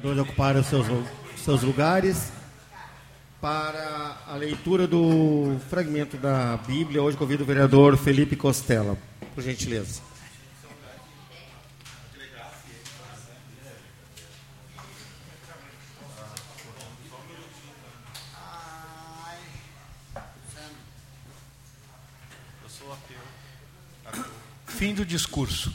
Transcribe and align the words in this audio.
de 0.00 0.20
ocupar 0.20 0.56
os 0.56 0.66
seus, 0.66 0.86
seus 1.36 1.62
lugares 1.62 2.32
para 3.40 4.16
a 4.26 4.34
leitura 4.34 4.86
do 4.86 5.58
fragmento 5.68 6.16
da 6.16 6.56
Bíblia. 6.56 7.02
Hoje 7.02 7.16
convido 7.16 7.42
o 7.42 7.46
vereador 7.46 7.96
Felipe 7.98 8.34
Costela, 8.34 8.96
por 9.34 9.42
gentileza. 9.42 10.00
Fim 24.66 24.94
do 24.94 25.04
discurso. 25.04 25.74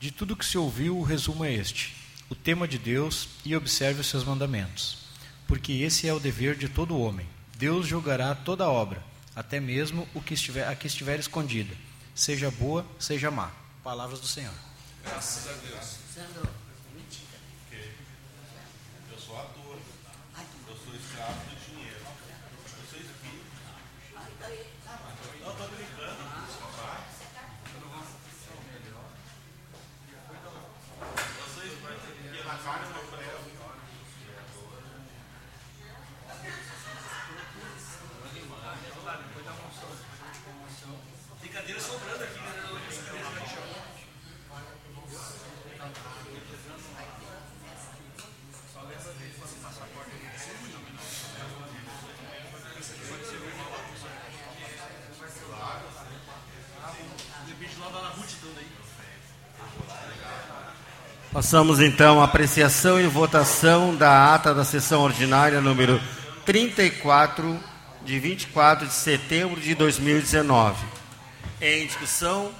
De 0.00 0.10
tudo 0.10 0.36
que 0.36 0.46
se 0.46 0.56
ouviu, 0.56 0.96
o 0.96 1.02
resumo 1.02 1.44
é 1.44 1.52
este: 1.52 1.95
o 2.28 2.34
tema 2.34 2.66
de 2.66 2.78
Deus 2.78 3.28
e 3.44 3.54
observe 3.56 4.00
os 4.00 4.06
seus 4.06 4.24
mandamentos. 4.24 4.98
Porque 5.46 5.72
esse 5.72 6.08
é 6.08 6.12
o 6.12 6.20
dever 6.20 6.56
de 6.56 6.68
todo 6.68 6.98
homem. 6.98 7.26
Deus 7.56 7.86
julgará 7.86 8.34
toda 8.34 8.68
obra, 8.68 9.02
até 9.34 9.60
mesmo 9.60 10.08
o 10.14 10.20
que 10.20 10.34
estiver, 10.34 10.68
a 10.68 10.74
que 10.74 10.86
estiver 10.86 11.18
escondida, 11.18 11.74
seja 12.14 12.50
boa, 12.50 12.84
seja 12.98 13.30
má. 13.30 13.50
Palavras 13.82 14.20
do 14.20 14.26
Senhor. 14.26 14.52
Graças 15.04 15.46
a 15.48 15.52
Deus. 15.52 15.96
Eu 19.12 19.18
sou 19.18 19.38
ator. 19.38 19.78
Eu 20.68 20.76
sou 20.84 20.94
escravo 20.94 21.40
do 21.48 21.56
dinheiro. 21.64 22.00
Vocês 22.90 23.06
aqui. 23.06 23.40
Não, 25.40 25.50
estou 25.52 25.68
brincando. 25.68 26.24
Papai. 26.60 27.04
Vocês 31.38 31.72
vão 31.80 31.90
ter 31.92 32.12
que 32.32 32.44
na 32.44 32.56
cara 32.58 32.84
do 32.84 32.94
meu 32.94 33.04
prego. 33.04 33.46
Tem 41.40 41.50
cadeira 41.52 41.80
sobrando 41.80 42.24
aqui, 42.24 42.40
né? 42.40 42.66
Passamos 61.46 61.78
então 61.78 62.20
à 62.20 62.24
apreciação 62.24 63.00
e 63.00 63.06
votação 63.06 63.94
da 63.94 64.34
ata 64.34 64.52
da 64.52 64.64
sessão 64.64 65.02
ordinária 65.02 65.60
número 65.60 66.02
34, 66.44 67.56
de 68.04 68.18
24 68.18 68.88
de 68.88 68.92
setembro 68.92 69.60
de 69.60 69.72
2019. 69.76 70.84
Em 71.60 71.86
discussão, 71.86 72.50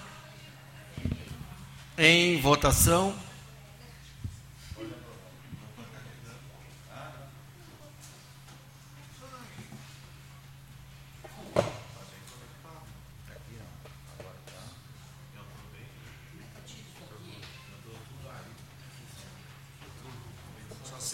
em 1.98 2.40
votação. 2.40 3.12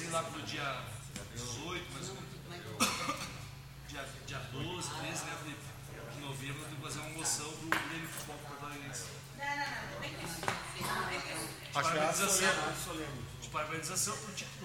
Sei 0.03 0.11
lá 0.11 0.23
pro 0.25 0.43
dia 0.43 0.83
18, 1.33 1.87
mas 1.95 2.11
dia, 3.89 4.05
dia 4.27 4.39
12, 4.51 4.91
13 4.91 5.25
né, 5.25 5.39
Felipe? 5.45 5.63
de 6.13 6.21
novembro 6.21 6.59
eu 6.59 6.65
tenho 6.65 6.77
que 6.77 6.83
fazer 6.83 6.99
uma 6.99 7.11
moção 7.11 7.53
pro 7.53 7.69
Grêmio 7.69 8.09
Futebol 8.09 8.39
Catarinense. 8.51 9.05
De 10.75 10.83
parabenização. 11.73 12.51
De 13.41 13.49
parabenização 13.49 14.17
pro 14.17 14.33
título. 14.35 14.61
Tô 14.61 14.62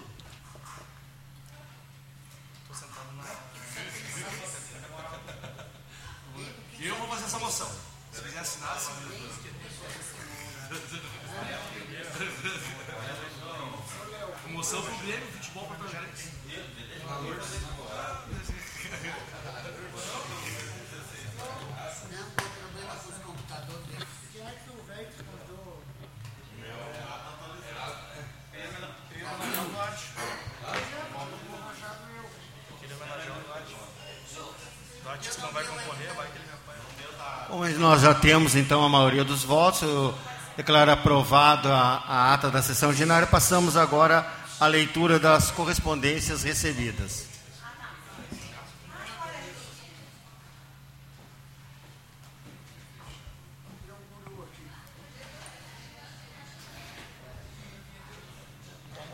nós 37.88 38.02
já 38.02 38.14
temos 38.14 38.54
então 38.54 38.84
a 38.84 38.90
maioria 38.90 39.24
dos 39.24 39.46
votos. 39.46 39.82
Eu 39.82 40.14
declaro 40.58 40.92
aprovado 40.92 41.72
a, 41.72 42.04
a 42.06 42.34
ata 42.34 42.52
da 42.52 42.62
sessão 42.62 42.90
ordinária. 42.90 43.26
Passamos 43.26 43.78
agora 43.78 44.28
à 44.60 44.68
leitura 44.68 45.18
das 45.18 45.52
correspondências 45.52 46.44
recebidas. 46.44 47.28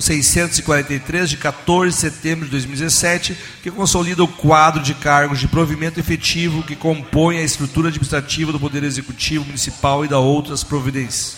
6.643, 0.00 1.26
de 1.26 1.36
14 1.36 1.94
de 1.94 2.00
setembro 2.00 2.46
de 2.46 2.52
2017, 2.52 3.36
que 3.62 3.70
consolida 3.70 4.24
o 4.24 4.28
quadro 4.28 4.82
de 4.82 4.94
cargos 4.94 5.38
de 5.38 5.46
provimento 5.46 6.00
efetivo 6.00 6.62
que 6.62 6.74
compõe 6.74 7.36
a 7.36 7.42
estrutura 7.42 7.88
administrativa 7.88 8.50
do 8.50 8.58
Poder 8.58 8.82
Executivo 8.82 9.44
Municipal 9.44 10.02
e 10.04 10.08
da 10.08 10.18
outras 10.18 10.64
providências. 10.64 11.36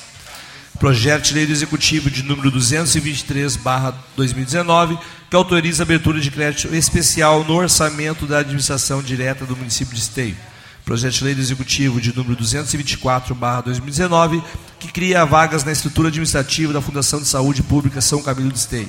Projeto 0.78 1.24
de 1.24 1.34
Lei 1.34 1.44
do 1.46 1.52
Executivo 1.52 2.10
de 2.10 2.22
número 2.22 2.50
223/2019, 2.50 4.98
que 5.28 5.36
autoriza 5.36 5.82
a 5.82 5.84
abertura 5.84 6.18
de 6.20 6.30
crédito 6.30 6.74
especial 6.74 7.44
no 7.44 7.54
orçamento 7.54 8.24
da 8.26 8.38
administração 8.38 9.02
direta 9.02 9.44
do 9.44 9.54
município 9.56 9.94
de 9.94 10.00
Esteio. 10.00 10.36
Projeto 10.84 11.14
de 11.14 11.24
Lei 11.24 11.34
do 11.34 11.40
Executivo 11.40 12.00
de 12.00 12.16
número 12.16 12.36
224/2019, 12.36 14.40
que 14.82 14.92
cria 14.92 15.24
vagas 15.24 15.62
na 15.62 15.70
estrutura 15.70 16.08
administrativa 16.08 16.72
da 16.72 16.80
Fundação 16.80 17.20
de 17.20 17.28
Saúde 17.28 17.62
Pública 17.62 18.00
São 18.00 18.20
Camilo 18.20 18.50
de 18.50 18.58
Esteio. 18.58 18.88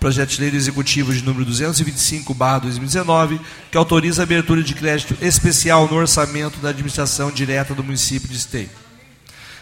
Projeto 0.00 0.30
de 0.30 0.40
Lei 0.40 0.56
Executivo 0.56 1.12
de 1.12 1.22
número 1.22 1.44
225/2019, 1.44 3.38
que 3.70 3.76
autoriza 3.76 4.22
a 4.22 4.24
abertura 4.24 4.62
de 4.62 4.72
crédito 4.74 5.14
especial 5.20 5.86
no 5.88 5.96
orçamento 5.96 6.58
da 6.60 6.70
administração 6.70 7.30
direta 7.30 7.74
do 7.74 7.84
município 7.84 8.30
de 8.30 8.36
Esteio. 8.36 8.70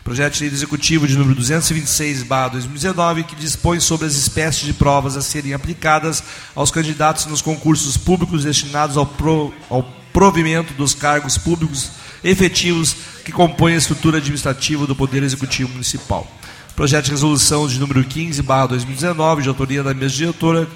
Projeto 0.04 0.34
de 0.34 0.44
Lei 0.44 0.52
Executivo 0.52 1.08
de 1.08 1.18
número 1.18 1.40
226/2019, 1.40 3.24
que 3.24 3.34
dispõe 3.34 3.80
sobre 3.80 4.06
as 4.06 4.14
espécies 4.14 4.64
de 4.64 4.72
provas 4.72 5.16
a 5.16 5.22
serem 5.22 5.54
aplicadas 5.54 6.22
aos 6.54 6.70
candidatos 6.70 7.26
nos 7.26 7.42
concursos 7.42 7.96
públicos 7.96 8.44
destinados 8.44 8.96
ao, 8.96 9.06
pro, 9.06 9.52
ao 9.68 9.82
provimento 10.12 10.72
dos 10.74 10.94
cargos 10.94 11.36
públicos 11.36 11.90
efetivos 12.22 12.96
que 13.24 13.32
compõem 13.32 13.74
a 13.74 13.78
estrutura 13.78 14.18
administrativa 14.18 14.86
do 14.86 14.96
Poder 14.96 15.22
Executivo 15.22 15.70
Municipal. 15.70 16.26
Projeto 16.74 17.06
de 17.06 17.10
resolução 17.10 17.66
de 17.66 17.78
número 17.78 18.04
15, 18.04 18.42
2019, 18.42 19.42
de 19.42 19.48
autoria 19.48 19.82
da 19.82 19.92
mesa 19.92 20.14
diretora, 20.14 20.68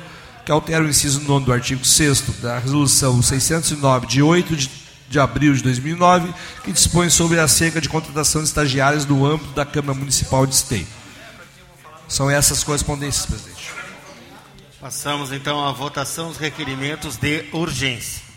que 0.45 0.51
altera 0.51 0.83
o 0.83 0.89
inciso 0.89 1.21
9 1.21 1.47
do 1.47 1.53
artigo 1.53 1.85
6 1.85 2.41
da 2.41 2.59
resolução 2.59 3.23
609, 3.23 4.07
de 4.07 4.23
8 4.23 4.57
de, 4.57 4.71
de 5.09 5.21
abril 5.21 5.55
de 5.55 5.63
2009, 5.63 6.35
que 6.65 6.73
dispõe 6.73 7.09
sobre 7.09 7.39
a 7.39 7.47
cerca 7.47 7.81
de 7.81 7.89
contratação 7.89 8.43
de 8.43 8.49
estagiários 8.49 9.07
no 9.07 9.25
âmbito 9.25 9.51
da 9.53 9.65
Câmara 9.65 9.97
Municipal 9.97 10.47
de 10.47 10.55
Esteio. 10.55 10.87
São 12.09 12.29
essas 12.29 12.65
correspondências, 12.65 13.25
presidente. 13.25 13.73
Passamos 14.81 15.31
então 15.31 15.65
à 15.65 15.71
votação 15.71 16.29
dos 16.29 16.37
requerimentos 16.37 17.17
de 17.17 17.45
urgência. 17.53 18.32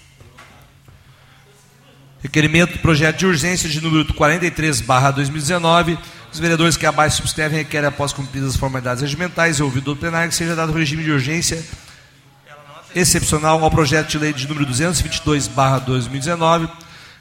Requerimento 2.25 2.73
do 2.73 2.79
projeto 2.79 3.17
de 3.17 3.27
urgência 3.27 3.69
de 3.69 3.79
número 3.79 4.11
43, 4.15 4.81
2019. 4.81 5.95
Os 6.33 6.39
vereadores 6.39 6.75
que 6.75 6.83
abaixo 6.87 7.17
subscrevem 7.17 7.59
requerem, 7.59 7.87
após 7.87 8.11
cumpridas 8.11 8.49
as 8.49 8.55
formalidades 8.55 9.03
regimentais 9.03 9.59
e 9.59 9.63
ouvido 9.63 9.93
do 9.93 9.95
plenário, 9.95 10.29
que 10.29 10.35
seja 10.35 10.55
dado 10.55 10.73
regime 10.73 11.03
de 11.03 11.11
urgência 11.11 11.63
excepcional 12.95 13.63
ao 13.63 13.69
projeto 13.69 14.07
de 14.07 14.17
lei 14.17 14.33
de 14.33 14.47
número 14.47 14.65
222, 14.65 15.49
2019, 15.85 16.67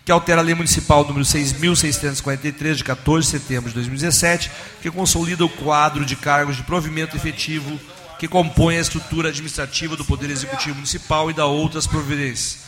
que 0.07 0.11
altera 0.11 0.41
a 0.41 0.45
lei 0.45 0.55
municipal 0.55 1.05
número 1.05 1.27
6.643, 1.27 2.77
de 2.77 2.85
14 2.85 3.31
de 3.31 3.39
setembro 3.39 3.69
de 3.69 3.75
2017, 3.75 4.51
que 4.81 4.91
consolida 4.91 5.45
o 5.45 5.51
quadro 5.51 6.07
de 6.07 6.17
cargos 6.17 6.57
de 6.57 6.63
provimento 6.63 7.15
efetivo 7.15 7.79
que 8.19 8.27
compõe 8.27 8.79
a 8.79 8.81
estrutura 8.81 9.29
administrativa 9.29 9.99
do 9.99 10.05
Poder 10.07 10.31
Executivo 10.31 10.77
Municipal 10.77 11.31
e 11.31 11.35
da 11.35 11.45
outras 11.45 11.87
providências 11.87 12.64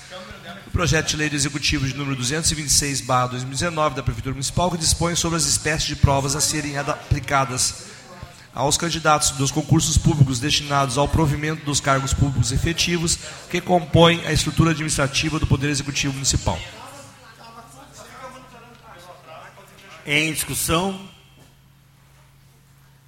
projeto 0.71 1.09
de 1.09 1.17
lei 1.17 1.31
do 1.31 1.37
Executivo 1.37 1.87
de 1.87 1.95
número 1.95 2.17
226, 2.17 3.01
2019, 3.03 3.95
da 3.95 4.03
Prefeitura 4.03 4.35
Municipal, 4.35 4.71
que 4.71 4.79
dispõe 4.79 5.15
sobre 5.15 5.37
as 5.37 5.47
espécies 5.47 5.89
de 5.89 5.97
provas 5.97 6.37
a 6.37 6.41
serem 6.41 6.77
aplicadas 6.77 7.87
aos 8.55 8.79
candidatos 8.79 9.33
dos 9.33 9.51
concursos 9.51 9.99
públicos 9.99 10.41
destinados 10.41 10.97
ao 10.97 11.07
provimento 11.07 11.65
dos 11.65 11.79
cargos 11.79 12.15
públicos 12.15 12.53
efetivos 12.53 13.19
que 13.51 13.61
compõem 13.61 14.27
a 14.27 14.33
estrutura 14.33 14.71
administrativa 14.71 15.39
do 15.39 15.47
Poder 15.47 15.69
Executivo 15.69 16.15
Municipal. 16.15 16.59
Em 20.07 20.33
discussão, 20.33 20.99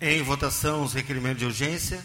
em 0.00 0.22
votação, 0.22 0.82
os 0.82 0.92
requerimentos 0.92 1.38
de 1.38 1.46
urgência. 1.46 2.04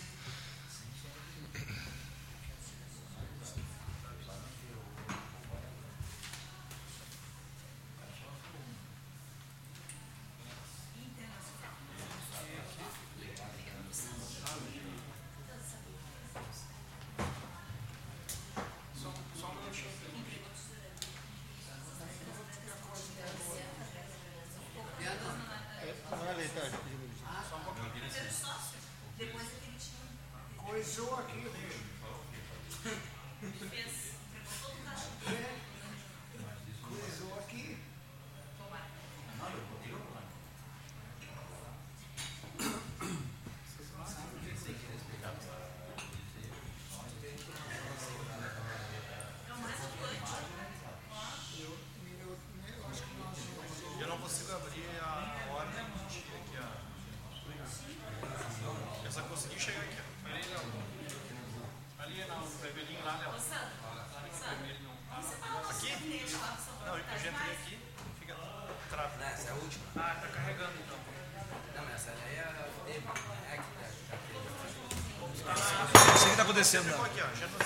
Acontecendo. 76.64 77.63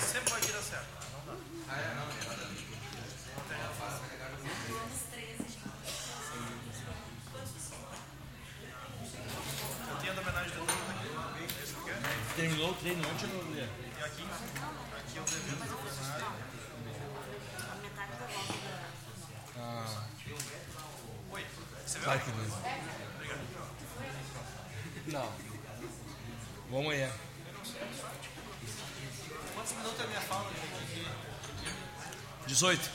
18. 32.58 32.90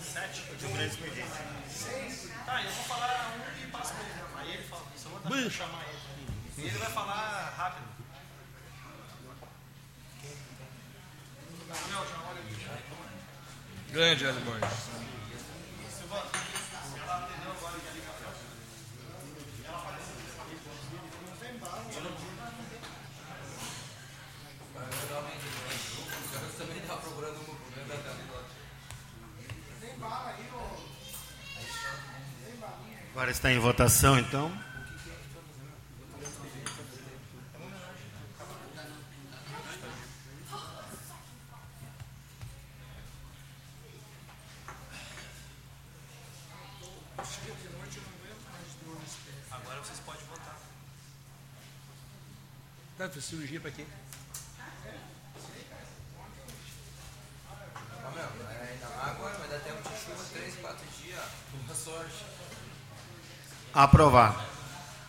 7? 0.00 0.44
Eu 0.48 0.56
um 0.70 0.72
grande 0.72 0.94
expediente. 0.94 1.28
Tá, 2.46 2.62
eu 2.62 2.70
vou 2.70 2.84
falar 2.84 3.34
um 3.36 3.62
e 3.62 3.66
passo 3.66 3.92
pra 3.92 4.02
ele. 4.02 4.12
Aí 4.38 4.54
ele 4.54 4.62
fala. 4.62 4.82
Só 4.96 5.10
vou 5.10 5.50
chamar 5.50 5.84
ele. 5.90 6.32
E 6.56 6.60
ele 6.68 6.78
vai 6.78 6.90
falar 6.90 7.54
rápido. 7.54 7.86
Grande, 13.90 14.24
Hélio. 14.24 14.40
Agora 33.22 33.30
está 33.30 33.52
em 33.52 33.58
votação, 33.60 34.18
então. 34.18 34.50
Agora 49.52 49.78
vocês 49.78 50.00
podem 50.00 50.26
votar. 50.26 50.58
Tá, 52.98 53.08
cirurgia 53.20 53.60
pra 53.60 53.70
quê? 53.70 53.86
Ó, 58.04 58.10
meu, 58.10 58.24
ainda 58.24 58.86
agora 58.86 59.38
vai 59.38 59.48
dar 59.48 59.60
tempo 59.60 59.82
de 63.72 63.80
chuva, 63.80 63.80
3, 63.80 63.80
4 63.80 63.80
dias. 63.80 63.80
Boa 63.80 63.80
sorte. 63.80 63.80
Aprovado. 63.80 64.42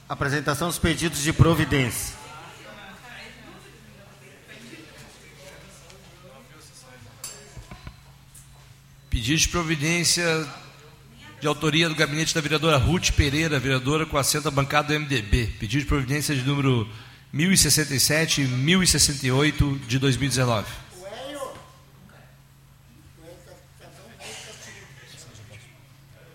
Apresentação 0.08 0.68
dos 0.68 0.80
pedidos 0.80 1.22
de 1.22 1.34
providência. 1.34 2.16
Pedido 9.10 9.40
de 9.40 9.48
providência 9.50 10.48
de 11.40 11.48
autoria 11.48 11.90
do 11.90 11.96
gabinete 11.96 12.34
da 12.34 12.42
vereadora 12.42 12.78
Ruth 12.78 13.12
Pereira, 13.12 13.60
vereadora 13.60 14.06
com 14.06 14.18
assento 14.18 14.48
à 14.48 14.52
bancada 14.52 14.88
do 14.88 15.00
MDB. 15.00 15.48
Pedido 15.60 15.82
de 15.82 15.88
providência 15.88 16.36
de 16.36 16.42
número 16.44 16.90
1067 17.32 18.42
e 18.42 18.46
1068 18.46 19.80
de 19.88 20.00
2019. 20.00 20.68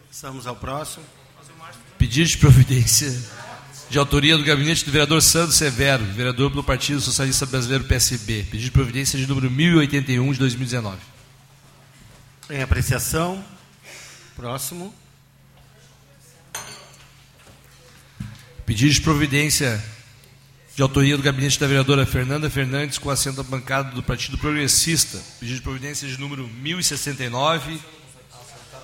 Passamos 0.09 0.47
ao 0.47 0.57
próximo. 0.57 1.05
Pedido 2.09 2.31
de 2.31 2.39
providência 2.39 3.23
de 3.91 3.99
autoria 3.99 4.39
do 4.39 4.43
gabinete 4.43 4.83
do 4.83 4.91
vereador 4.91 5.21
Sandro 5.21 5.53
Severo, 5.53 6.03
vereador 6.07 6.51
pelo 6.51 6.65
Partido 6.65 7.03
Socialista 7.03 7.45
Brasileiro 7.45 7.85
PSB. 7.85 8.45
Pedido 8.45 8.65
de 8.65 8.71
providência 8.71 9.19
de 9.19 9.27
número 9.27 9.51
1081 9.51 10.33
de 10.33 10.39
2019. 10.39 10.97
Em 12.49 12.63
apreciação. 12.63 13.45
Próximo. 14.35 14.95
Pedido 18.65 18.91
de 18.91 19.03
providência 19.03 19.85
de 20.75 20.81
autoria 20.81 21.15
do 21.15 21.23
gabinete 21.23 21.61
da 21.61 21.67
vereadora 21.67 22.07
Fernanda 22.07 22.49
Fernandes 22.49 22.97
com 22.97 23.11
assento 23.11 23.43
à 23.43 23.45
bancada 23.45 23.91
do 23.91 24.03
Partido 24.03 24.39
Progressista. 24.39 25.23
Pedido 25.39 25.57
de 25.57 25.63
providência 25.63 26.09
de 26.09 26.19
número 26.19 26.49
1069 26.49 27.79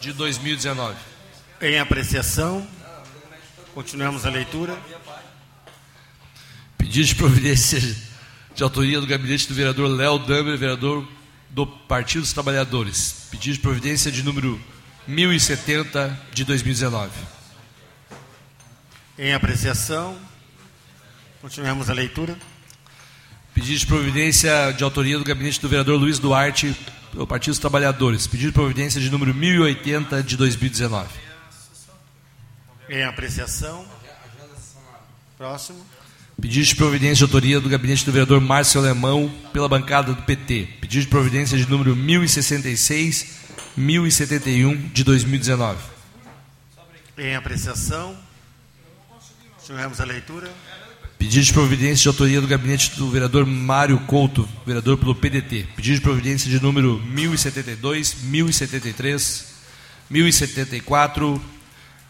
de 0.03 0.13
2019. 0.13 0.95
Em 1.63 1.79
apreciação. 1.79 2.84
Continuamos 3.75 4.25
a 4.25 4.31
leitura. 4.31 4.79
Pedido 6.79 7.09
de 7.09 7.15
providência 7.17 7.81
de 8.55 8.63
autoria 8.63 9.01
do 9.01 9.07
gabinete 9.07 9.49
do 9.49 9.55
vereador 9.55 9.89
Léo 9.89 10.17
Damer, 10.21 10.57
vereador 10.57 11.05
do 11.51 11.67
Partido 11.67 12.21
dos 12.21 12.33
Trabalhadores. 12.33 13.27
Pedido 13.33 13.55
de 13.55 13.61
providência 13.61 14.13
de 14.13 14.23
número 14.23 14.61
1070 15.09 16.17
de 16.33 16.45
2019. 16.45 17.11
Em 19.19 19.35
apreciação. 19.35 20.17
Continuamos 21.43 21.91
a 21.91 21.95
leitura. 21.95 22.39
Pedido 23.53 23.77
de 23.77 23.87
providência 23.87 24.71
de 24.71 24.85
autoria 24.85 25.19
do 25.19 25.25
gabinete 25.25 25.61
do 25.61 25.69
vereador 25.69 25.99
Luiz 25.99 26.21
Duarte, 26.21 26.77
do 27.13 27.27
Partido 27.27 27.51
dos 27.51 27.59
Trabalhadores. 27.59 28.29
Pedido 28.29 28.51
de 28.51 28.55
providência 28.55 29.01
de 29.01 29.11
número 29.11 29.35
1080 29.35 30.23
de 30.23 30.37
2019. 30.37 31.24
Em 32.89 33.03
apreciação. 33.03 33.85
Próximo. 35.39 35.85
Pedido 36.41 36.67
de 36.67 36.75
providência 36.75 37.17
de 37.17 37.23
autoria 37.25 37.61
do 37.61 37.69
gabinete 37.69 38.05
do 38.05 38.13
vereador 38.13 38.41
Márcio 38.41 38.81
Alemão 38.81 39.33
pela 39.53 39.69
bancada 39.69 40.13
do 40.13 40.23
PT. 40.23 40.69
Pedido 40.81 41.03
de 41.03 41.09
providência 41.09 41.57
de 41.57 41.69
número 41.69 41.97
1066, 41.97 43.37
1071 43.77 44.89
de 44.89 45.05
2019. 45.05 45.79
Em 47.17 47.35
apreciação. 47.35 48.17
Continuamos 49.57 50.01
a 50.01 50.05
leitura. 50.05 50.53
Pedido 51.17 51.47
de 51.47 51.53
providência 51.53 52.03
de 52.03 52.09
autoria 52.09 52.41
do 52.41 52.47
gabinete 52.47 52.91
do 52.97 53.09
vereador 53.09 53.47
Mário 53.47 53.99
Couto, 54.01 54.47
vereador 54.67 54.99
pelo 54.99 55.15
PDT. 55.15 55.69
Pedido 55.75 55.95
de 55.95 56.01
providência 56.03 56.51
de 56.51 56.61
número 56.61 57.01
1072, 57.07 58.17
1073, 58.25 59.47
1074, 60.11 61.41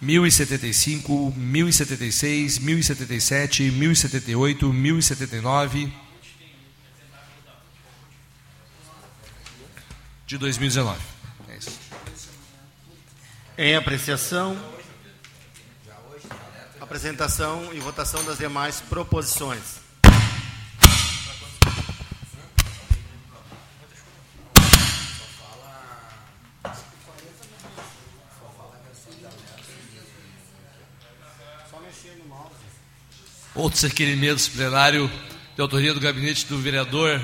1075, 0.05 1.33
1076, 1.35 2.59
1077, 2.59 3.71
1078, 3.71 4.71
1079 4.71 5.93
de 10.27 10.37
2019. 10.37 11.01
É 11.49 11.57
isso. 11.57 11.81
Em 13.57 13.75
apreciação. 13.77 14.75
Apresentação 16.79 17.73
e 17.73 17.81
votação 17.81 18.23
das 18.27 18.37
demais 18.37 18.83
proposições. 18.83 19.84
Outros 33.55 33.83
requerimentos 33.83 34.49
plenário 34.49 35.09
de 35.55 35.63
autoria 35.63 35.95
do 35.95 36.01
gabinete 36.01 36.45
do 36.47 36.59
vereador 36.59 37.21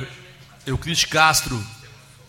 Euclide 0.65 1.09
Castro, 1.09 1.61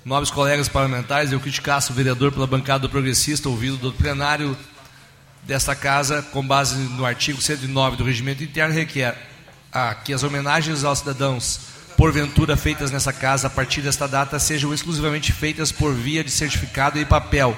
nobres 0.03 0.31
colegas 0.31 0.67
parlamentares, 0.67 1.31
Euclide 1.31 1.61
Castro, 1.61 1.93
vereador 1.93 2.31
pela 2.31 2.47
bancada 2.47 2.79
do 2.79 2.89
progressista, 2.89 3.47
ouvido 3.47 3.77
do 3.77 3.93
plenário 3.93 4.57
desta 5.43 5.75
casa, 5.75 6.23
com 6.23 6.45
base 6.45 6.77
no 6.77 7.05
artigo 7.05 7.39
109 7.39 7.95
do 7.97 8.03
regimento 8.03 8.43
interno, 8.43 8.73
requer 8.73 9.15
a, 9.71 9.93
que 9.93 10.11
as 10.11 10.23
homenagens 10.23 10.83
aos 10.83 10.97
cidadãos, 10.97 11.59
porventura 11.95 12.57
feitas 12.57 12.89
nessa 12.89 13.13
casa 13.13 13.45
a 13.45 13.49
partir 13.51 13.81
desta 13.81 14.07
data, 14.07 14.39
sejam 14.39 14.73
exclusivamente 14.73 15.31
feitas 15.31 15.71
por 15.71 15.93
via 15.93 16.23
de 16.23 16.31
certificado 16.31 16.97
e 16.97 17.05
papel, 17.05 17.55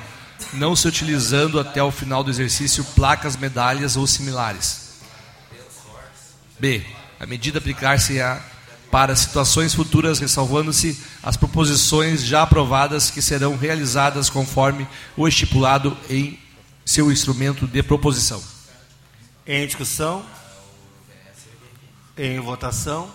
não 0.51 0.75
se 0.75 0.89
utilizando 0.89 1.57
até 1.57 1.81
o 1.81 1.89
final 1.89 2.21
do 2.21 2.29
exercício 2.29 2.83
placas, 2.83 3.37
medalhas 3.37 3.95
ou 3.95 4.05
similares. 4.05 4.82
B. 6.63 6.81
A 7.19 7.25
medida 7.25 7.59
aplicar-se-á 7.59 8.41
para 8.89 9.13
situações 9.17 9.73
futuras, 9.73 10.19
ressalvando-se 10.19 10.97
as 11.21 11.35
proposições 11.35 12.23
já 12.23 12.43
aprovadas 12.43 13.11
que 13.11 13.21
serão 13.21 13.57
realizadas 13.57 14.29
conforme 14.29 14.87
o 15.17 15.27
estipulado 15.27 15.97
em 16.09 16.39
seu 16.85 17.11
instrumento 17.11 17.67
de 17.67 17.83
proposição. 17.83 18.41
Em 19.45 19.67
discussão. 19.67 20.25
Em 22.17 22.39
votação. 22.39 23.11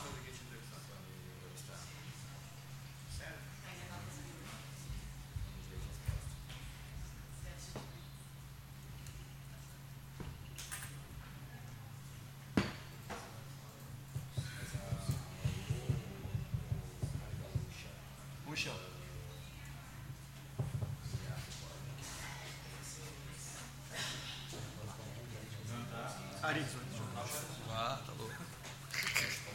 Ah, 27.70 28.00
tá 28.04 28.12
louco. 28.18 28.34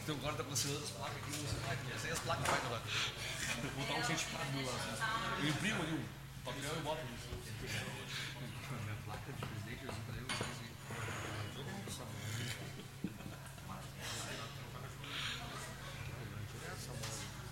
Então 0.02 0.16
agora 0.16 0.34
tá 0.36 0.44
considerando 0.44 0.84
as 0.84 0.90
placas 0.90 1.16
aqui, 1.16 1.30
não 1.30 1.46
sei 1.46 1.58
como 1.60 1.72
é 1.72 1.76
que 1.76 1.92
é. 1.92 1.98
Sem 1.98 2.10
as 2.10 2.18
placas 2.20 2.46
vai 2.46 2.58
agora. 2.58 2.82
Vou 3.62 3.70
botar 3.84 4.00
um 4.00 4.04
certificado 4.04 4.50
do 4.52 4.64
lado. 4.64 5.42
Eu 5.42 5.48
imprimo 5.50 5.82
ali 5.82 5.92
um 5.92 6.04
papel 6.44 6.72
e 6.74 6.80
boto 6.80 7.02
nisso. 7.04 7.28
Minha 8.84 8.96
placa 9.04 9.32
de 9.32 9.46
presidente, 9.46 9.84
eu 9.84 9.92
falei, 9.92 10.20
eu 10.22 10.26
esqueci. 10.26 10.64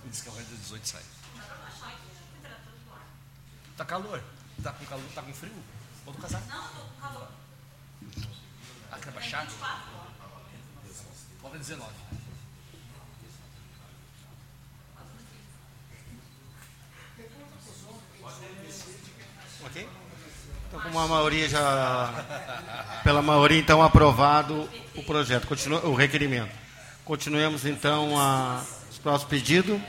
Diz 0.07 0.23
que 0.23 0.29
a 0.29 0.33
hora 0.33 0.43
das 0.43 0.59
18 0.59 0.89
sai. 0.89 1.03
Tá 3.77 3.85
calor? 3.85 4.23
Tá 4.63 4.73
com 4.73 4.85
calor? 4.87 5.05
Tá 5.15 5.23
com 5.23 5.35
frio? 5.35 5.53
Bota 6.05 6.19
o 6.19 6.23
casaco. 6.23 6.49
Não, 6.49 6.69
tô 6.69 6.81
com 6.81 7.01
calor. 7.01 7.29
Ah, 8.93 8.99
quer 8.99 9.11
baixar? 9.13 9.47
Bota 11.41 11.57
19. 11.57 11.91
Ok? 19.65 19.89
Então, 20.69 20.81
com 20.81 20.89
uma 20.91 21.02
maioria 21.13 21.49
já. 21.49 22.11
Pela 23.05 23.23
maioria, 23.23 23.59
então, 23.59 23.83
aprovado 23.83 24.69
o 24.95 25.03
projeto, 25.03 25.47
continua, 25.47 25.85
o 25.87 25.95
requerimento. 25.95 26.51
Continuemos, 27.05 27.67
então, 27.67 28.19
a, 28.19 28.63
os 28.91 28.99
próximos 28.99 29.29
pedidos. 29.31 29.81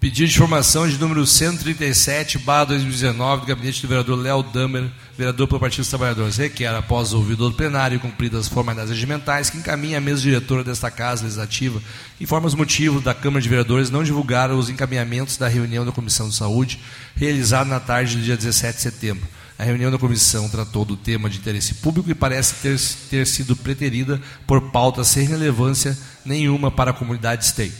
Pedido 0.00 0.28
de 0.28 0.34
informação 0.36 0.88
de 0.88 0.96
número 0.96 1.26
137, 1.26 2.38
barra 2.38 2.66
2019, 2.66 3.40
do 3.40 3.46
gabinete 3.48 3.82
do 3.82 3.88
vereador 3.88 4.16
Léo 4.16 4.44
Damer, 4.44 4.88
vereador 5.16 5.48
pelo 5.48 5.58
Partido 5.58 5.80
dos 5.80 5.88
Trabalhadores. 5.88 6.36
Requer, 6.36 6.68
após 6.68 7.12
o 7.12 7.18
do 7.20 7.52
plenário 7.52 7.98
cumpridas 7.98 8.42
as 8.42 8.48
formalidades 8.48 8.92
regimentais, 8.92 9.50
que 9.50 9.58
encaminhe 9.58 9.96
a 9.96 10.00
mesa 10.00 10.22
diretora 10.22 10.62
desta 10.62 10.88
Casa 10.88 11.24
Legislativa, 11.24 11.82
informa 12.20 12.46
os 12.46 12.54
motivos 12.54 13.02
da 13.02 13.12
Câmara 13.12 13.42
de 13.42 13.48
Vereadores 13.48 13.90
não 13.90 14.04
divulgar 14.04 14.52
os 14.52 14.70
encaminhamentos 14.70 15.36
da 15.36 15.48
reunião 15.48 15.84
da 15.84 15.90
Comissão 15.90 16.28
de 16.28 16.36
Saúde, 16.36 16.78
realizada 17.16 17.68
na 17.68 17.80
tarde 17.80 18.18
do 18.18 18.22
dia 18.22 18.36
17 18.36 18.76
de 18.76 18.82
setembro. 18.82 19.26
A 19.58 19.64
reunião 19.64 19.90
da 19.90 19.98
comissão 19.98 20.48
tratou 20.48 20.84
do 20.84 20.96
tema 20.96 21.28
de 21.28 21.38
interesse 21.38 21.74
público 21.74 22.08
e 22.08 22.14
parece 22.14 22.54
ter, 22.62 22.78
ter 23.10 23.26
sido 23.26 23.56
preterida 23.56 24.22
por 24.46 24.70
pauta 24.70 25.02
sem 25.02 25.26
relevância 25.26 25.98
nenhuma 26.24 26.70
para 26.70 26.92
a 26.92 26.94
comunidade 26.94 27.44
STEI. 27.46 27.72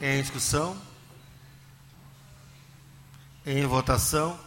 Em 0.00 0.22
discussão? 0.22 0.88
Em 3.46 3.64
votação? 3.66 4.38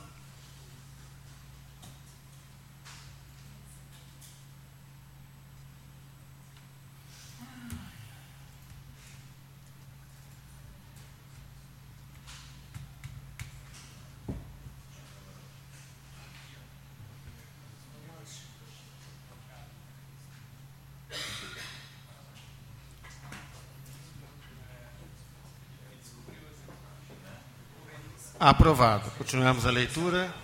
Aprovado. 28.44 29.10
Continuamos 29.18 29.66
a 29.66 29.72
leitura. 29.72 30.36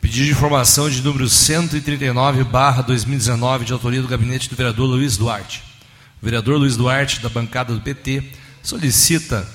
Pedido 0.00 0.24
de 0.24 0.32
informação 0.32 0.90
de 0.90 1.00
número 1.00 1.28
139, 1.28 2.42
barra 2.42 2.82
2019, 2.82 3.66
de 3.66 3.72
autoria 3.72 4.02
do 4.02 4.08
gabinete 4.08 4.50
do 4.50 4.56
vereador 4.56 4.84
Luiz 4.84 5.16
Duarte. 5.16 5.62
O 6.20 6.24
vereador 6.24 6.58
Luiz 6.58 6.76
Duarte, 6.76 7.20
da 7.20 7.28
bancada 7.28 7.72
do 7.72 7.80
PT, 7.80 8.32
solicita 8.64 9.48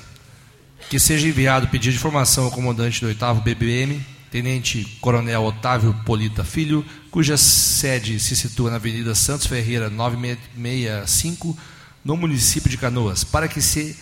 que 0.89 0.97
seja 0.97 1.27
enviado 1.27 1.67
pedido 1.67 1.91
de 1.91 1.97
informação 1.97 2.45
ao 2.45 2.51
comandante 2.51 3.01
do 3.01 3.07
8 3.07 3.41
BBM, 3.43 4.01
Tenente 4.31 4.85
Coronel 5.01 5.43
Otávio 5.43 5.93
Polita 6.05 6.45
Filho, 6.45 6.85
cuja 7.11 7.35
sede 7.35 8.21
se 8.21 8.37
situa 8.37 8.69
na 8.69 8.77
Avenida 8.77 9.13
Santos 9.13 9.47
Ferreira 9.47 9.89
965, 9.89 11.57
no 12.03 12.17
município 12.17 12.69
de 12.69 12.77
Canoas, 12.77 13.23
para 13.23 13.47
que 13.47 13.61
se 13.61 13.95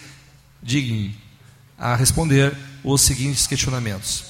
dignem 0.62 1.16
a 1.78 1.96
responder 1.96 2.56
os 2.84 3.02
seguintes 3.02 3.48
questionamentos. 3.48 4.26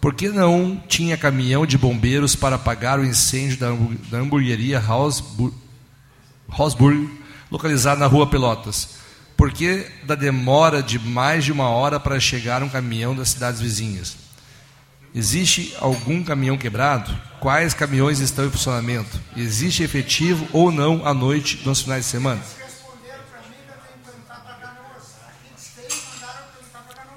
Por 0.00 0.14
que 0.14 0.28
não 0.28 0.82
tinha 0.86 1.16
caminhão 1.16 1.64
de 1.64 1.78
bombeiros 1.78 2.36
para 2.36 2.56
apagar 2.56 2.98
o 2.98 3.04
incêndio 3.04 3.56
da, 3.56 3.68
hamburg 3.68 3.96
da 4.10 4.18
hamburgueria 4.18 4.78
Rosburg, 4.78 5.54
localizada 7.50 8.00
na 8.00 8.06
rua 8.06 8.26
Pelotas? 8.26 8.90
Por 9.36 9.50
que 9.50 9.86
da 10.04 10.14
demora 10.14 10.82
de 10.82 10.98
mais 10.98 11.44
de 11.44 11.52
uma 11.52 11.68
hora 11.68 11.98
para 11.98 12.20
chegar 12.20 12.62
um 12.62 12.68
caminhão 12.68 13.14
das 13.14 13.30
cidades 13.30 13.60
vizinhas? 13.60 14.16
Existe 15.14 15.74
algum 15.80 16.22
caminhão 16.22 16.58
quebrado? 16.58 17.16
Quais 17.40 17.72
caminhões 17.72 18.20
estão 18.20 18.46
em 18.46 18.50
funcionamento? 18.50 19.20
Existe 19.36 19.82
efetivo 19.82 20.46
ou 20.52 20.70
não 20.70 21.06
à 21.06 21.14
noite 21.14 21.62
nos 21.64 21.82
finais 21.82 22.04
de 22.04 22.10
semana? 22.10 22.42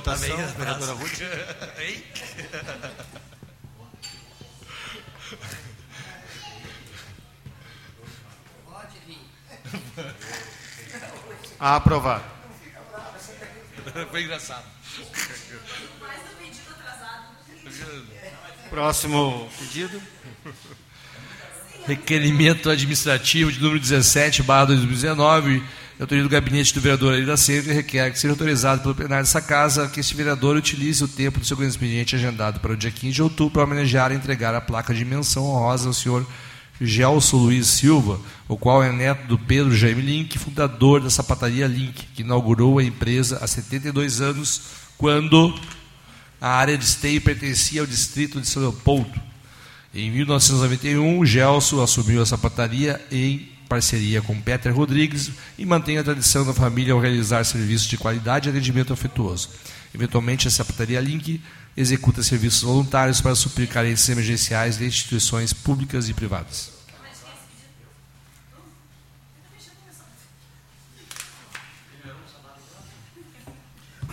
vereadora 0.00 0.92
Ruth. 0.92 1.20
Hein? 1.78 2.04
Aprovado. 11.58 12.24
Foi 14.10 14.22
engraçado. 14.22 14.64
Próximo 18.70 19.48
pedido. 19.58 20.02
Requerimento 21.86 22.70
administrativo 22.70 23.52
de 23.52 23.60
número 23.60 23.78
17, 23.78 24.42
barra 24.42 24.66
2019, 24.66 25.62
autoria 26.02 26.24
do 26.24 26.28
gabinete 26.28 26.74
do 26.74 26.80
vereador 26.80 27.14
Ari 27.14 27.24
da 27.24 27.34
requer 27.72 28.10
que 28.10 28.18
seja 28.18 28.32
autorizado 28.32 28.82
pelo 28.82 28.94
plenário 28.94 29.24
dessa 29.24 29.40
casa 29.40 29.88
que 29.88 30.00
este 30.00 30.14
vereador 30.14 30.56
utilize 30.56 31.02
o 31.04 31.08
tempo 31.08 31.38
do 31.38 31.46
seu 31.46 31.62
expediente 31.62 32.16
agendado 32.16 32.58
para 32.58 32.72
o 32.72 32.76
dia 32.76 32.90
15 32.90 33.12
de 33.12 33.22
outubro 33.22 33.52
para 33.52 33.64
homenagear 33.64 34.10
e 34.10 34.16
entregar 34.16 34.54
a 34.54 34.60
placa 34.60 34.92
de 34.92 35.04
menção 35.04 35.44
honrosa 35.44 35.88
ao 35.88 35.92
senhor 35.92 36.26
Gelson 36.80 37.36
Luiz 37.36 37.68
Silva, 37.68 38.20
o 38.48 38.56
qual 38.56 38.82
é 38.82 38.90
neto 38.90 39.26
do 39.28 39.38
Pedro 39.38 39.74
Jaime 39.74 40.02
Link, 40.02 40.38
fundador 40.38 41.00
da 41.00 41.08
sapataria 41.08 41.66
Link, 41.66 42.06
que 42.14 42.22
inaugurou 42.22 42.78
a 42.78 42.84
empresa 42.84 43.38
há 43.40 43.46
72 43.46 44.20
anos, 44.20 44.62
quando 44.98 45.54
a 46.40 46.48
área 46.48 46.76
de 46.76 46.84
esteio 46.84 47.20
pertencia 47.20 47.80
ao 47.80 47.86
distrito 47.86 48.40
de 48.40 48.48
São 48.48 48.62
Leopoldo. 48.62 49.20
Em 49.94 50.10
1991, 50.10 51.20
o 51.20 51.24
Gelson 51.24 51.80
assumiu 51.80 52.20
a 52.20 52.26
sapataria 52.26 53.00
em 53.10 53.48
parceria 53.74 54.22
com 54.22 54.40
Peter 54.40 54.72
Rodrigues 54.72 55.32
e 55.58 55.66
mantém 55.66 55.98
a 55.98 56.04
tradição 56.04 56.46
da 56.46 56.54
família 56.54 56.92
ao 56.92 57.00
realizar 57.00 57.42
serviços 57.42 57.88
de 57.88 57.98
qualidade 57.98 58.48
e 58.48 58.50
atendimento 58.50 58.92
afetuoso. 58.92 59.50
Eventualmente, 59.92 60.46
a 60.46 60.50
sapataria 60.50 61.00
Link 61.00 61.42
executa 61.76 62.22
serviços 62.22 62.62
voluntários 62.62 63.20
para 63.20 63.34
suprir 63.34 63.68
carências 63.68 64.08
emergenciais 64.08 64.78
de 64.78 64.86
instituições 64.86 65.52
públicas 65.52 66.08
e 66.08 66.14
privadas. 66.14 66.72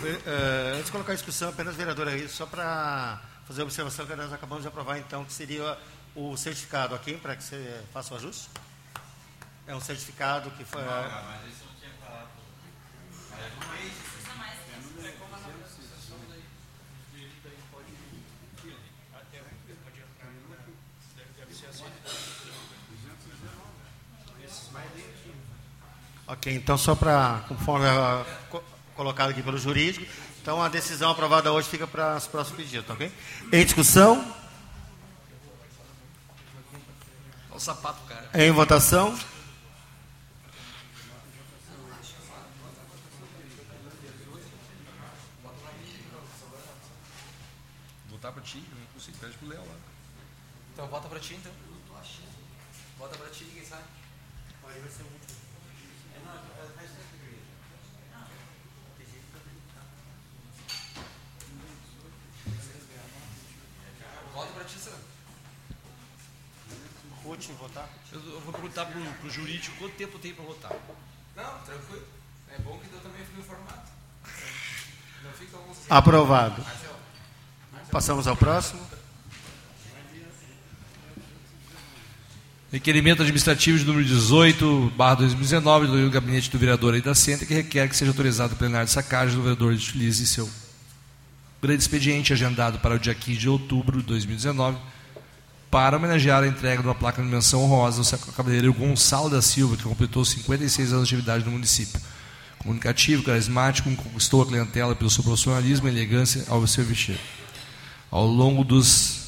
Uh, 0.01 0.73
antes 0.73 0.85
de 0.85 0.91
colocar 0.91 1.11
a 1.11 1.15
discussão, 1.15 1.49
apenas 1.49 1.75
vereador 1.75 2.07
aí, 2.07 2.27
só 2.27 2.47
para 2.47 3.21
fazer 3.47 3.61
a 3.61 3.65
observação 3.65 4.07
que 4.07 4.15
nós 4.15 4.33
acabamos 4.33 4.63
de 4.63 4.67
aprovar, 4.67 4.97
então, 4.97 5.23
que 5.23 5.31
seria 5.31 5.77
o 6.15 6.35
certificado 6.35 6.95
aqui, 6.95 7.13
para 7.13 7.35
que 7.35 7.43
você 7.43 7.79
faça 7.93 8.15
o 8.15 8.17
ajuste. 8.17 8.49
É 9.67 9.75
um 9.75 9.81
certificado 9.81 10.51
que 10.51 10.65
foi. 10.65 10.81
Ok, 26.31 26.55
então 26.55 26.77
só 26.77 26.95
para, 26.95 27.43
conforme 27.49 27.85
a, 27.85 28.25
co, 28.49 28.63
colocado 28.95 29.31
aqui 29.31 29.43
pelo 29.43 29.57
jurídico, 29.57 30.05
então 30.41 30.63
a 30.63 30.69
decisão 30.69 31.11
aprovada 31.11 31.51
hoje 31.51 31.67
fica 31.67 31.85
para 31.85 32.15
os 32.15 32.25
próximos 32.25 32.57
pedidos, 32.57 32.87
tá 32.87 32.93
ok? 32.93 33.11
Em 33.51 33.65
discussão? 33.65 34.33
Olha 37.49 37.57
o 37.57 37.59
sapato, 37.59 38.01
cara. 38.07 38.29
Em 38.33 38.49
votação? 38.49 39.13
Votar 48.09 48.31
para 48.31 48.41
ti, 48.41 48.63
não 48.73 48.85
consigo, 48.93 49.17
pede 49.17 49.37
pro 49.37 49.49
Léo 49.49 49.59
lá. 49.59 49.75
Então 50.81 50.89
vota 50.89 51.07
pra 51.07 51.19
ti, 51.19 51.35
então. 51.35 51.51
Vota 52.97 53.15
pra 53.15 53.29
ti, 53.29 53.43
quem 53.53 53.63
sabe? 53.63 53.83
Vota 64.33 64.51
pra 64.53 64.63
ti, 64.63 64.79
Sam. 64.79 64.91
Ruth, 67.23 67.45
votar? 67.59 67.87
Eu, 68.11 68.19
eu 68.19 68.41
vou 68.41 68.51
perguntar 68.51 68.87
pro, 68.87 69.03
pro 69.03 69.29
jurídico 69.29 69.77
quanto 69.77 69.95
tempo 69.95 70.17
tem 70.17 70.33
para 70.33 70.45
votar. 70.45 70.71
Não, 71.35 71.61
tranquilo. 71.61 72.07
É 72.49 72.57
bom 72.57 72.79
que 72.79 72.91
eu 72.91 72.99
também 73.01 73.23
fico 73.23 73.39
informado. 73.39 73.87
Não 75.21 75.31
fica 75.33 75.57
alguns... 75.57 75.77
Aprovado. 75.87 76.65
Passamos 77.91 78.25
ao 78.25 78.35
próximo. 78.35 79.00
Requerimento 82.71 83.21
administrativo 83.21 83.77
de 83.77 83.83
número 83.83 84.05
18, 84.05 84.93
barra 84.95 85.15
2019, 85.15 85.87
do 85.87 86.09
gabinete 86.09 86.49
do 86.49 86.57
vereador 86.57 86.93
Aida 86.93 87.13
Senta, 87.13 87.45
que 87.45 87.53
requer 87.53 87.89
que 87.89 87.97
seja 87.97 88.11
autorizado 88.11 88.53
o 88.53 88.55
plenário 88.55 88.85
de 88.85 88.93
sacagem 88.93 89.35
do 89.35 89.41
vereador 89.41 89.73
utilize 89.73 90.25
seu 90.25 90.49
grande 91.61 91.81
expediente 91.81 92.31
agendado 92.31 92.79
para 92.79 92.95
o 92.95 92.99
dia 92.99 93.13
15 93.13 93.37
de 93.37 93.49
outubro 93.49 93.99
de 93.99 94.07
2019 94.07 94.77
para 95.69 95.97
homenagear 95.97 96.43
a 96.43 96.47
entrega 96.47 96.81
de 96.81 96.87
uma 96.87 96.95
placa 96.95 97.21
de 97.21 97.27
menção 97.27 97.61
honrosa 97.61 98.15
ao 98.15 98.33
cavalheiro 98.33 98.73
Gonçalo 98.73 99.29
da 99.29 99.41
Silva, 99.41 99.75
que 99.75 99.83
completou 99.83 100.23
56 100.23 100.93
anos 100.93 101.09
de 101.09 101.15
atividade 101.15 101.43
no 101.43 101.51
município. 101.51 101.99
Comunicativo, 102.57 103.21
carismático, 103.21 103.93
conquistou 103.97 104.43
a 104.43 104.45
clientela 104.45 104.95
pelo 104.95 105.09
seu 105.09 105.25
profissionalismo 105.25 105.89
e 105.89 105.91
elegância 105.91 106.45
ao 106.47 106.65
seu 106.65 106.85
vestir. 106.85 107.19
Ao 108.09 108.25
longo 108.25 108.63
dos 108.63 109.20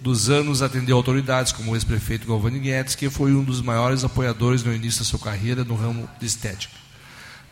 dos 0.00 0.30
anos 0.30 0.62
atendeu 0.62 0.96
autoridades 0.96 1.52
como 1.52 1.72
o 1.72 1.76
ex-prefeito 1.76 2.26
Galvani 2.26 2.58
Guedes, 2.58 2.94
que 2.94 3.10
foi 3.10 3.32
um 3.32 3.42
dos 3.42 3.60
maiores 3.60 4.04
apoiadores 4.04 4.62
no 4.62 4.74
início 4.74 5.00
da 5.00 5.04
sua 5.04 5.18
carreira 5.18 5.64
no 5.64 5.74
ramo 5.74 6.08
de 6.20 6.26
estética. 6.26 6.74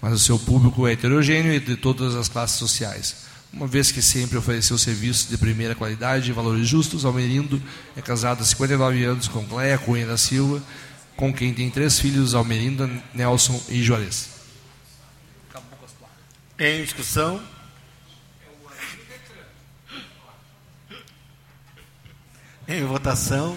Mas 0.00 0.12
o 0.12 0.18
seu 0.18 0.38
público 0.38 0.86
é 0.86 0.92
heterogêneo 0.92 1.52
e 1.52 1.60
de 1.60 1.76
todas 1.76 2.14
as 2.14 2.28
classes 2.28 2.56
sociais. 2.56 3.26
Uma 3.52 3.66
vez 3.66 3.90
que 3.90 4.02
sempre 4.02 4.36
ofereceu 4.36 4.76
serviços 4.76 5.28
de 5.28 5.38
primeira 5.38 5.74
qualidade 5.74 6.30
e 6.30 6.32
valores 6.32 6.68
justos, 6.68 7.04
Almerindo 7.04 7.60
é 7.96 8.02
casado 8.02 8.42
há 8.42 8.44
59 8.44 9.04
anos 9.04 9.28
com 9.28 9.44
Cleia 9.44 9.78
Cunha 9.78 10.06
da 10.06 10.16
Silva, 10.16 10.62
com 11.16 11.32
quem 11.32 11.54
tem 11.54 11.70
três 11.70 11.98
filhos, 11.98 12.34
Almerinda, 12.34 12.90
Nelson 13.14 13.60
e 13.68 13.82
Juarez. 13.82 14.28
Em 16.58 16.82
discussão? 16.82 17.40
Em 22.68 22.84
votação? 22.84 23.56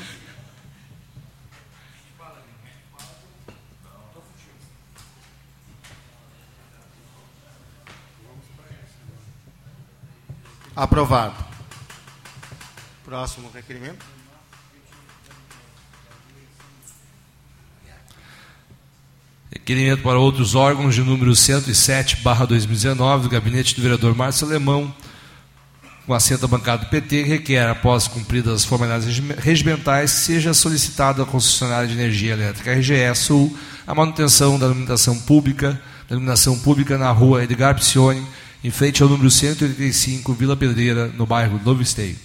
Aprovado. 10.76 11.36
Próximo 13.04 13.50
requerimento. 13.52 14.06
Requerimento 19.52 20.04
para 20.04 20.20
outros 20.20 20.54
órgãos 20.54 20.94
de 20.94 21.02
número 21.02 21.36
107, 21.36 22.18
barra 22.22 22.46
2019, 22.46 23.24
do 23.24 23.30
gabinete 23.30 23.76
do 23.76 23.82
vereador 23.82 24.16
Márcio 24.16 24.48
Alemão, 24.48 24.96
com 26.10 26.16
assento 26.16 26.48
bancado 26.48 26.86
do 26.86 26.90
PT, 26.90 27.22
requer, 27.22 27.70
após 27.70 28.08
cumpridas 28.08 28.52
as 28.52 28.66
formalidades 28.66 29.22
regimentais, 29.38 30.10
seja 30.10 30.56
solicitada 30.56 31.22
à 31.22 31.26
concessionária 31.26 31.88
de 31.88 31.94
energia 31.94 32.34
elétrica 32.34 32.74
RGE 32.74 33.14
Sul 33.14 33.56
a 33.86 33.94
manutenção 33.94 34.58
da 34.58 34.66
iluminação 34.66 35.20
pública, 35.20 35.80
da 36.08 36.16
iluminação 36.16 36.58
pública 36.58 36.98
na 36.98 37.12
rua 37.12 37.44
Edgar 37.44 37.76
Picione, 37.76 38.26
em 38.64 38.72
frente 38.72 39.04
ao 39.04 39.10
número 39.10 39.30
185, 39.30 40.34
Vila 40.34 40.58
Pedreira, 40.58 41.10
no 41.10 41.28
bairro 41.28 41.62
Novo 41.64 41.84
Esteio. 41.84 42.18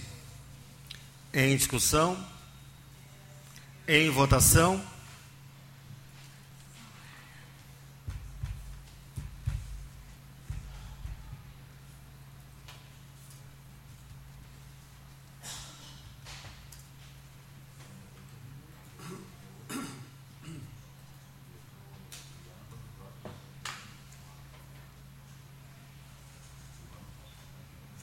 Em 1.35 1.55
discussão? 1.55 2.17
Em 3.87 4.09
votação? 4.09 4.81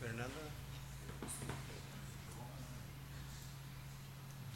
Fernanda? 0.02 0.34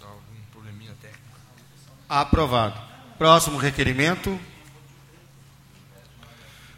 Algum 0.01 0.41
probleminha 0.51 0.93
técnico. 0.99 1.39
Aprovado. 2.15 2.79
Próximo 3.17 3.57
requerimento. 3.57 4.39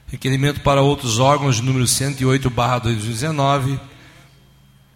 Requerimento 0.08 0.62
para 0.62 0.82
outros 0.82 1.20
órgãos 1.20 1.58
de 1.58 1.62
número 1.62 1.86
108, 1.86 2.50
barra 2.50 2.80
2019, 2.80 3.80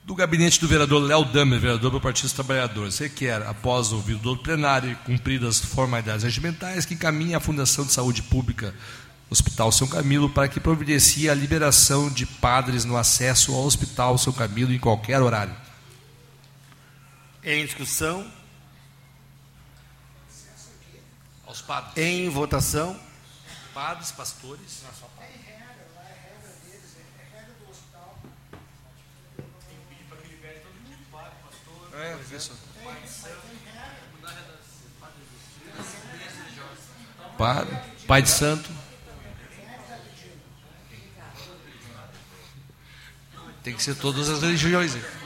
do 0.03 0.15
gabinete 0.15 0.59
do 0.59 0.67
vereador 0.67 0.99
Léo 0.99 1.25
Damer, 1.25 1.59
vereador 1.59 1.91
do 1.91 2.01
Partido 2.01 2.23
dos 2.23 2.33
Trabalhadores. 2.33 2.97
Requer, 2.97 3.43
após 3.47 3.91
ouvido 3.91 4.17
do 4.17 4.35
plenário 4.35 4.89
e 4.89 4.95
cumpridas 4.95 5.61
as 5.61 5.69
formalidades 5.69 6.23
regimentais, 6.23 6.85
que 6.85 6.95
encaminhe 6.95 7.35
à 7.35 7.39
Fundação 7.39 7.85
de 7.85 7.91
Saúde 7.91 8.23
Pública 8.23 8.73
Hospital 9.29 9.71
São 9.71 9.87
Camilo 9.87 10.27
para 10.27 10.47
que 10.47 10.59
providencie 10.59 11.29
a 11.29 11.35
liberação 11.35 12.09
de 12.09 12.25
padres 12.25 12.83
no 12.83 12.97
acesso 12.97 13.53
ao 13.53 13.63
Hospital 13.63 14.17
São 14.17 14.33
Camilo 14.33 14.73
em 14.73 14.79
qualquer 14.79 15.21
horário. 15.21 15.55
Em 17.43 17.63
discussão? 17.63 18.40
Aos 21.51 21.61
padres. 21.61 21.97
Em 21.97 22.29
votação? 22.29 22.97
Padres, 23.73 24.09
pastores. 24.13 24.85
É, 31.93 32.17
isso. 32.33 32.53
Padre, 37.37 37.77
Pai 38.07 38.21
de 38.21 38.29
Santo. 38.29 38.71
Tem 43.61 43.75
que 43.75 43.83
ser 43.83 43.95
todas 43.95 44.29
as 44.29 44.41
religiões. 44.41 44.95
hein? 44.95 45.20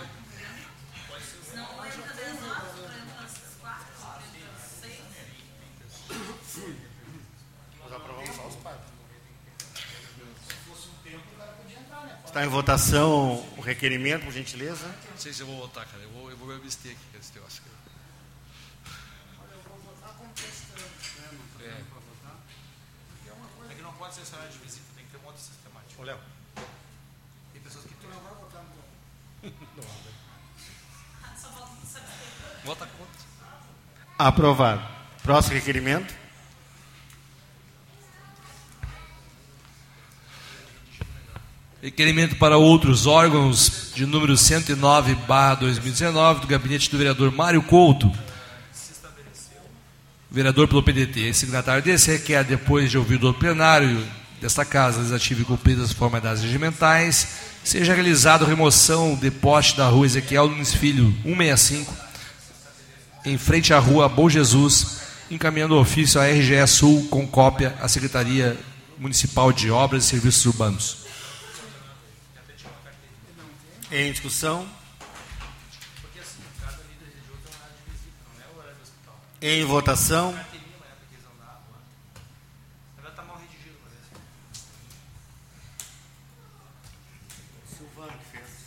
Está 12.35 12.43
em 12.43 12.49
votação 12.49 13.41
o 13.55 13.61
requerimento, 13.61 14.25
por 14.25 14.33
gentileza? 14.33 14.85
Não 15.09 15.17
sei 15.17 15.31
se 15.31 15.39
eu 15.39 15.47
vou 15.47 15.55
votar, 15.55 15.85
cara. 15.85 16.03
Eu 16.03 16.09
vou, 16.09 16.29
eu 16.29 16.35
vou 16.35 16.49
me 16.49 16.55
abster 16.55 16.91
aqui 16.91 16.99
com 17.13 17.17
esse 17.17 17.33
negócio. 17.33 17.63
É 23.69 23.73
que 23.73 23.81
não 23.81 23.93
pode 23.93 24.15
ser 24.15 24.25
salário 24.25 24.51
de 24.51 24.57
visita, 24.57 24.83
tem 24.97 25.05
que 25.05 25.11
ter 25.11 25.17
um 25.17 25.25
outro 25.27 25.41
sistemático. 25.41 26.01
Ô, 26.01 26.03
Léo. 26.03 26.19
Tem 27.53 27.61
pessoas 27.61 27.85
que 27.85 27.93
tu 27.93 28.07
não 28.07 28.19
vai 28.19 28.33
votar 28.33 28.65
no 29.45 29.83
Vota 32.65 32.85
contra. 32.85 33.25
Aprovado. 34.19 34.85
Próximo 35.23 35.55
requerimento. 35.55 36.24
Requerimento 41.85 42.37
para 42.37 42.57
outros 42.57 43.05
órgãos 43.05 43.91
de 43.93 44.07
número 44.07 44.35
109, 44.35 45.13
barra 45.27 45.53
2019, 45.53 46.41
do 46.41 46.47
gabinete 46.47 46.89
do 46.89 46.97
vereador 46.97 47.31
Mário 47.31 47.61
Couto. 47.61 48.11
Vereador 50.31 50.67
pelo 50.67 50.81
PDT. 50.81 51.31
Signatário 51.31 51.83
desse 51.83 52.09
requer, 52.09 52.43
depois 52.43 52.89
de 52.89 52.97
ouvido 52.97 53.29
o 53.29 53.33
plenário 53.35 54.03
desta 54.41 54.65
casa, 54.65 54.97
legislativa 54.97 55.43
e 55.43 55.45
cumpridas 55.45 55.91
as 55.91 55.91
formalidades 55.91 56.41
regimentais, 56.41 57.27
seja 57.63 57.93
realizada 57.93 58.47
remoção 58.47 59.13
de 59.13 59.29
poste 59.29 59.77
da 59.77 59.87
rua 59.87 60.07
Ezequiel 60.07 60.49
Nunes 60.49 60.73
Filho, 60.73 61.13
165, 61.21 61.93
em 63.25 63.37
frente 63.37 63.75
à 63.75 63.77
rua 63.77 64.09
Bom 64.09 64.27
Jesus, 64.27 65.01
encaminhando 65.29 65.75
o 65.75 65.81
ofício 65.81 66.19
à 66.19 66.25
RGE 66.25 66.65
Sul 66.65 67.07
com 67.11 67.27
cópia 67.27 67.75
à 67.79 67.87
Secretaria 67.87 68.57
Municipal 68.97 69.53
de 69.53 69.69
Obras 69.69 70.05
e 70.05 70.07
Serviços 70.07 70.47
Urbanos. 70.47 71.04
Em 73.91 74.11
discussão? 74.11 74.67
Em 79.41 79.63
votação? 79.63 80.33
Ela 82.97 83.11
tá 83.11 83.21
mal 83.23 83.37
redigido, 83.37 83.77
parece. 83.83 84.09
Silvano 87.77 88.11
que 88.17 88.37
fez 88.37 88.65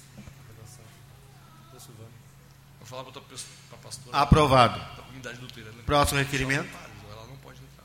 Vou 2.78 2.86
falar 2.86 3.04
para 3.04 3.20
a 3.20 3.76
pastora 3.78 4.16
Aprovado. 4.16 4.78
da 4.78 5.02
comunidade 5.02 5.40
luterana. 5.40 5.82
Próximo 5.82 6.20
requerimento. 6.20 6.70
Ela 7.10 7.26
não 7.26 7.36
pode 7.38 7.58
entrar. 7.60 7.84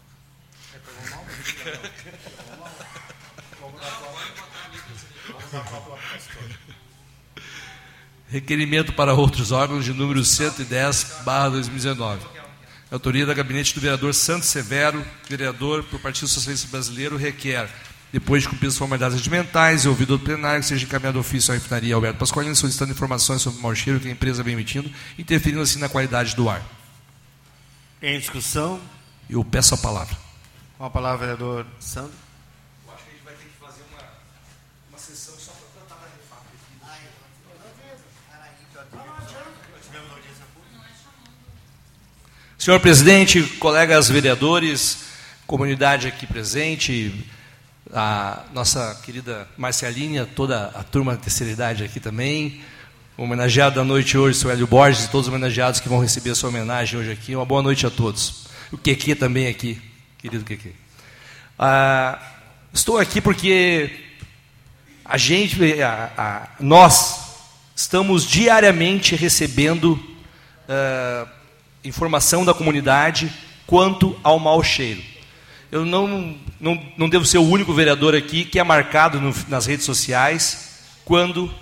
Requerimento 8.33 8.93
para 8.93 9.13
outros 9.13 9.51
órgãos 9.51 9.85
de 9.85 9.93
número 9.93 10.25
110, 10.25 11.17
barra 11.23 11.49
2019. 11.49 12.19
Autoria 12.89 13.27
da 13.27 13.33
gabinete 13.35 13.75
do 13.75 13.79
vereador 13.79 14.11
Santos 14.11 14.49
Severo, 14.49 15.05
vereador 15.29 15.83
do 15.83 15.99
Partido 15.99 16.27
Socialista 16.27 16.67
Brasileiro, 16.67 17.15
requer, 17.15 17.69
depois 18.11 18.41
de 18.41 18.49
cumprir 18.49 18.69
as 18.69 18.77
formalidades 18.77 19.15
regimentais 19.15 19.85
e 19.85 19.87
ouvido 19.87 20.17
do 20.17 20.23
plenário, 20.23 20.63
seja 20.63 20.83
encaminhado 20.83 21.19
ofício 21.19 21.51
à 21.51 21.53
refinaria 21.53 21.93
Alberto 21.93 22.17
Pasqualino, 22.17 22.55
solicitando 22.55 22.91
informações 22.91 23.39
sobre 23.39 23.59
o 23.59 23.61
mau 23.61 23.75
cheiro 23.75 23.99
que 23.99 24.07
a 24.07 24.11
empresa 24.11 24.41
vem 24.41 24.53
emitindo, 24.55 24.89
interferindo 25.15 25.61
assim 25.61 25.77
na 25.77 25.87
qualidade 25.87 26.35
do 26.35 26.49
ar. 26.49 26.63
Em 28.01 28.17
discussão, 28.17 28.81
Eu 29.29 29.45
peço 29.45 29.75
a 29.75 29.77
palavra. 29.77 30.17
com 30.79 30.85
a 30.85 30.89
palavra, 30.89 31.19
vereador 31.19 31.67
Sandro. 31.79 32.11
Eu 32.87 32.93
acho 32.95 33.03
que 33.03 33.09
a 33.11 33.13
gente 33.13 33.25
vai 33.25 33.33
ter 33.35 33.43
que 33.43 33.63
fazer 33.63 33.83
uma, 33.91 34.01
uma 34.89 34.97
sessão 34.97 35.35
só 35.37 35.51
para 35.51 35.85
tratar 35.85 36.01
da 36.01 36.07
refap 36.07 36.43
Senhor 42.63 42.79
presidente, 42.79 43.43
colegas 43.59 44.07
vereadores, 44.07 44.99
comunidade 45.45 46.07
aqui 46.07 46.25
presente, 46.25 47.13
a 47.93 48.41
nossa 48.53 49.01
querida 49.03 49.45
Marcelinha, 49.57 50.25
toda 50.25 50.67
a 50.67 50.81
turma 50.81 51.11
da 51.11 51.17
terceira 51.17 51.51
idade 51.51 51.83
aqui 51.83 51.99
também, 51.99 52.61
o 53.17 53.23
homenageado 53.23 53.75
da 53.75 53.83
noite 53.83 54.17
hoje, 54.17 54.39
seu 54.39 54.49
Hélio 54.49 54.65
Borges, 54.65 55.03
e 55.03 55.09
todos 55.09 55.27
os 55.27 55.33
homenageados 55.33 55.81
que 55.81 55.89
vão 55.89 55.99
receber 55.99 56.29
a 56.29 56.35
sua 56.35 56.47
homenagem 56.47 56.97
hoje 56.97 57.11
aqui. 57.11 57.35
Uma 57.35 57.43
boa 57.43 57.61
noite 57.61 57.85
a 57.85 57.89
todos. 57.89 58.45
O 58.71 58.77
Keke 58.77 59.13
também 59.13 59.47
aqui, 59.47 59.81
querido 60.17 60.45
Keke. 60.45 60.73
Ah, 61.59 62.17
estou 62.71 62.97
aqui 62.97 63.19
porque 63.19 63.93
a 65.03 65.17
gente, 65.17 65.81
a, 65.81 66.11
a, 66.17 66.49
nós 66.61 67.25
estamos 67.75 68.25
diariamente 68.25 69.17
recebendo 69.17 70.01
ah, 70.69 71.27
informação 71.83 72.45
da 72.45 72.53
comunidade 72.53 73.31
quanto 73.67 74.17
ao 74.23 74.39
mau 74.39 74.63
cheiro. 74.63 75.01
Eu 75.71 75.85
não, 75.85 76.37
não, 76.59 76.81
não 76.97 77.09
devo 77.09 77.25
ser 77.25 77.39
o 77.39 77.49
único 77.49 77.73
vereador 77.73 78.15
aqui 78.15 78.45
que 78.45 78.59
é 78.59 78.63
marcado 78.63 79.19
no, 79.19 79.33
nas 79.47 79.65
redes 79.65 79.85
sociais 79.85 80.79
quando 81.03 81.53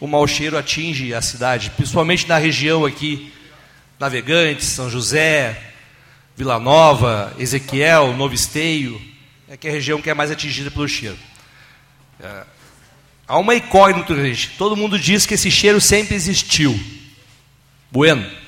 o 0.00 0.06
mau 0.06 0.26
cheiro 0.26 0.58
atinge 0.58 1.14
a 1.14 1.22
cidade, 1.22 1.70
principalmente 1.70 2.28
na 2.28 2.36
região 2.36 2.84
aqui, 2.84 3.32
Navegantes, 3.98 4.66
São 4.66 4.90
José, 4.90 5.56
Vila 6.36 6.58
Nova, 6.58 7.32
Ezequiel, 7.38 8.12
Novo 8.14 8.34
Esteio, 8.34 9.00
é 9.48 9.56
que 9.56 9.68
é 9.68 9.70
a 9.70 9.72
região 9.72 10.02
que 10.02 10.10
é 10.10 10.14
mais 10.14 10.30
atingida 10.30 10.70
pelo 10.70 10.88
cheiro. 10.88 11.16
É, 12.20 12.42
há 13.26 13.38
uma 13.38 13.54
incógnita, 13.54 14.14
gente. 14.16 14.50
Todo 14.58 14.76
mundo 14.76 14.98
diz 14.98 15.24
que 15.24 15.34
esse 15.34 15.50
cheiro 15.50 15.80
sempre 15.80 16.16
existiu. 16.16 16.78
Bueno. 17.90 18.43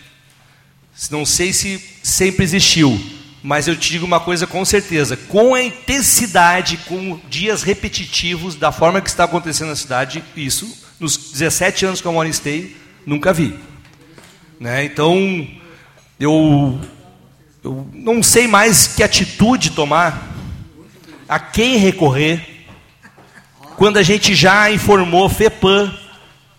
Não 1.11 1.27
sei 1.27 1.53
se 1.53 1.83
sempre 2.03 2.43
existiu, 2.43 2.99
mas 3.43 3.69
eu 3.69 3.77
te 3.77 3.91
digo 3.91 4.07
uma 4.07 4.19
coisa 4.19 4.47
com 4.47 4.65
certeza: 4.65 5.17
com 5.17 5.55
a 5.55 5.63
intensidade, 5.63 6.79
com 6.89 7.21
dias 7.29 7.63
repetitivos, 7.63 8.57
da 8.57 8.73
forma 8.73 9.01
que 9.01 9.09
está 9.09 9.25
acontecendo 9.25 9.69
na 9.69 9.77
cidade, 9.77 10.25
isso, 10.37 10.85
nos 10.99 11.17
17 11.33 11.87
anos 11.87 12.01
que 12.01 12.07
eu 12.07 12.13
moro 12.13 12.27
em 12.27 12.31
Esteio, 12.31 12.75
nunca 13.05 13.33
vi. 13.33 13.55
Né? 14.59 14.85
Então, 14.85 15.47
eu, 16.19 16.81
eu 17.63 17.87
não 17.93 18.23
sei 18.23 18.49
mais 18.49 18.87
que 18.87 19.03
atitude 19.03 19.71
tomar, 19.71 20.35
a 21.29 21.39
quem 21.39 21.77
recorrer, 21.77 22.65
quando 23.77 23.99
a 23.99 24.03
gente 24.03 24.35
já 24.35 24.71
informou 24.73 25.29
FEPAM, 25.29 25.95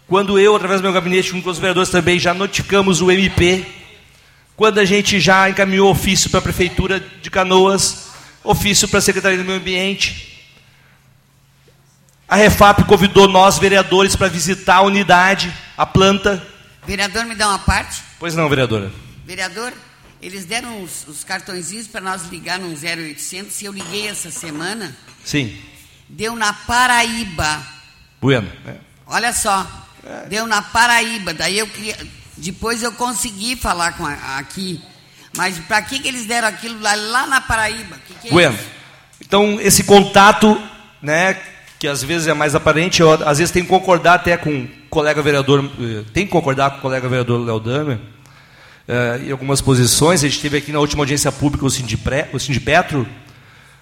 quando 0.07 0.39
eu, 0.39 0.55
através 0.55 0.79
do 0.79 0.83
meu 0.83 0.93
gabinete, 0.93 1.29
junto 1.29 1.43
com 1.43 1.49
os 1.49 1.57
vereadores 1.57 1.89
também, 1.89 2.19
já 2.19 2.33
notificamos 2.33 3.01
o 3.01 3.11
MP, 3.11 3.65
quando 4.57 4.79
a 4.79 4.85
gente 4.85 5.19
já 5.19 5.47
encaminhou 5.47 5.91
ofício 5.91 6.31
para 6.31 6.39
a 6.39 6.41
Prefeitura 6.41 6.99
de 6.99 7.29
Canoas, 7.29 8.07
ofício 8.43 8.87
para 8.87 8.97
a 8.97 9.01
Secretaria 9.03 9.37
do 9.37 9.45
Meio 9.45 9.59
Ambiente. 9.59 10.43
A 12.27 12.35
Refap 12.35 12.83
convidou 12.85 13.27
nós, 13.27 13.59
vereadores, 13.59 14.15
para 14.15 14.27
visitar 14.27 14.77
a 14.77 14.81
unidade, 14.81 15.53
a 15.77 15.85
planta. 15.85 16.45
Vereador, 16.87 17.25
me 17.25 17.35
dá 17.35 17.49
uma 17.49 17.59
parte? 17.59 18.01
Pois 18.19 18.33
não, 18.33 18.49
vereadora. 18.49 18.91
Vereador, 19.25 19.71
eles 20.19 20.43
deram 20.43 20.81
os, 20.81 21.07
os 21.07 21.23
cartõezinhos 21.23 21.87
para 21.87 22.01
nós 22.01 22.23
ligar 22.25 22.57
no 22.57 22.69
0800 22.69 23.61
e 23.61 23.65
eu 23.65 23.71
liguei 23.71 24.07
essa 24.07 24.31
semana. 24.31 24.97
Sim. 25.23 25.55
Deu 26.09 26.35
na 26.35 26.51
Paraíba. 26.51 27.61
Bueno. 28.19 28.51
É. 28.65 28.75
Olha 29.05 29.31
só. 29.31 29.67
Deu 30.27 30.47
na 30.47 30.63
Paraíba. 30.63 31.31
Daí 31.31 31.59
eu 31.59 31.67
queria. 31.67 31.95
Depois 32.37 32.83
eu 32.83 32.91
consegui 32.91 33.55
falar 33.55 33.93
com 33.97 34.05
a, 34.05 34.37
aqui. 34.37 34.81
Mas 35.35 35.57
para 35.59 35.81
que, 35.81 35.99
que 35.99 36.07
eles 36.07 36.25
deram 36.25 36.47
aquilo 36.47 36.79
lá, 36.81 36.95
lá 36.95 37.27
na 37.27 37.41
Paraíba? 37.41 37.97
Que 38.07 38.29
que 38.29 38.39
é? 38.39 38.53
Então, 39.21 39.59
esse 39.59 39.83
contato, 39.83 40.59
né, 41.01 41.37
que 41.79 41.87
às 41.87 42.03
vezes 42.03 42.27
é 42.27 42.33
mais 42.33 42.55
aparente, 42.55 43.01
eu, 43.01 43.11
às 43.11 43.37
vezes 43.37 43.51
tem 43.51 43.63
que 43.63 43.69
concordar 43.69 44.15
até 44.15 44.37
com 44.37 44.49
o 44.49 44.69
colega 44.89 45.21
vereador, 45.21 45.69
eh, 45.79 46.03
tem 46.13 46.25
que 46.25 46.31
concordar 46.31 46.71
com 46.71 46.77
o 46.77 46.81
colega 46.81 47.07
vereador 47.07 47.43
Léo 47.45 47.59
Damer, 47.59 47.99
eh, 48.87 49.21
em 49.27 49.31
algumas 49.31 49.61
posições. 49.61 50.23
A 50.23 50.27
gente 50.27 50.39
teve 50.39 50.57
aqui 50.57 50.71
na 50.71 50.79
última 50.79 51.01
audiência 51.01 51.31
pública 51.31 51.65
o 51.65 51.69
Sindipre, 51.69 52.25
o 52.33 52.39
Sindipetro. 52.39 53.07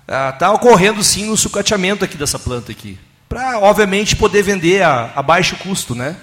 Está 0.08 0.52
ocorrendo 0.52 1.04
sim 1.04 1.30
um 1.30 1.36
sucateamento 1.36 2.06
aqui 2.06 2.16
dessa 2.16 2.38
planta 2.38 2.72
aqui. 2.72 2.98
Para, 3.28 3.60
obviamente, 3.60 4.16
poder 4.16 4.44
vender 4.44 4.84
a, 4.84 5.12
a 5.16 5.22
baixo 5.24 5.56
custo, 5.58 5.96
né? 5.96 6.16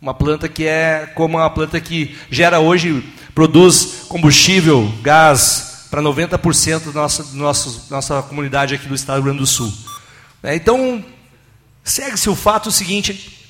Uma 0.00 0.14
planta 0.14 0.48
que 0.48 0.64
é 0.64 1.12
como 1.14 1.36
uma 1.36 1.50
planta 1.50 1.78
que 1.78 2.16
gera 2.30 2.58
hoje, 2.58 3.04
produz 3.34 4.04
combustível, 4.08 4.90
gás 5.02 5.88
para 5.90 6.00
90% 6.00 6.86
da 6.86 7.00
nossa, 7.02 7.22
do 7.24 7.36
nosso, 7.36 7.86
nossa 7.90 8.22
comunidade 8.22 8.74
aqui 8.74 8.86
do 8.86 8.94
estado 8.94 9.16
do 9.16 9.24
Rio 9.24 9.24
Grande 9.24 9.40
do 9.40 9.46
Sul. 9.46 9.70
É, 10.42 10.54
então, 10.54 11.04
segue-se 11.84 12.30
o 12.30 12.34
fato 12.34 12.70
seguinte, 12.70 13.46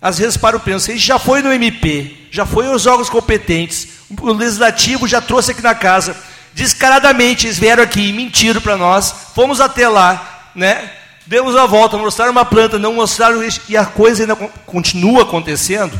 às 0.00 0.18
vezes 0.18 0.36
para 0.36 0.56
o 0.56 0.60
penso, 0.60 0.86
gente 0.86 1.04
já 1.04 1.18
foi 1.18 1.42
no 1.42 1.52
MP, 1.52 2.28
já 2.30 2.46
foi 2.46 2.68
aos 2.68 2.86
órgãos 2.86 3.10
competentes, 3.10 3.88
o 4.20 4.32
legislativo 4.32 5.08
já 5.08 5.20
trouxe 5.20 5.50
aqui 5.50 5.62
na 5.62 5.74
casa, 5.74 6.16
descaradamente 6.54 7.46
eles 7.46 7.58
vieram 7.58 7.82
aqui 7.82 8.10
e 8.10 8.12
mentiram 8.12 8.60
para 8.60 8.76
nós, 8.76 9.12
fomos 9.34 9.60
até 9.60 9.88
lá, 9.88 10.50
né? 10.54 10.99
Demos 11.30 11.54
a 11.54 11.64
volta, 11.64 11.96
mostraram 11.96 12.32
uma 12.32 12.44
planta, 12.44 12.76
não 12.76 12.92
mostraram 12.92 13.40
isso, 13.44 13.60
e 13.68 13.76
a 13.76 13.86
coisa 13.86 14.24
ainda 14.24 14.34
con- 14.34 14.48
continua 14.66 15.22
acontecendo. 15.22 15.96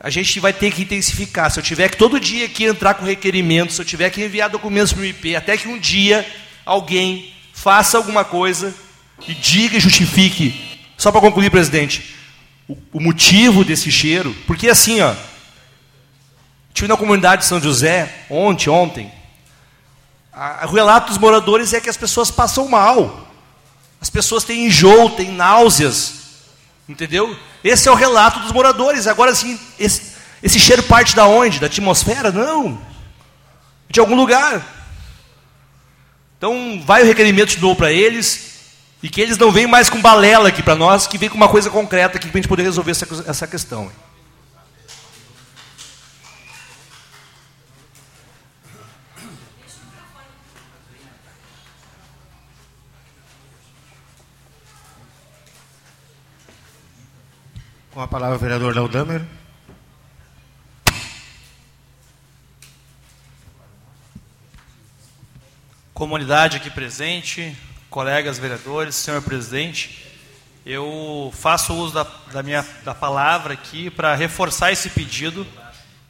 A 0.00 0.08
gente 0.08 0.40
vai 0.40 0.54
ter 0.54 0.72
que 0.72 0.80
intensificar. 0.80 1.50
Se 1.50 1.58
eu 1.58 1.62
tiver 1.62 1.90
que 1.90 1.98
todo 1.98 2.18
dia 2.18 2.46
aqui 2.46 2.64
entrar 2.64 2.94
com 2.94 3.04
requerimento, 3.04 3.74
se 3.74 3.78
eu 3.82 3.84
tiver 3.84 4.08
que 4.08 4.24
enviar 4.24 4.48
documentos 4.48 4.94
para 4.94 5.02
o 5.02 5.04
IP, 5.04 5.36
até 5.36 5.54
que 5.54 5.68
um 5.68 5.78
dia 5.78 6.26
alguém 6.64 7.30
faça 7.52 7.98
alguma 7.98 8.24
coisa 8.24 8.74
e 9.28 9.34
diga 9.34 9.76
e 9.76 9.80
justifique. 9.80 10.80
Só 10.96 11.12
para 11.12 11.20
concluir, 11.20 11.50
presidente, 11.50 12.16
o, 12.66 12.78
o 12.94 13.00
motivo 13.00 13.62
desse 13.66 13.92
cheiro, 13.92 14.34
porque 14.46 14.70
assim, 14.70 15.02
ó, 15.02 15.14
tive 16.72 16.88
na 16.88 16.96
comunidade 16.96 17.42
de 17.42 17.48
São 17.48 17.60
José 17.60 18.10
ontem, 18.30 18.70
ontem, 18.70 19.12
a- 20.32 20.66
o 20.66 20.72
relato 20.72 21.08
dos 21.08 21.18
moradores 21.18 21.74
é 21.74 21.82
que 21.82 21.90
as 21.90 21.98
pessoas 21.98 22.30
passam 22.30 22.66
mal. 22.66 23.26
As 24.00 24.08
pessoas 24.08 24.44
têm 24.44 24.66
enjoo, 24.66 25.10
têm 25.10 25.30
náuseas. 25.30 26.14
Entendeu? 26.88 27.36
Esse 27.62 27.88
é 27.88 27.92
o 27.92 27.94
relato 27.94 28.40
dos 28.40 28.52
moradores. 28.52 29.06
Agora, 29.06 29.30
assim, 29.30 29.58
esse, 29.78 30.12
esse 30.42 30.58
cheiro 30.58 30.82
parte 30.84 31.14
da 31.14 31.26
onde? 31.26 31.60
Da 31.60 31.66
atmosfera? 31.66 32.32
Não. 32.32 32.80
De 33.88 34.00
algum 34.00 34.16
lugar. 34.16 34.64
Então, 36.38 36.82
vai 36.84 37.02
o 37.02 37.06
requerimento 37.06 37.50
de 37.50 37.60
novo 37.60 37.76
para 37.76 37.92
eles. 37.92 38.50
E 39.02 39.08
que 39.08 39.20
eles 39.20 39.38
não 39.38 39.50
venham 39.50 39.70
mais 39.70 39.88
com 39.88 40.00
balela 40.00 40.48
aqui 40.48 40.62
para 40.62 40.74
nós, 40.74 41.06
que 41.06 41.16
vem 41.16 41.28
com 41.28 41.36
uma 41.36 41.48
coisa 41.48 41.70
concreta 41.70 42.18
aqui 42.18 42.28
para 42.28 42.38
a 42.38 42.40
gente 42.40 42.48
poder 42.48 42.62
resolver 42.62 42.90
essa, 42.90 43.06
essa 43.26 43.46
questão. 43.46 43.90
Com 58.00 58.04
a 58.04 58.08
palavra, 58.08 58.36
o 58.36 58.38
vereador 58.38 58.74
Léo 58.74 58.88
Damer. 58.88 59.22
comunidade 65.92 66.56
aqui 66.56 66.70
presente, 66.70 67.54
colegas 67.90 68.38
vereadores, 68.38 68.94
senhor 68.94 69.20
presidente, 69.20 70.02
eu 70.64 71.30
faço 71.36 71.74
uso 71.74 71.92
da, 71.92 72.06
da 72.32 72.42
minha 72.42 72.66
da 72.82 72.94
palavra 72.94 73.52
aqui 73.52 73.90
para 73.90 74.14
reforçar 74.14 74.72
esse 74.72 74.88
pedido 74.88 75.46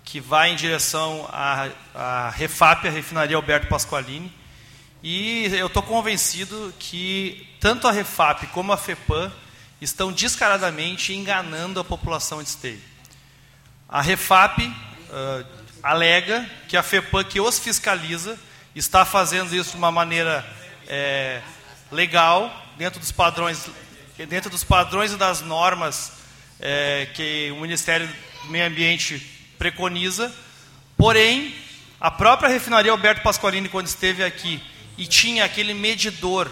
que 0.05 0.20
vai 0.20 0.53
em 0.53 0.55
direção 0.55 1.29
à, 1.33 1.70
à 1.92 2.31
Refap, 2.31 2.87
a 2.87 2.90
refinaria 2.92 3.35
Alberto 3.35 3.66
Pasqualini, 3.66 4.33
e 5.03 5.46
eu 5.46 5.66
estou 5.66 5.83
convencido 5.83 6.72
que 6.79 7.48
tanto 7.59 7.88
a 7.88 7.90
Refap 7.90 8.46
como 8.53 8.70
a 8.70 8.76
FEPAM 8.76 9.33
estão 9.80 10.12
descaradamente 10.12 11.14
enganando 11.14 11.80
a 11.80 11.84
população 11.84 12.42
de 12.42 12.48
Esteio. 12.48 12.80
A 13.88 14.00
Refap 14.00 14.58
uh, 14.60 15.46
alega 15.82 16.48
que 16.68 16.76
a 16.76 16.82
FEPAM, 16.82 17.24
que 17.24 17.40
os 17.40 17.58
fiscaliza, 17.58 18.38
está 18.74 19.04
fazendo 19.04 19.54
isso 19.54 19.72
de 19.72 19.76
uma 19.76 19.90
maneira 19.90 20.46
é, 20.86 21.40
legal, 21.90 22.54
dentro 22.76 23.00
dos 23.00 23.10
padrões, 23.10 23.68
dentro 24.28 24.50
dos 24.50 24.62
padrões 24.62 25.12
e 25.12 25.16
das 25.16 25.40
normas 25.40 26.12
é, 26.60 27.08
que 27.14 27.50
o 27.52 27.60
Ministério 27.60 28.06
do 28.06 28.50
Meio 28.50 28.66
Ambiente 28.66 29.18
preconiza. 29.58 30.32
Porém, 30.96 31.54
a 32.00 32.10
própria 32.10 32.48
refinaria 32.48 32.92
Alberto 32.92 33.22
Pasqualini, 33.22 33.68
quando 33.68 33.86
esteve 33.86 34.22
aqui 34.22 34.62
e 34.96 35.06
tinha 35.06 35.44
aquele 35.44 35.74
medidor 35.74 36.50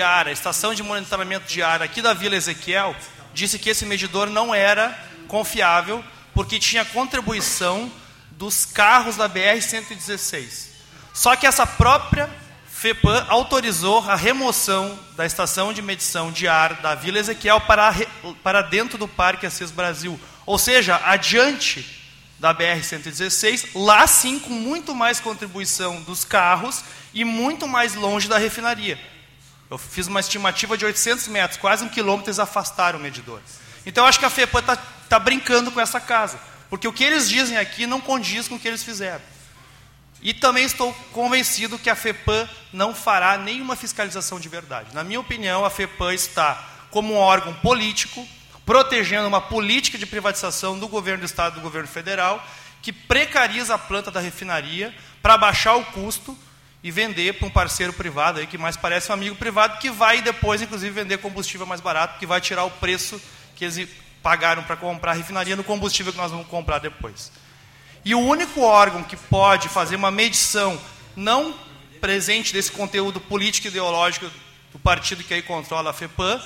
ar, 0.00 0.26
a 0.26 0.32
estação 0.32 0.74
de 0.74 0.82
monitoramento 0.82 1.46
de 1.46 1.62
ar 1.62 1.82
aqui 1.82 2.02
da 2.02 2.12
Vila 2.12 2.36
Ezequiel, 2.36 2.94
disse 3.32 3.58
que 3.58 3.70
esse 3.70 3.86
medidor 3.86 4.28
não 4.28 4.54
era 4.54 4.98
confiável 5.28 6.02
porque 6.34 6.58
tinha 6.58 6.84
contribuição 6.84 7.90
dos 8.32 8.64
carros 8.64 9.16
da 9.16 9.28
BR-116. 9.28 10.68
Só 11.12 11.34
que 11.36 11.46
essa 11.46 11.66
própria 11.66 12.30
FEPAM 12.68 13.26
autorizou 13.28 14.08
a 14.08 14.14
remoção 14.14 14.96
da 15.16 15.26
estação 15.26 15.72
de 15.72 15.82
medição 15.82 16.30
de 16.30 16.46
ar 16.46 16.74
da 16.74 16.94
Vila 16.94 17.18
Ezequiel 17.18 17.60
para, 17.60 17.92
para 18.42 18.62
dentro 18.62 18.96
do 18.96 19.08
Parque 19.08 19.46
Assis 19.46 19.72
Brasil. 19.72 20.18
Ou 20.46 20.58
seja, 20.58 21.00
adiante 21.04 21.98
da 22.38 22.54
BR-116, 22.54 23.70
lá 23.74 24.06
sim 24.06 24.38
com 24.38 24.50
muito 24.50 24.94
mais 24.94 25.18
contribuição 25.18 26.00
dos 26.02 26.24
carros 26.24 26.84
e 27.12 27.24
muito 27.24 27.66
mais 27.66 27.94
longe 27.94 28.28
da 28.28 28.38
refinaria. 28.38 28.98
Eu 29.70 29.76
fiz 29.76 30.06
uma 30.06 30.20
estimativa 30.20 30.78
de 30.78 30.84
800 30.84 31.28
metros, 31.28 31.60
quase 31.60 31.84
um 31.84 31.88
quilômetro, 31.88 32.30
eles 32.30 32.38
afastaram 32.38 32.98
o 32.98 33.02
medidor. 33.02 33.40
Então 33.84 34.04
eu 34.04 34.08
acho 34.08 34.18
que 34.18 34.24
a 34.24 34.30
FEPAM 34.30 34.60
está 34.60 34.76
tá 34.76 35.18
brincando 35.18 35.70
com 35.70 35.80
essa 35.80 36.00
casa. 36.00 36.38
Porque 36.70 36.86
o 36.86 36.92
que 36.92 37.04
eles 37.04 37.28
dizem 37.28 37.56
aqui 37.56 37.86
não 37.86 38.00
condiz 38.00 38.48
com 38.48 38.56
o 38.56 38.58
que 38.58 38.68
eles 38.68 38.82
fizeram. 38.82 39.22
E 40.20 40.34
também 40.34 40.64
estou 40.64 40.92
convencido 41.12 41.78
que 41.78 41.88
a 41.88 41.94
FEPAM 41.94 42.48
não 42.72 42.94
fará 42.94 43.38
nenhuma 43.38 43.76
fiscalização 43.76 44.40
de 44.40 44.48
verdade. 44.48 44.94
Na 44.94 45.04
minha 45.04 45.20
opinião, 45.20 45.64
a 45.64 45.70
FEPAM 45.70 46.12
está 46.12 46.62
como 46.90 47.14
um 47.14 47.16
órgão 47.16 47.54
político, 47.54 48.26
protegendo 48.66 49.28
uma 49.28 49.40
política 49.40 49.96
de 49.96 50.06
privatização 50.06 50.78
do 50.78 50.88
governo 50.88 51.20
do 51.20 51.26
Estado 51.26 51.54
e 51.54 51.56
do 51.56 51.62
governo 51.62 51.88
federal, 51.88 52.44
que 52.82 52.92
precariza 52.92 53.74
a 53.74 53.78
planta 53.78 54.10
da 54.10 54.20
refinaria 54.20 54.94
para 55.22 55.38
baixar 55.38 55.76
o 55.76 55.84
custo 55.86 56.36
e 56.82 56.90
vender 56.90 57.34
para 57.34 57.46
um 57.46 57.50
parceiro 57.50 57.92
privado, 57.92 58.38
aí, 58.38 58.46
que 58.46 58.56
mais 58.56 58.76
parece 58.76 59.10
um 59.10 59.14
amigo 59.14 59.36
privado, 59.36 59.78
que 59.78 59.90
vai 59.90 60.22
depois, 60.22 60.62
inclusive, 60.62 60.92
vender 60.92 61.18
combustível 61.18 61.66
mais 61.66 61.80
barato, 61.80 62.18
que 62.18 62.26
vai 62.26 62.40
tirar 62.40 62.64
o 62.64 62.70
preço 62.70 63.20
que 63.56 63.64
eles 63.64 63.88
pagaram 64.22 64.62
para 64.62 64.76
comprar 64.76 65.12
a 65.12 65.14
refinaria 65.14 65.56
no 65.56 65.64
combustível 65.64 66.12
que 66.12 66.18
nós 66.18 66.30
vamos 66.30 66.46
comprar 66.46 66.78
depois. 66.78 67.32
E 68.04 68.14
o 68.14 68.20
único 68.20 68.60
órgão 68.60 69.02
que 69.02 69.16
pode 69.16 69.68
fazer 69.68 69.96
uma 69.96 70.10
medição 70.10 70.80
não 71.16 71.54
presente 72.00 72.52
desse 72.52 72.70
conteúdo 72.70 73.20
político 73.20 73.66
e 73.66 73.70
ideológico 73.70 74.30
do 74.72 74.78
partido 74.78 75.24
que 75.24 75.34
aí 75.34 75.42
controla 75.42 75.90
a 75.90 75.92
FEPAM 75.92 76.40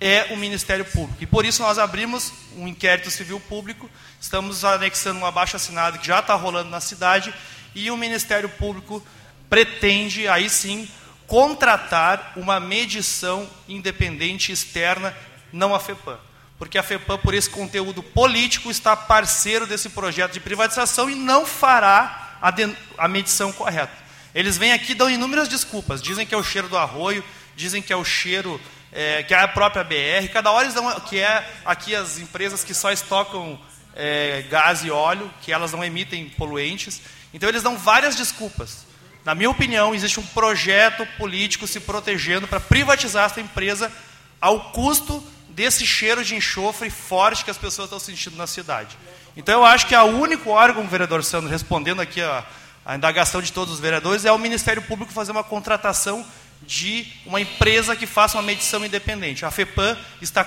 é 0.00 0.28
o 0.30 0.36
Ministério 0.36 0.84
Público. 0.84 1.22
E 1.22 1.26
por 1.26 1.44
isso 1.44 1.62
nós 1.62 1.78
abrimos 1.78 2.32
um 2.56 2.66
inquérito 2.66 3.10
civil 3.10 3.38
público, 3.40 3.88
estamos 4.20 4.64
anexando 4.64 5.20
um 5.20 5.26
abaixo 5.26 5.56
assinado 5.56 5.98
que 5.98 6.06
já 6.06 6.20
está 6.20 6.34
rolando 6.34 6.70
na 6.70 6.80
cidade, 6.80 7.32
e 7.74 7.90
o 7.90 7.96
Ministério 7.96 8.48
Público 8.48 9.04
pretende, 9.50 10.26
aí 10.26 10.48
sim, 10.48 10.88
contratar 11.26 12.32
uma 12.36 12.58
medição 12.58 13.46
independente 13.68 14.52
externa, 14.52 15.14
não 15.52 15.74
a 15.74 15.80
FEPAM 15.80 16.18
porque 16.60 16.76
a 16.76 16.82
FEPAM, 16.82 17.16
por 17.16 17.32
esse 17.32 17.48
conteúdo 17.48 18.02
político, 18.02 18.70
está 18.70 18.94
parceiro 18.94 19.66
desse 19.66 19.88
projeto 19.88 20.32
de 20.32 20.40
privatização 20.40 21.08
e 21.08 21.14
não 21.14 21.46
fará 21.46 22.36
a, 22.42 22.52
a 22.98 23.08
medição 23.08 23.50
correta. 23.50 23.94
Eles 24.34 24.58
vêm 24.58 24.70
aqui 24.72 24.92
e 24.92 24.94
dão 24.94 25.08
inúmeras 25.08 25.48
desculpas. 25.48 26.02
Dizem 26.02 26.26
que 26.26 26.34
é 26.34 26.36
o 26.36 26.44
cheiro 26.44 26.68
do 26.68 26.76
arroio, 26.76 27.24
dizem 27.56 27.80
que 27.80 27.90
é 27.90 27.96
o 27.96 28.04
cheiro, 28.04 28.60
é, 28.92 29.22
que 29.22 29.32
é 29.32 29.40
a 29.40 29.48
própria 29.48 29.82
BR. 29.82 30.30
Cada 30.30 30.50
hora 30.50 30.64
eles 30.64 30.74
dão 30.74 31.00
que 31.00 31.18
é 31.18 31.50
aqui 31.64 31.96
as 31.96 32.18
empresas 32.18 32.62
que 32.62 32.74
só 32.74 32.92
estocam 32.92 33.58
é, 33.96 34.44
gás 34.50 34.84
e 34.84 34.90
óleo, 34.90 35.32
que 35.40 35.50
elas 35.50 35.72
não 35.72 35.82
emitem 35.82 36.28
poluentes. 36.28 37.00
Então 37.32 37.48
eles 37.48 37.62
dão 37.62 37.78
várias 37.78 38.14
desculpas. 38.16 38.84
Na 39.24 39.34
minha 39.34 39.50
opinião, 39.50 39.94
existe 39.94 40.18
um 40.18 40.26
projeto 40.26 41.06
político 41.18 41.66
se 41.66 41.80
protegendo 41.80 42.48
para 42.48 42.58
privatizar 42.58 43.26
essa 43.26 43.40
empresa 43.40 43.92
ao 44.40 44.70
custo 44.72 45.22
desse 45.50 45.86
cheiro 45.86 46.24
de 46.24 46.34
enxofre 46.34 46.88
forte 46.88 47.44
que 47.44 47.50
as 47.50 47.58
pessoas 47.58 47.86
estão 47.86 47.98
sentindo 47.98 48.36
na 48.36 48.46
cidade. 48.46 48.96
Então 49.36 49.60
eu 49.60 49.64
acho 49.64 49.86
que 49.86 49.94
o 49.94 50.04
único 50.04 50.50
órgão, 50.50 50.86
vereador 50.86 51.22
Sandro, 51.22 51.50
respondendo 51.50 52.00
aqui 52.00 52.20
a, 52.20 52.44
a 52.84 52.96
indagação 52.96 53.42
de 53.42 53.52
todos 53.52 53.74
os 53.74 53.80
vereadores, 53.80 54.24
é 54.24 54.32
o 54.32 54.38
Ministério 54.38 54.82
Público 54.82 55.12
fazer 55.12 55.32
uma 55.32 55.44
contratação 55.44 56.24
de 56.62 57.06
uma 57.24 57.40
empresa 57.40 57.96
que 57.96 58.06
faça 58.06 58.36
uma 58.36 58.42
medição 58.42 58.84
independente. 58.84 59.44
A 59.44 59.50
FEPAM 59.50 59.96
está, 60.20 60.46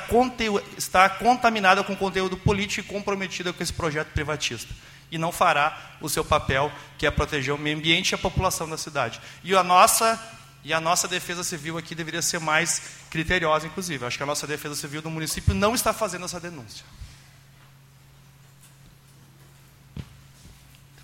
está 0.77 1.09
contaminada 1.09 1.83
com 1.83 1.95
conteúdo 1.95 2.37
político 2.37 2.87
e 2.87 2.93
comprometida 2.93 3.51
com 3.51 3.61
esse 3.61 3.73
projeto 3.73 4.09
privatista. 4.09 4.73
E 5.13 5.17
não 5.19 5.31
fará 5.31 5.95
o 6.01 6.09
seu 6.09 6.25
papel, 6.25 6.71
que 6.97 7.05
é 7.05 7.11
proteger 7.11 7.53
o 7.53 7.57
meio 7.57 7.77
ambiente 7.77 8.11
e 8.11 8.15
a 8.15 8.17
população 8.17 8.67
da 8.67 8.77
cidade. 8.77 9.21
E 9.43 9.55
a 9.55 9.63
nossa 9.63 10.19
e 10.63 10.73
a 10.73 10.79
nossa 10.79 11.07
defesa 11.07 11.43
civil 11.43 11.77
aqui 11.77 11.93
deveria 11.93 12.21
ser 12.21 12.39
mais 12.39 12.81
criteriosa, 13.09 13.67
inclusive. 13.67 14.05
Acho 14.05 14.17
que 14.17 14.23
a 14.23 14.25
nossa 14.25 14.47
defesa 14.47 14.75
civil 14.75 15.01
do 15.01 15.09
município 15.09 15.53
não 15.53 15.75
está 15.75 15.93
fazendo 15.93 16.25
essa 16.25 16.39
denúncia. 16.39 16.85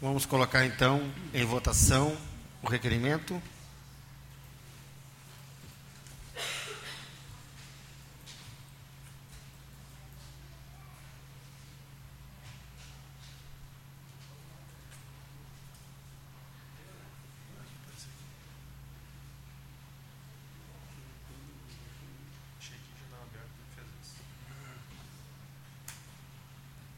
Vamos 0.02 0.26
colocar 0.26 0.66
então 0.66 1.12
em 1.34 1.46
votação 1.46 2.18
o 2.64 2.68
requerimento. 2.68 3.40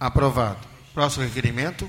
Aprovado. 0.01 0.57
Próximo 0.95 1.25
requerimento. 1.25 1.87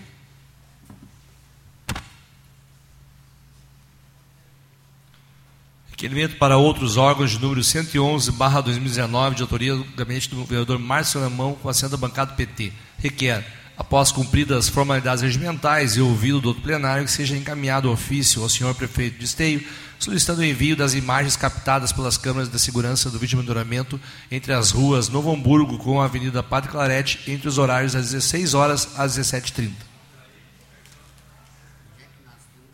Requerimento 5.90 6.36
para 6.36 6.58
outros 6.58 6.98
órgãos 6.98 7.30
de 7.30 7.38
número 7.38 7.64
111, 7.64 8.30
barra 8.32 8.60
2019, 8.60 9.36
de 9.36 9.40
autoria 9.40 9.74
do 9.74 9.84
gabinete 9.96 10.28
do 10.28 10.44
vereador 10.44 10.78
Márcio 10.78 11.22
Alemão, 11.22 11.54
com 11.54 11.70
assento 11.70 11.92
da 11.92 11.96
bancada 11.96 12.34
PT. 12.34 12.74
Requer, 12.98 13.46
após 13.78 14.12
cumpridas 14.12 14.58
as 14.58 14.68
formalidades 14.68 15.22
regimentais 15.22 15.96
e 15.96 16.02
ouvido 16.02 16.38
do 16.38 16.48
outro 16.48 16.62
plenário, 16.62 17.06
que 17.06 17.10
seja 17.10 17.34
encaminhado 17.34 17.90
ofício 17.90 18.42
ao 18.42 18.48
senhor 18.50 18.74
prefeito 18.74 19.18
de 19.18 19.24
Esteio, 19.24 19.66
solicitando 20.02 20.40
o 20.40 20.44
envio 20.44 20.74
das 20.74 20.94
imagens 20.94 21.36
captadas 21.36 21.92
pelas 21.92 22.18
câmeras 22.18 22.48
de 22.48 22.58
segurança 22.58 23.08
do 23.08 23.20
vídeo 23.20 23.36
monitoramento 23.36 24.00
entre 24.32 24.52
as 24.52 24.72
ruas 24.72 25.08
Novo 25.08 25.32
Hamburgo 25.32 25.78
com 25.78 26.00
a 26.00 26.06
Avenida 26.06 26.42
Padre 26.42 26.70
Clarete, 26.70 27.20
entre 27.30 27.46
os 27.46 27.56
horários 27.56 27.92
das 27.92 28.10
16 28.10 28.52
horas 28.52 28.98
às 28.98 29.16
17h30. 29.16 29.70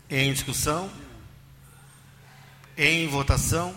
Em 0.09 0.33
discussão? 0.33 0.89
Em 2.75 3.07
votação? 3.07 3.75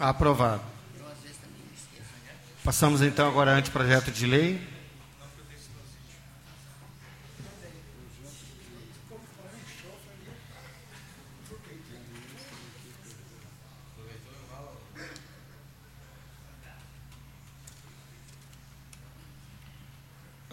Aprovado. 0.00 0.62
Passamos 2.64 3.02
então 3.02 3.28
agora 3.28 3.50
ao 3.50 3.58
anteprojeto 3.58 4.10
de 4.10 4.24
lei. 4.24 4.58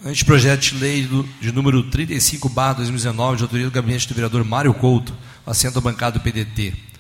Anteprojeto 0.05 0.61
de 0.61 0.75
lei 0.75 1.09
de 1.39 1.53
número 1.53 1.85
35-2019, 1.89 3.37
de 3.37 3.43
autoria 3.43 3.65
do 3.65 3.71
gabinete 3.71 4.09
do 4.09 4.13
vereador 4.13 4.43
Mário 4.43 4.73
Couto, 4.73 5.15
assento 5.45 5.79
à 5.79 5.81
bancada 5.81 6.19
do 6.19 6.23
PDT 6.23 6.96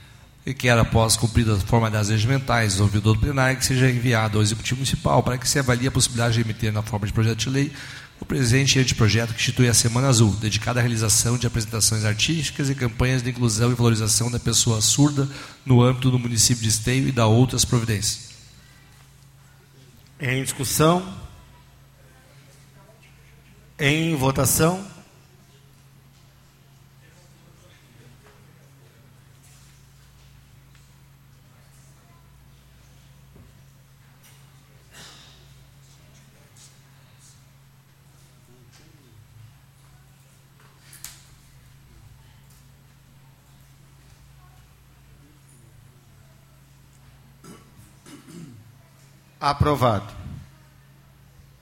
e 0.47 0.53
quer, 0.53 0.77
após 0.77 1.17
cumpridas 1.17 1.57
as 1.57 1.63
formalidades 1.63 2.09
regimentais 2.09 2.77
do 2.77 2.83
ouvidor 2.83 3.15
do 3.15 3.19
plenário, 3.19 3.57
que 3.57 3.65
seja 3.65 3.91
enviado 3.91 4.37
ao 4.37 4.41
Executivo 4.41 4.77
Municipal 4.77 5.21
para 5.21 5.37
que 5.37 5.45
se 5.45 5.59
avalie 5.59 5.89
a 5.89 5.91
possibilidade 5.91 6.35
de 6.35 6.41
emitir 6.41 6.71
na 6.71 6.81
forma 6.81 7.05
de 7.05 7.11
projeto 7.11 7.39
de 7.39 7.49
lei 7.49 7.71
o 8.17 8.25
presente 8.25 8.79
anteprojeto 8.79 9.33
que 9.33 9.41
institui 9.41 9.67
a 9.67 9.73
Semana 9.73 10.07
Azul, 10.07 10.31
dedicada 10.39 10.79
à 10.79 10.81
realização 10.81 11.37
de 11.37 11.45
apresentações 11.45 12.05
artísticas 12.05 12.69
e 12.69 12.75
campanhas 12.75 13.21
de 13.21 13.29
inclusão 13.29 13.71
e 13.71 13.75
valorização 13.75 14.31
da 14.31 14.39
pessoa 14.39 14.79
surda 14.79 15.27
no 15.65 15.83
âmbito 15.83 16.09
do 16.09 16.17
município 16.17 16.63
de 16.63 16.69
Esteio 16.69 17.09
e 17.09 17.11
da 17.11 17.27
outras 17.27 17.65
providências. 17.65 18.29
Em 20.17 20.41
discussão? 20.41 21.13
Em 23.77 24.15
votação? 24.15 24.96
Aprovado. 49.49 50.13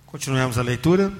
Continuemos 0.08 0.58
a 0.58 0.64
leitura. 0.64 1.14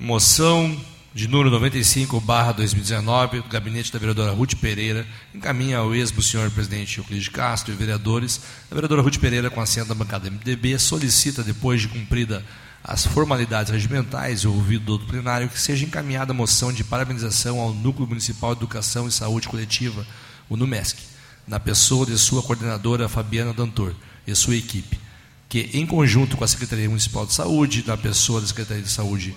Moção 0.00 0.80
de 1.12 1.26
número 1.26 1.50
95, 1.50 2.20
barra 2.20 2.52
2019, 2.52 3.40
do 3.40 3.48
gabinete 3.48 3.92
da 3.92 3.98
vereadora 3.98 4.30
Ruth 4.30 4.54
Pereira, 4.54 5.04
encaminha 5.34 5.78
ao 5.78 5.92
esmo 5.96 6.22
senhor 6.22 6.48
presidente 6.52 6.98
Euclides 6.98 7.26
Castro 7.26 7.74
e 7.74 7.76
vereadores. 7.76 8.40
A 8.70 8.74
vereadora 8.76 9.02
Ruth 9.02 9.18
Pereira, 9.18 9.50
com 9.50 9.60
assento 9.60 9.88
da 9.88 9.96
bancada 9.96 10.30
MDB, 10.30 10.78
solicita, 10.78 11.42
depois 11.42 11.80
de 11.80 11.88
cumprida 11.88 12.44
as 12.84 13.04
formalidades 13.04 13.72
regimentais 13.72 14.42
e 14.42 14.46
ouvido 14.46 14.96
do 14.96 15.06
plenário, 15.06 15.48
que 15.48 15.58
seja 15.58 15.84
encaminhada 15.84 16.30
a 16.30 16.36
moção 16.36 16.72
de 16.72 16.84
parabenização 16.84 17.58
ao 17.58 17.74
Núcleo 17.74 18.06
Municipal 18.06 18.54
de 18.54 18.60
Educação 18.60 19.08
e 19.08 19.10
Saúde 19.10 19.48
Coletiva, 19.48 20.06
o 20.48 20.56
NUMESC, 20.56 21.17
na 21.48 21.58
pessoa 21.58 22.04
de 22.04 22.16
sua 22.18 22.42
coordenadora 22.42 23.08
Fabiana 23.08 23.54
Dantor 23.54 23.94
e 24.26 24.34
sua 24.34 24.54
equipe, 24.54 25.00
que, 25.48 25.70
em 25.72 25.86
conjunto 25.86 26.36
com 26.36 26.44
a 26.44 26.48
Secretaria 26.48 26.88
Municipal 26.88 27.24
de 27.24 27.32
Saúde, 27.32 27.82
na 27.86 27.96
pessoa 27.96 28.40
da 28.40 28.46
Secretaria 28.46 28.82
de 28.82 28.90
Saúde, 28.90 29.34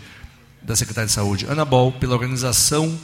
da 0.62 0.76
Secretaria 0.76 1.08
de 1.08 1.14
Saúde, 1.14 1.46
Ana 1.46 1.64
Bol, 1.64 1.94
pela 1.94 2.14
organização 2.14 3.00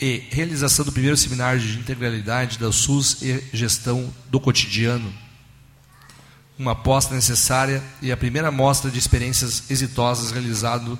e 0.00 0.24
realização 0.30 0.84
do 0.84 0.92
primeiro 0.92 1.16
seminário 1.16 1.60
de 1.60 1.78
integralidade 1.78 2.58
da 2.58 2.70
SUS 2.72 3.22
e 3.22 3.42
gestão 3.52 4.12
do 4.28 4.40
cotidiano, 4.40 5.14
uma 6.58 6.72
aposta 6.72 7.14
necessária 7.14 7.82
e 8.02 8.10
a 8.10 8.16
primeira 8.16 8.50
mostra 8.50 8.90
de 8.90 8.98
experiências 8.98 9.70
exitosas 9.70 10.32
realizado 10.32 10.98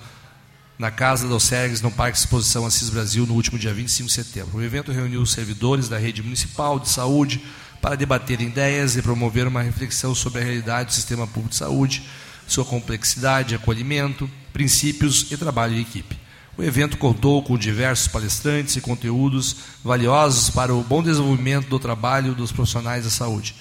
na 0.78 0.90
Casa 0.90 1.26
dos 1.26 1.44
Sergues, 1.44 1.80
no 1.80 1.90
Parque 1.90 2.18
Exposição 2.18 2.66
Assis 2.66 2.90
Brasil, 2.90 3.26
no 3.26 3.34
último 3.34 3.58
dia 3.58 3.72
25 3.72 4.08
de 4.08 4.14
setembro. 4.14 4.58
O 4.58 4.62
evento 4.62 4.92
reuniu 4.92 5.22
os 5.22 5.32
servidores 5.32 5.88
da 5.88 5.98
rede 5.98 6.22
municipal 6.22 6.78
de 6.78 6.88
saúde 6.88 7.42
para 7.80 7.96
debater 7.96 8.40
ideias 8.40 8.96
e 8.96 9.02
promover 9.02 9.46
uma 9.46 9.62
reflexão 9.62 10.14
sobre 10.14 10.40
a 10.40 10.44
realidade 10.44 10.90
do 10.90 10.92
sistema 10.92 11.26
público 11.26 11.50
de 11.50 11.56
saúde, 11.56 12.02
sua 12.46 12.64
complexidade, 12.64 13.54
acolhimento, 13.54 14.30
princípios 14.52 15.26
e 15.30 15.36
trabalho 15.36 15.74
em 15.74 15.80
equipe. 15.80 16.16
O 16.58 16.62
evento 16.62 16.96
contou 16.96 17.42
com 17.42 17.56
diversos 17.56 18.08
palestrantes 18.08 18.76
e 18.76 18.80
conteúdos 18.80 19.56
valiosos 19.84 20.50
para 20.50 20.74
o 20.74 20.82
bom 20.82 21.02
desenvolvimento 21.02 21.68
do 21.68 21.78
trabalho 21.78 22.34
dos 22.34 22.52
profissionais 22.52 23.04
da 23.04 23.10
saúde. 23.10 23.54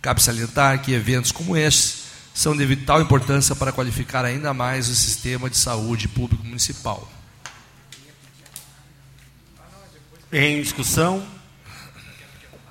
Cabe 0.00 0.22
salientar 0.22 0.82
que 0.82 0.92
eventos 0.92 1.32
como 1.32 1.56
estes 1.56 2.01
são 2.34 2.56
de 2.56 2.64
vital 2.64 3.00
importância 3.00 3.54
para 3.54 3.72
qualificar 3.72 4.24
ainda 4.24 4.54
mais 4.54 4.88
o 4.88 4.94
sistema 4.94 5.50
de 5.50 5.56
saúde 5.56 6.08
público 6.08 6.44
municipal. 6.44 7.08
Em 10.32 10.62
discussão, 10.62 11.26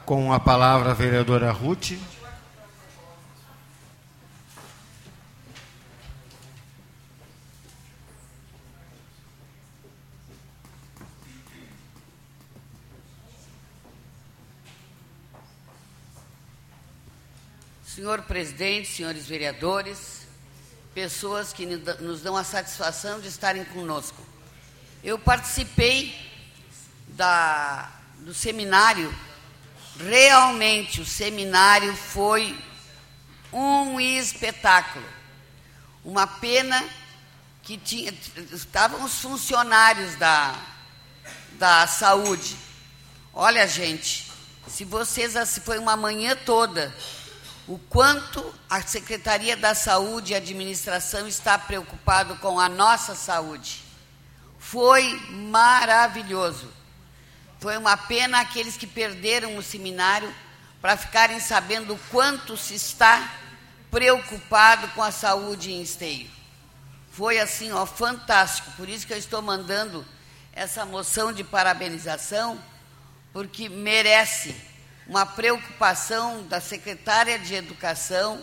com 0.05 0.33
a 0.33 0.39
palavra 0.39 0.91
a 0.91 0.93
vereadora 0.93 1.51
Ruth. 1.51 1.93
Senhor 18.01 18.23
presidente, 18.23 18.87
senhores 18.87 19.27
vereadores, 19.27 20.25
pessoas 20.91 21.53
que 21.53 21.67
nos 21.67 22.21
dão 22.21 22.35
a 22.35 22.43
satisfação 22.43 23.19
de 23.19 23.27
estarem 23.27 23.63
conosco. 23.63 24.25
Eu 25.03 25.19
participei 25.19 26.11
da, 27.09 27.91
do 28.21 28.33
seminário, 28.33 29.13
realmente 29.99 30.99
o 30.99 31.05
seminário 31.05 31.95
foi 31.95 32.57
um 33.53 33.99
espetáculo. 33.99 35.05
Uma 36.03 36.25
pena 36.25 36.83
que 37.61 37.77
tinha, 37.77 38.11
estavam 38.51 39.03
os 39.03 39.19
funcionários 39.19 40.15
da, 40.15 40.59
da 41.51 41.85
saúde. 41.85 42.57
Olha, 43.31 43.67
gente, 43.67 44.31
se 44.67 44.85
vocês, 44.85 45.35
foi 45.63 45.77
uma 45.77 45.95
manhã 45.95 46.35
toda, 46.35 46.91
o 47.67 47.77
quanto 47.77 48.53
a 48.69 48.81
Secretaria 48.81 49.55
da 49.55 49.75
Saúde 49.75 50.31
e 50.31 50.35
a 50.35 50.37
administração 50.37 51.27
está 51.27 51.57
preocupado 51.57 52.35
com 52.37 52.59
a 52.59 52.67
nossa 52.67 53.15
saúde. 53.15 53.83
Foi 54.57 55.19
maravilhoso. 55.29 56.71
Foi 57.59 57.77
uma 57.77 57.95
pena 57.95 58.39
aqueles 58.41 58.75
que 58.75 58.87
perderam 58.87 59.55
o 59.57 59.63
seminário 59.63 60.33
para 60.81 60.97
ficarem 60.97 61.39
sabendo 61.39 61.93
o 61.93 61.99
quanto 62.09 62.57
se 62.57 62.73
está 62.73 63.31
preocupado 63.91 64.87
com 64.89 65.03
a 65.03 65.11
saúde 65.11 65.71
em 65.71 65.81
esteio. 65.81 66.29
Foi 67.11 67.39
assim, 67.39 67.71
ó, 67.71 67.85
fantástico. 67.85 68.71
Por 68.71 68.89
isso 68.89 69.05
que 69.05 69.13
eu 69.13 69.17
estou 69.17 69.41
mandando 69.41 70.05
essa 70.53 70.85
moção 70.85 71.31
de 71.31 71.43
parabenização, 71.43 72.59
porque 73.31 73.69
merece 73.69 74.55
uma 75.11 75.25
preocupação 75.25 76.43
da 76.43 76.61
secretária 76.61 77.37
de 77.37 77.53
Educação, 77.53 78.41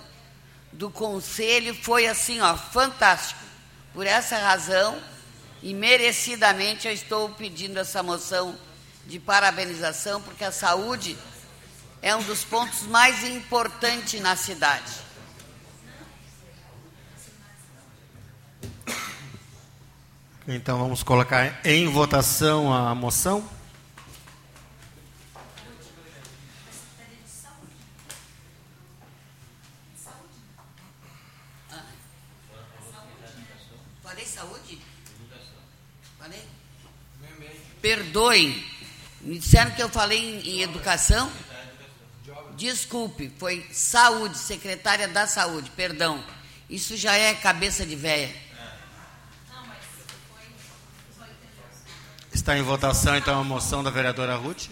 do 0.70 0.90
Conselho, 0.90 1.74
foi 1.74 2.06
assim, 2.06 2.42
ó, 2.42 2.54
fantástico. 2.58 3.40
Por 3.94 4.06
essa 4.06 4.36
razão, 4.36 5.02
e 5.62 5.72
merecidamente, 5.72 6.86
eu 6.86 6.92
estou 6.92 7.30
pedindo 7.30 7.78
essa 7.78 8.02
moção 8.02 8.54
de 9.06 9.18
parabenização, 9.18 10.20
porque 10.20 10.44
a 10.44 10.52
saúde 10.52 11.16
é 12.02 12.14
um 12.14 12.22
dos 12.22 12.44
pontos 12.44 12.82
mais 12.82 13.24
importantes 13.24 14.20
na 14.20 14.36
cidade. 14.36 14.92
Então 20.46 20.78
vamos 20.78 21.02
colocar 21.02 21.60
em 21.64 21.88
votação 21.88 22.70
a 22.70 22.94
moção. 22.94 23.56
Perdoem. 37.80 38.64
Me 39.20 39.40
disseram 39.58 39.70
que 39.72 39.82
eu 39.82 39.88
falei 39.88 40.18
em, 40.18 40.50
em 40.50 40.62
educação. 40.62 41.30
Desculpe, 42.56 43.32
foi 43.38 43.66
saúde, 43.72 44.38
secretária 44.38 45.08
da 45.08 45.26
saúde, 45.26 45.70
perdão. 45.70 46.22
Isso 46.70 46.96
já 46.96 47.16
é 47.16 47.34
cabeça 47.34 47.84
de 47.84 47.96
véia. 47.96 48.32
Está 52.32 52.56
em 52.56 52.62
votação 52.62 53.16
então 53.16 53.40
a 53.40 53.44
moção 53.44 53.82
da 53.82 53.90
vereadora 53.90 54.36
Ruth. 54.36 54.68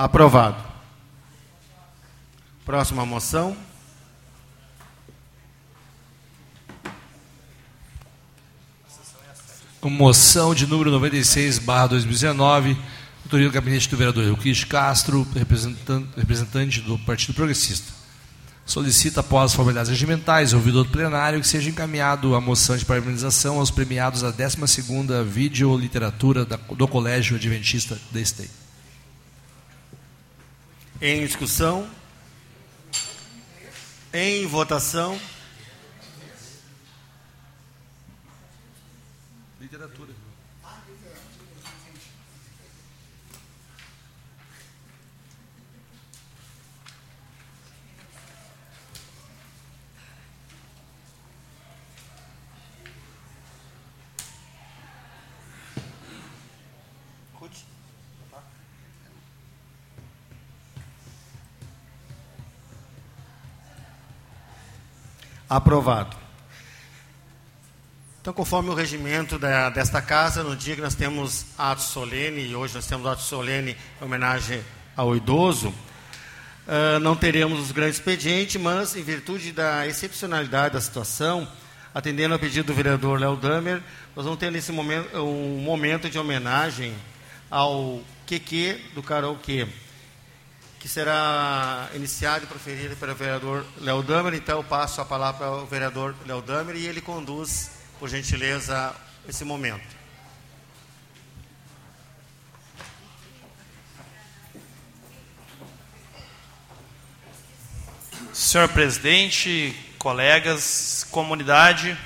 Aprovado. 0.00 0.56
Próxima 2.64 3.04
moção. 3.04 3.54
moção 9.82 10.54
de 10.54 10.66
número 10.66 10.90
96, 10.90 11.58
barra 11.58 11.88
2019, 11.88 12.78
autoria 13.24 13.46
do 13.46 13.52
gabinete 13.52 13.90
do 13.90 13.96
vereador 13.98 14.24
Euclides 14.24 14.64
Castro, 14.64 15.26
representante, 16.16 16.80
do 16.80 16.98
Partido 17.00 17.34
Progressista. 17.34 17.92
Solicita, 18.64 19.20
após 19.20 19.52
formalidades 19.52 19.90
regimentais, 19.90 20.54
ouvido 20.54 20.82
do 20.82 20.90
plenário, 20.90 21.40
que 21.40 21.46
seja 21.46 21.68
encaminhado 21.68 22.34
a 22.34 22.40
moção 22.40 22.74
de 22.74 22.86
parabenização 22.86 23.58
aos 23.58 23.70
premiados 23.70 24.22
da 24.22 24.32
12ª 24.32 25.22
Videoliteratura 25.24 26.46
do 26.46 26.88
Colégio 26.88 27.36
Adventista 27.36 27.98
da 28.10 28.20
Esteio. 28.20 28.59
Em 31.02 31.24
discussão? 31.24 31.90
Em 34.12 34.46
votação? 34.46 35.18
Literatura. 39.58 40.09
Aprovado. 65.50 66.16
Então, 68.20 68.32
conforme 68.32 68.68
o 68.70 68.74
regimento 68.74 69.36
da- 69.36 69.68
desta 69.68 70.00
casa, 70.00 70.44
no 70.44 70.54
dia 70.54 70.76
que 70.76 70.80
nós 70.80 70.94
temos 70.94 71.46
ato 71.58 71.82
solene, 71.82 72.46
e 72.46 72.54
hoje 72.54 72.72
nós 72.74 72.86
temos 72.86 73.04
ato 73.04 73.22
solene 73.22 73.76
em 74.00 74.04
homenagem 74.04 74.62
ao 74.96 75.16
idoso, 75.16 75.74
ah, 76.68 77.00
não 77.00 77.16
teremos 77.16 77.58
os 77.58 77.72
grandes 77.72 77.96
expedientes, 77.96 78.62
mas, 78.62 78.94
em 78.94 79.02
virtude 79.02 79.50
da 79.50 79.88
excepcionalidade 79.88 80.74
da 80.74 80.80
situação, 80.80 81.48
atendendo 81.92 82.34
ao 82.34 82.38
pedido 82.38 82.66
do 82.66 82.74
vereador 82.74 83.18
Léo 83.18 83.34
Damer, 83.34 83.82
nós 84.14 84.24
vamos 84.24 84.38
ter 84.38 84.52
nesse 84.52 84.70
momento 84.70 85.16
um 85.18 85.58
momento 85.58 86.08
de 86.08 86.16
homenagem 86.16 86.94
ao 87.50 88.00
QQ 88.24 88.80
do 88.94 89.02
karaokê, 89.02 89.66
que 90.80 90.88
será 90.88 91.90
iniciado 91.94 92.44
e 92.44 92.46
proferido 92.46 92.96
pelo 92.96 93.14
vereador 93.14 93.66
Léo 93.82 94.02
Damer. 94.02 94.32
Então, 94.32 94.64
passo 94.64 95.02
a 95.02 95.04
palavra 95.04 95.38
para 95.38 95.56
o 95.62 95.66
vereador 95.66 96.16
Léo 96.26 96.40
Damer 96.40 96.74
e 96.74 96.86
ele 96.86 97.02
conduz, 97.02 97.70
por 97.98 98.08
gentileza, 98.08 98.96
esse 99.28 99.44
momento. 99.44 100.00
Senhor 108.32 108.66
presidente, 108.70 109.76
colegas, 109.98 111.06
comunidade, 111.10 111.96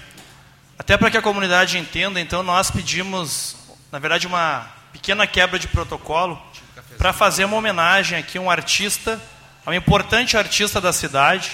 até 0.77 0.97
para 0.97 1.13
que 1.13 1.17
a 1.17 1.23
comunidade 1.23 1.79
entenda, 1.79 2.21
então 2.21 2.43
nós 2.43 2.73
pedimos, 2.73 3.55
na 3.93 4.01
verdade, 4.01 4.27
uma 4.27 4.69
pequena 4.93 5.29
quebra 5.29 5.61
de 5.61 5.69
protocolo 5.69 6.43
para 7.05 7.13
fazer 7.13 7.45
uma 7.45 7.59
homenagem 7.59 8.19
aqui 8.19 8.39
a 8.39 8.41
um 8.41 8.51
artista, 8.51 9.21
a 9.67 9.71
um 9.71 9.75
importante 9.75 10.39
artista 10.39 10.81
da 10.81 10.91
cidade, 10.91 11.51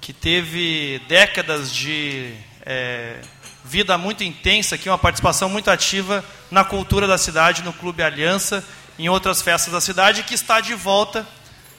que 0.00 0.12
teve 0.12 1.00
décadas 1.06 1.72
de 1.72 2.34
eh, 2.66 3.20
vida 3.64 3.96
muito 3.96 4.24
intensa 4.24 4.74
aqui, 4.74 4.88
uma 4.88 4.98
participação 4.98 5.48
muito 5.48 5.70
ativa 5.70 6.24
na 6.50 6.64
cultura 6.64 7.06
da 7.06 7.16
cidade, 7.16 7.62
no 7.62 7.72
Clube 7.72 8.02
Aliança, 8.02 8.64
em 8.98 9.08
outras 9.08 9.40
festas 9.40 9.72
da 9.72 9.80
cidade, 9.80 10.24
que 10.24 10.34
está 10.34 10.60
de 10.60 10.74
volta 10.74 11.24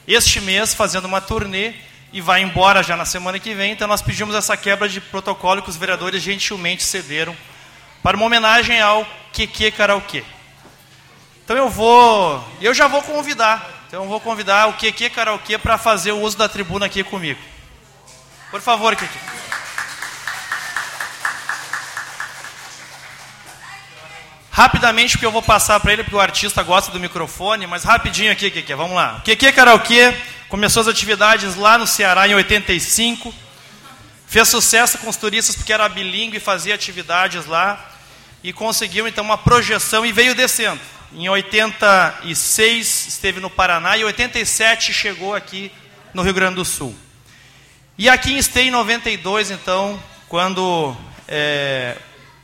este 0.07 0.39
mês 0.39 0.73
fazendo 0.73 1.03
uma 1.03 1.19
turnê 1.19 1.73
e 2.13 2.21
vai 2.21 2.41
embora 2.41 2.81
já 2.81 2.95
na 2.95 3.03
semana 3.03 3.39
que 3.39 3.53
vem. 3.53 3.73
Então 3.73 3.89
nós 3.89 4.01
pedimos 4.01 4.33
essa 4.35 4.55
quebra 4.55 4.87
de 4.87 5.01
protocolo 5.01 5.61
que 5.61 5.69
os 5.69 5.75
vereadores 5.75 6.23
gentilmente 6.23 6.81
cederam 6.81 7.35
para 8.01 8.15
uma 8.15 8.25
homenagem 8.25 8.79
ao 8.79 9.05
QQ 9.33 9.71
Karaokê. 9.71 10.23
Então 11.51 11.63
eu 11.65 11.69
vou, 11.69 12.41
eu 12.61 12.73
já 12.73 12.87
vou 12.87 13.01
convidar. 13.01 13.69
Então 13.85 14.03
eu 14.03 14.09
vou 14.09 14.21
convidar 14.21 14.69
o 14.69 14.73
QQ 14.75 15.09
Karaokê 15.09 15.57
para 15.57 15.77
fazer 15.77 16.13
o 16.13 16.21
uso 16.21 16.37
da 16.37 16.47
tribuna 16.47 16.85
aqui 16.85 17.03
comigo. 17.03 17.41
Por 18.49 18.61
favor, 18.61 18.95
QQ. 18.95 19.19
Rapidamente, 24.49 25.17
porque 25.17 25.25
eu 25.25 25.31
vou 25.31 25.41
passar 25.41 25.77
para 25.81 25.91
ele, 25.91 26.05
porque 26.05 26.15
o 26.15 26.21
artista 26.21 26.63
gosta 26.63 26.89
do 26.89 27.01
microfone, 27.01 27.67
mas 27.67 27.83
rapidinho 27.83 28.31
aqui, 28.31 28.49
Keke, 28.49 28.73
vamos 28.73 28.95
lá. 28.95 29.17
O 29.17 29.21
Keke 29.23 29.51
Karaokê 29.51 30.15
começou 30.47 30.79
as 30.79 30.87
atividades 30.87 31.57
lá 31.57 31.77
no 31.77 31.85
Ceará 31.85 32.29
em 32.29 32.33
85, 32.33 33.35
fez 34.25 34.47
sucesso 34.47 34.97
com 34.99 35.09
os 35.09 35.17
turistas 35.17 35.57
porque 35.57 35.73
era 35.73 35.89
bilíngue 35.89 36.37
e 36.37 36.39
fazia 36.39 36.73
atividades 36.73 37.45
lá, 37.45 37.91
e 38.41 38.53
conseguiu 38.53 39.05
então 39.05 39.21
uma 39.21 39.37
projeção 39.37 40.05
e 40.05 40.13
veio 40.13 40.33
descendo. 40.33 40.79
Em 41.13 41.27
86 41.27 43.07
esteve 43.07 43.39
no 43.41 43.49
Paraná 43.49 43.97
e 43.97 44.01
em 44.01 44.05
87 44.05 44.93
chegou 44.93 45.35
aqui 45.35 45.71
no 46.13 46.21
Rio 46.21 46.33
Grande 46.33 46.55
do 46.55 46.65
Sul. 46.65 46.95
E 47.97 48.07
aqui 48.07 48.31
em 48.31 48.37
Esteio, 48.37 48.69
em 48.69 48.71
92, 48.71 49.51
então, 49.51 50.01
quando 50.29 50.95
é, 51.27 51.97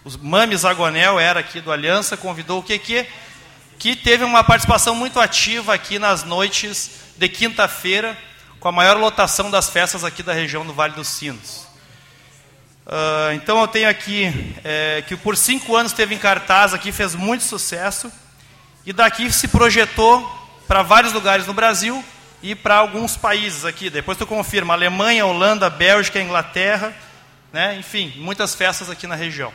os 0.04 0.18
Mames 0.18 0.66
Agonel 0.66 1.18
era 1.18 1.40
aqui 1.40 1.62
do 1.62 1.72
Aliança, 1.72 2.18
convidou 2.18 2.60
o 2.60 2.64
QQ, 2.64 3.08
que 3.80 3.96
teve 3.96 4.26
uma 4.26 4.44
participação 4.44 4.94
muito 4.94 5.20
ativa 5.20 5.74
aqui 5.74 5.98
nas 5.98 6.24
noites 6.24 6.92
de 7.16 7.30
quinta-feira, 7.30 8.18
com 8.60 8.68
a 8.68 8.72
maior 8.72 8.98
lotação 8.98 9.50
das 9.50 9.70
festas 9.70 10.04
aqui 10.04 10.22
da 10.22 10.34
região 10.34 10.66
do 10.66 10.74
Vale 10.74 10.94
dos 10.94 11.08
Sinos. 11.08 11.68
Ah, 12.86 13.32
então 13.34 13.62
eu 13.62 13.68
tenho 13.68 13.90
aqui 13.90 14.56
é, 14.64 15.04
que 15.08 15.16
por 15.16 15.38
cinco 15.38 15.76
anos 15.76 15.94
teve 15.94 16.16
em 16.16 16.18
cartaz 16.18 16.74
aqui, 16.74 16.92
fez 16.92 17.16
muito 17.16 17.44
sucesso, 17.44 18.12
e 18.88 18.94
daqui 18.94 19.30
se 19.34 19.50
projetou 19.50 20.26
para 20.66 20.82
vários 20.82 21.12
lugares 21.12 21.46
no 21.46 21.54
Brasil 21.54 22.02
e 22.42 22.56
para 22.56 22.76
alguns 22.76 23.18
países 23.18 23.66
aqui. 23.66 23.90
Depois 23.90 24.18
tu 24.18 24.26
confirma, 24.26 24.74
Alemanha, 24.74 25.26
Holanda, 25.26 25.70
Bélgica, 25.70 26.22
Inglaterra, 26.22 26.96
né? 27.52 27.76
enfim, 27.78 28.14
muitas 28.16 28.56
festas 28.56 28.90
aqui 28.90 29.06
na 29.06 29.14
região. 29.14 29.52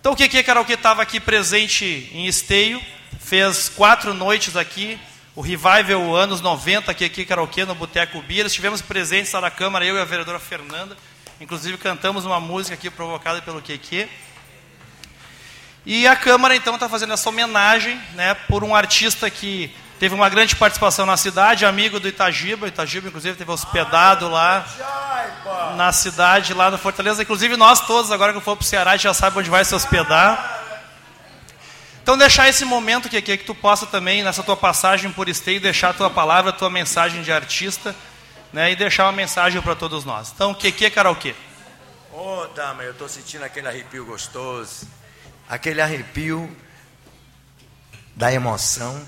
Então 0.00 0.12
o 0.12 0.16
QQ 0.16 0.42
Karaokê 0.42 0.72
estava 0.72 1.02
aqui 1.02 1.20
presente 1.20 2.10
em 2.14 2.26
Esteio, 2.26 2.80
fez 3.20 3.68
quatro 3.68 4.14
noites 4.14 4.56
aqui, 4.56 4.98
o 5.36 5.42
Revival 5.42 6.16
anos 6.16 6.40
90, 6.40 6.94
QQ 6.94 7.26
Karaokê 7.26 7.66
no 7.66 7.74
Boteco 7.74 8.22
Bira, 8.22 8.46
estivemos 8.46 8.80
presentes 8.80 9.30
lá 9.32 9.42
na 9.42 9.50
Câmara, 9.50 9.84
eu 9.84 9.96
e 9.96 10.00
a 10.00 10.04
vereadora 10.06 10.38
Fernanda, 10.38 10.96
inclusive 11.38 11.76
cantamos 11.76 12.24
uma 12.24 12.40
música 12.40 12.74
aqui 12.74 12.88
provocada 12.88 13.42
pelo 13.42 13.60
QQ. 13.60 14.08
E 15.84 16.06
a 16.06 16.14
Câmara 16.14 16.54
então 16.54 16.74
está 16.74 16.88
fazendo 16.88 17.14
essa 17.14 17.28
homenagem 17.28 17.98
né, 18.14 18.34
por 18.48 18.62
um 18.62 18.74
artista 18.74 19.30
que 19.30 19.74
teve 19.98 20.14
uma 20.14 20.28
grande 20.28 20.54
participação 20.54 21.06
na 21.06 21.16
cidade, 21.16 21.64
amigo 21.64 21.98
do 21.98 22.08
Itagiba, 22.08 22.68
Itagiba 22.68 23.08
inclusive 23.08 23.36
teve 23.36 23.50
hospedado 23.50 24.28
lá 24.28 24.66
na 25.76 25.90
cidade, 25.92 26.52
lá 26.52 26.70
no 26.70 26.78
Fortaleza. 26.78 27.22
Inclusive 27.22 27.56
nós 27.56 27.80
todos, 27.86 28.12
agora 28.12 28.32
que 28.32 28.40
for 28.40 28.56
para 28.56 28.62
o 28.62 28.66
Ceará, 28.66 28.96
já 28.96 29.14
sabem 29.14 29.40
onde 29.40 29.50
vai 29.50 29.64
se 29.64 29.74
hospedar. 29.74 30.58
Então 32.02 32.16
deixar 32.16 32.48
esse 32.48 32.64
momento 32.64 33.08
que, 33.08 33.20
que, 33.22 33.36
que 33.38 33.44
tu 33.44 33.54
possa 33.54 33.86
também, 33.86 34.22
nessa 34.22 34.42
tua 34.42 34.56
passagem 34.56 35.10
por 35.10 35.28
esteio, 35.28 35.60
deixar 35.60 35.90
a 35.90 35.94
tua 35.94 36.10
palavra, 36.10 36.50
a 36.50 36.52
tua 36.52 36.68
mensagem 36.68 37.22
de 37.22 37.32
artista, 37.32 37.94
né, 38.52 38.72
e 38.72 38.76
deixar 38.76 39.04
uma 39.04 39.12
mensagem 39.12 39.60
para 39.62 39.74
todos 39.74 40.04
nós. 40.04 40.32
Então, 40.34 40.52
que 40.52 40.72
que 40.72 40.84
é 40.84 40.90
karaokê? 40.90 41.34
Ô, 42.12 42.46
dama, 42.54 42.82
eu 42.82 42.92
estou 42.92 43.08
sentindo 43.08 43.44
aquele 43.44 43.68
arrepio 43.68 44.04
gostoso. 44.04 44.86
Aquele 45.50 45.80
arrepio 45.80 46.48
da 48.14 48.32
emoção. 48.32 49.04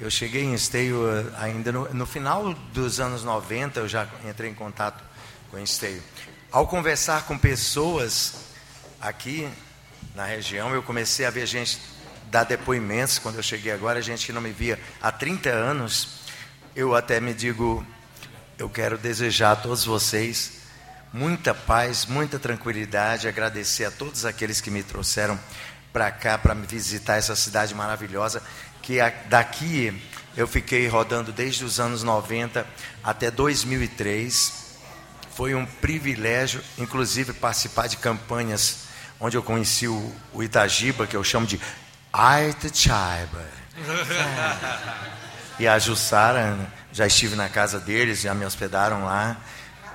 Eu 0.00 0.10
cheguei 0.10 0.42
em 0.42 0.54
Esteio 0.54 1.06
eh, 1.06 1.26
ainda 1.36 1.70
no, 1.70 1.92
no 1.92 2.06
final 2.06 2.54
dos 2.72 3.00
anos 3.00 3.22
90, 3.22 3.80
eu 3.80 3.86
já 3.86 4.08
entrei 4.26 4.50
em 4.50 4.54
contato 4.54 5.04
com 5.50 5.58
Esteio. 5.58 6.02
Ao 6.50 6.66
conversar 6.66 7.26
com 7.26 7.36
pessoas 7.36 8.46
aqui 8.98 9.46
na 10.14 10.24
região, 10.24 10.72
eu 10.72 10.82
comecei 10.82 11.26
a 11.26 11.30
ver 11.30 11.44
gente 11.44 11.78
dar 12.30 12.44
depoimentos. 12.44 13.18
Quando 13.18 13.36
eu 13.36 13.42
cheguei 13.42 13.70
agora, 13.70 14.00
gente 14.00 14.24
que 14.24 14.32
não 14.32 14.40
me 14.40 14.52
via 14.52 14.80
há 15.02 15.12
30 15.12 15.50
anos. 15.50 16.20
Eu 16.74 16.94
até 16.94 17.20
me 17.20 17.34
digo, 17.34 17.86
eu 18.56 18.70
quero 18.70 18.96
desejar 18.96 19.52
a 19.52 19.56
todos 19.56 19.84
vocês 19.84 20.57
muita 21.12 21.54
paz, 21.54 22.06
muita 22.06 22.38
tranquilidade, 22.38 23.28
agradecer 23.28 23.84
a 23.84 23.90
todos 23.90 24.24
aqueles 24.24 24.60
que 24.60 24.70
me 24.70 24.82
trouxeram 24.82 25.38
para 25.92 26.10
cá 26.10 26.36
para 26.38 26.54
me 26.54 26.66
visitar 26.66 27.16
essa 27.16 27.34
cidade 27.34 27.74
maravilhosa, 27.74 28.42
que 28.82 28.98
daqui 29.28 30.00
eu 30.36 30.46
fiquei 30.46 30.86
rodando 30.86 31.32
desde 31.32 31.64
os 31.64 31.80
anos 31.80 32.02
90 32.02 32.66
até 33.02 33.30
2003. 33.30 34.68
Foi 35.34 35.54
um 35.54 35.66
privilégio, 35.66 36.62
inclusive, 36.78 37.32
participar 37.32 37.86
de 37.86 37.96
campanhas 37.96 38.88
onde 39.20 39.36
eu 39.36 39.42
conheci 39.42 39.88
o, 39.88 40.14
o 40.32 40.42
Itagiba, 40.42 41.06
que 41.06 41.16
eu 41.16 41.24
chamo 41.24 41.46
de 41.46 41.60
Aitachaiba. 42.12 43.46
E 45.60 45.66
a 45.66 45.76
Jussara, 45.76 46.56
já 46.92 47.04
estive 47.04 47.34
na 47.34 47.48
casa 47.48 47.80
deles, 47.80 48.20
já 48.20 48.32
me 48.32 48.44
hospedaram 48.44 49.04
lá. 49.04 49.36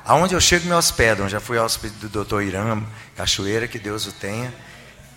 Aonde 0.05 0.35
eu 0.35 0.41
chego, 0.41 0.67
me 0.67 0.73
hospedam. 0.73 1.29
Já 1.29 1.39
fui 1.39 1.57
hóspede 1.57 1.95
do 1.95 2.09
doutor 2.09 2.43
Irã 2.43 2.83
Cachoeira, 3.15 3.69
que 3.69 3.79
Deus 3.79 4.05
o 4.05 4.11
tenha. 4.11 4.53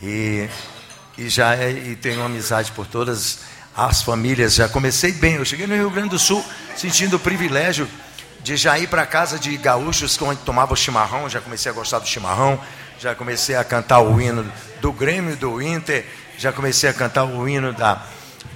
E, 0.00 0.48
e 1.18 1.28
já 1.28 1.56
é, 1.56 1.70
e 1.72 1.96
tenho 1.96 2.22
amizade 2.22 2.70
por 2.70 2.86
todas 2.86 3.40
as 3.76 4.02
famílias. 4.02 4.54
Já 4.54 4.68
comecei 4.68 5.10
bem. 5.10 5.34
Eu 5.34 5.44
cheguei 5.44 5.66
no 5.66 5.74
Rio 5.74 5.90
Grande 5.90 6.10
do 6.10 6.20
Sul 6.20 6.44
sentindo 6.76 7.16
o 7.16 7.18
privilégio 7.18 7.88
de 8.44 8.56
já 8.56 8.78
ir 8.78 8.86
para 8.86 9.04
casa 9.04 9.40
de 9.40 9.56
gaúchos 9.56 10.16
onde 10.22 10.40
tomava 10.42 10.72
o 10.72 10.76
chimarrão. 10.76 11.28
Já 11.28 11.40
comecei 11.40 11.72
a 11.72 11.74
gostar 11.74 11.98
do 11.98 12.06
chimarrão. 12.06 12.60
Já 12.96 13.12
comecei 13.12 13.56
a 13.56 13.64
cantar 13.64 14.00
o 14.02 14.20
hino 14.20 14.46
do 14.80 14.92
Grêmio, 14.92 15.36
do 15.36 15.60
Inter. 15.60 16.06
Já 16.38 16.52
comecei 16.52 16.88
a 16.88 16.94
cantar 16.94 17.24
o 17.24 17.48
hino 17.48 17.72
da, 17.72 18.06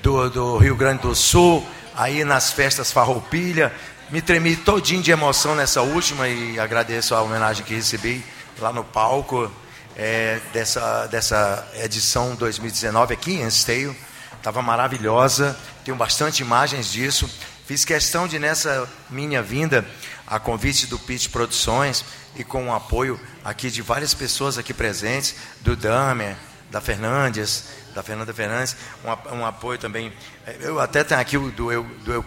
do, 0.00 0.30
do 0.30 0.58
Rio 0.58 0.76
Grande 0.76 1.02
do 1.02 1.12
Sul. 1.12 1.66
Aí 1.96 2.22
nas 2.22 2.52
festas 2.52 2.92
Farroupilha. 2.92 3.72
Me 4.10 4.20
tremi 4.20 4.56
todinho 4.56 5.00
de 5.00 5.12
emoção 5.12 5.54
nessa 5.54 5.82
última 5.82 6.26
e 6.26 6.58
agradeço 6.58 7.14
a 7.14 7.22
homenagem 7.22 7.64
que 7.64 7.72
recebi 7.72 8.24
lá 8.58 8.72
no 8.72 8.82
palco 8.82 9.48
é, 9.96 10.40
dessa, 10.52 11.06
dessa 11.06 11.64
edição 11.76 12.34
2019 12.34 13.14
aqui 13.14 13.34
em 13.34 13.46
Esteio. 13.46 13.94
Estava 14.36 14.60
maravilhosa, 14.62 15.56
tenho 15.84 15.96
bastante 15.96 16.42
imagens 16.42 16.90
disso. 16.90 17.30
Fiz 17.64 17.84
questão 17.84 18.26
de, 18.26 18.36
nessa 18.40 18.88
minha 19.08 19.44
vinda, 19.44 19.86
a 20.26 20.40
convite 20.40 20.88
do 20.88 20.98
Pitch 20.98 21.28
Produções 21.28 22.04
e 22.34 22.42
com 22.42 22.66
o 22.66 22.74
apoio 22.74 23.20
aqui 23.44 23.70
de 23.70 23.80
várias 23.80 24.12
pessoas 24.12 24.58
aqui 24.58 24.74
presentes, 24.74 25.36
do 25.60 25.76
Damer, 25.76 26.34
da 26.68 26.80
Fernandes, 26.80 27.66
da 27.94 28.02
Fernanda 28.02 28.34
Fernandes, 28.34 28.76
um, 29.04 29.36
um 29.36 29.46
apoio 29.46 29.78
também. 29.78 30.12
Eu 30.60 30.80
até 30.80 31.04
tenho 31.04 31.20
aqui 31.20 31.36
o 31.36 31.50
do, 31.52 31.82
do, 32.04 32.24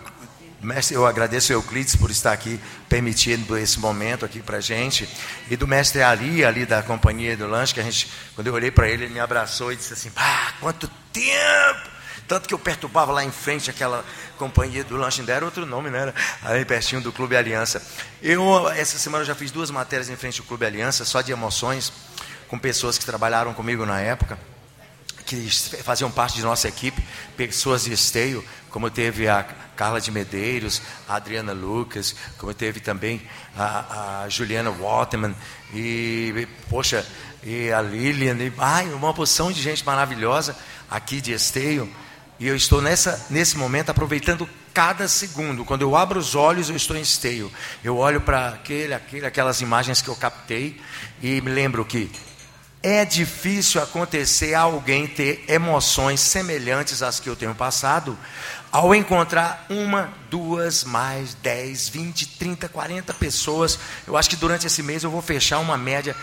Mestre, 0.63 0.95
eu 0.95 1.05
agradeço 1.05 1.51
o 1.51 1.55
Euclides 1.55 1.95
por 1.95 2.09
estar 2.09 2.31
aqui, 2.31 2.59
permitindo 2.87 3.57
esse 3.57 3.79
momento 3.79 4.23
aqui 4.23 4.41
para 4.41 4.61
gente. 4.61 5.07
E 5.49 5.57
do 5.57 5.67
mestre 5.67 6.01
Ali, 6.01 6.45
ali 6.45 6.65
da 6.65 6.81
companhia 6.81 7.35
do 7.35 7.47
lanche, 7.47 7.73
que 7.73 7.81
a 7.81 7.83
gente, 7.83 8.09
quando 8.33 8.47
eu 8.47 8.53
olhei 8.53 8.71
para 8.71 8.87
ele, 8.87 9.03
ele 9.03 9.13
me 9.13 9.19
abraçou 9.19 9.73
e 9.73 9.75
disse 9.75 9.91
assim: 9.93 10.11
Ah, 10.15 10.53
quanto 10.61 10.89
tempo! 11.11 11.91
Tanto 12.27 12.47
que 12.47 12.53
eu 12.53 12.59
perturbava 12.59 13.11
lá 13.11 13.25
em 13.25 13.31
frente 13.31 13.69
aquela 13.69 14.05
companhia 14.37 14.85
do 14.85 14.95
lanche, 14.95 15.19
ainda 15.19 15.33
era 15.33 15.43
outro 15.43 15.65
nome, 15.65 15.89
né? 15.89 16.13
Era 16.43 16.55
aí 16.55 16.63
pertinho 16.63 17.01
do 17.01 17.11
Clube 17.11 17.35
Aliança. 17.35 17.85
Eu, 18.21 18.69
essa 18.69 18.97
semana, 18.97 19.25
já 19.25 19.35
fiz 19.35 19.51
duas 19.51 19.69
matérias 19.69 20.09
em 20.09 20.15
frente 20.15 20.39
ao 20.39 20.47
Clube 20.47 20.65
Aliança, 20.65 21.03
só 21.03 21.19
de 21.19 21.33
emoções, 21.33 21.91
com 22.47 22.57
pessoas 22.57 22.97
que 22.97 23.05
trabalharam 23.05 23.53
comigo 23.53 23.85
na 23.85 23.99
época 23.99 24.39
que 25.25 25.49
faziam 25.83 26.11
parte 26.11 26.35
de 26.35 26.41
nossa 26.43 26.67
equipe, 26.67 27.01
pessoas 27.35 27.83
de 27.83 27.93
esteio, 27.93 28.43
como 28.69 28.89
teve 28.89 29.27
a 29.27 29.43
Carla 29.75 30.01
de 30.01 30.11
Medeiros, 30.11 30.81
a 31.07 31.15
Adriana 31.15 31.53
Lucas, 31.53 32.15
como 32.37 32.53
teve 32.53 32.79
também 32.79 33.21
a, 33.55 34.23
a 34.23 34.29
Juliana 34.29 34.71
Waterman, 34.71 35.35
e, 35.73 36.47
poxa, 36.69 37.05
e 37.43 37.71
a 37.71 37.81
Lilian, 37.81 38.35
e, 38.35 38.53
ai, 38.57 38.85
uma 38.93 39.13
porção 39.13 39.51
de 39.51 39.61
gente 39.61 39.85
maravilhosa 39.85 40.55
aqui 40.89 41.21
de 41.21 41.33
esteio, 41.33 41.91
e 42.39 42.47
eu 42.47 42.55
estou 42.55 42.81
nessa, 42.81 43.27
nesse 43.29 43.57
momento 43.57 43.89
aproveitando 43.89 44.49
cada 44.73 45.07
segundo. 45.07 45.63
Quando 45.63 45.83
eu 45.83 45.95
abro 45.95 46.19
os 46.19 46.35
olhos, 46.35 46.69
eu 46.69 46.75
estou 46.75 46.97
em 46.97 47.01
esteio. 47.01 47.51
Eu 47.83 47.97
olho 47.97 48.19
para 48.21 48.49
aquele, 48.49 48.93
aquele, 48.93 49.25
aquelas 49.25 49.61
imagens 49.61 50.01
que 50.01 50.09
eu 50.09 50.15
captei 50.15 50.81
e 51.21 51.39
me 51.41 51.51
lembro 51.51 51.85
que 51.85 52.11
é 52.83 53.05
difícil 53.05 53.81
acontecer 53.81 54.53
alguém 54.53 55.07
ter 55.07 55.45
emoções 55.47 56.19
semelhantes 56.19 57.01
às 57.01 57.17
que 57.17 57.29
eu 57.29 57.35
tenho 57.35 57.55
passado 57.55 58.17
ao 58.73 58.95
encontrar 58.95 59.67
uma, 59.69 60.11
duas, 60.31 60.83
mais 60.83 61.35
dez, 61.35 61.87
vinte, 61.87 62.25
trinta, 62.25 62.67
quarenta 62.67 63.13
pessoas. 63.13 63.77
Eu 64.07 64.17
acho 64.17 64.27
que 64.27 64.35
durante 64.35 64.65
esse 64.65 64.81
mês 64.81 65.03
eu 65.03 65.11
vou 65.11 65.21
fechar 65.21 65.59
uma 65.59 65.77
média 65.77 66.15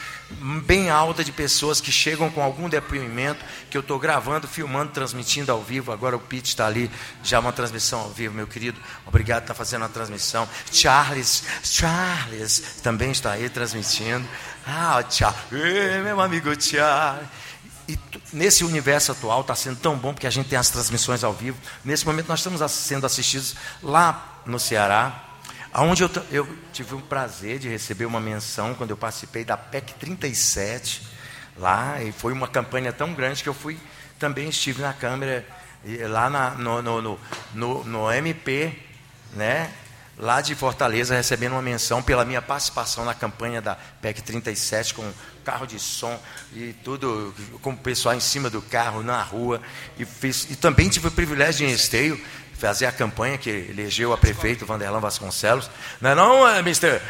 bem 0.67 0.91
alta 0.91 1.23
de 1.23 1.31
pessoas 1.31 1.81
que 1.81 1.93
chegam 1.93 2.29
com 2.29 2.43
algum 2.43 2.69
depoimento 2.69 3.45
que 3.71 3.77
eu 3.77 3.81
estou 3.81 4.01
gravando, 4.01 4.49
filmando, 4.49 4.91
transmitindo 4.91 5.53
ao 5.53 5.63
vivo. 5.63 5.93
Agora 5.93 6.17
o 6.17 6.21
Pete 6.21 6.49
está 6.49 6.67
ali, 6.67 6.91
já 7.23 7.39
uma 7.39 7.53
transmissão 7.53 8.01
ao 8.01 8.11
vivo, 8.11 8.35
meu 8.35 8.49
querido. 8.49 8.81
Obrigado 9.07 9.43
por 9.43 9.45
estar 9.45 9.55
tá 9.55 9.59
fazendo 9.59 9.85
a 9.85 9.89
transmissão. 9.89 10.49
Charles, 10.73 11.45
Charles 11.63 12.81
também 12.83 13.13
está 13.13 13.31
aí 13.31 13.49
transmitindo. 13.49 14.27
Ah, 14.67 15.01
tchau. 15.05 15.33
meu 15.53 16.21
amigo 16.21 16.57
tchau. 16.57 17.21
E 17.91 17.99
nesse 18.33 18.63
universo 18.63 19.11
atual 19.11 19.41
está 19.41 19.53
sendo 19.57 19.81
tão 19.81 19.97
bom 19.97 20.15
porque 20.15 20.29
a 20.29 20.31
gente 20.31 20.49
tem 20.49 20.57
as 20.57 20.71
transmissões 20.71 21.25
ao 21.25 21.33
vivo. 21.33 21.59
Nesse 21.85 22.07
momento 22.07 22.29
nós 22.29 22.39
estamos 22.39 22.71
sendo 22.71 23.05
assistidos 23.05 23.57
lá 23.83 24.41
no 24.47 24.61
Ceará, 24.61 25.25
aonde 25.73 26.05
eu, 26.05 26.11
eu 26.31 26.49
tive 26.73 26.95
o 26.95 27.01
prazer 27.01 27.59
de 27.59 27.69
receber 27.69 28.05
uma 28.05 28.21
menção 28.21 28.75
quando 28.75 28.91
eu 28.91 28.97
participei 28.97 29.45
da 29.45 29.57
PEC 29.57 29.95
37 29.95 31.03
lá 31.57 32.01
e 32.01 32.13
foi 32.13 32.33
uma 32.33 32.47
campanha 32.47 32.93
tão 32.93 33.13
grande 33.13 33.43
que 33.43 33.49
eu 33.49 33.55
fui 33.55 33.77
também 34.21 34.49
estive 34.49 34.83
na 34.83 34.93
câmera 34.93 35.45
lá 36.09 36.31
na, 36.31 36.51
no, 36.51 36.81
no, 36.83 37.19
no, 37.53 37.85
no, 37.85 38.13
MP, 38.13 38.73
né? 39.33 39.73
lá 40.21 40.43
de 40.43 40.55
Fortaleza, 40.55 41.15
recebendo 41.15 41.53
uma 41.53 41.63
menção 41.63 42.03
pela 42.03 42.25
minha 42.25 42.43
participação 42.43 43.05
na 43.05 43.15
campanha 43.15 43.63
da 43.63 43.75
PEC 43.75 44.21
37, 44.21 44.95
com 44.95 45.11
carro 45.41 45.67
de 45.67 45.79
som 45.79 46.21
e 46.55 46.75
tudo, 46.85 47.35
com 47.61 47.71
o 47.71 47.77
pessoal 47.77 48.15
em 48.15 48.21
cima 48.21 48.49
do 48.49 48.63
carro, 48.63 49.03
na 49.03 49.23
rua. 49.23 49.61
E, 49.99 50.05
fiz, 50.05 50.47
e 50.51 50.57
também 50.57 50.89
tive 50.89 51.09
o 51.09 51.11
privilégio 51.11 51.67
em 51.67 51.73
Esteio 51.73 52.21
fazer 52.61 52.87
a 52.87 52.93
campanha 52.93 53.39
que 53.39 53.49
elegeu 53.49 54.13
a 54.13 54.19
prefeito 54.19 54.67
Vanderlan 54.67 55.01
Vasconcelos. 55.01 55.71
Não 56.01 56.11
é 56.11 56.15
não, 56.15 56.49
é, 56.49 56.59
Mr. 56.59 57.01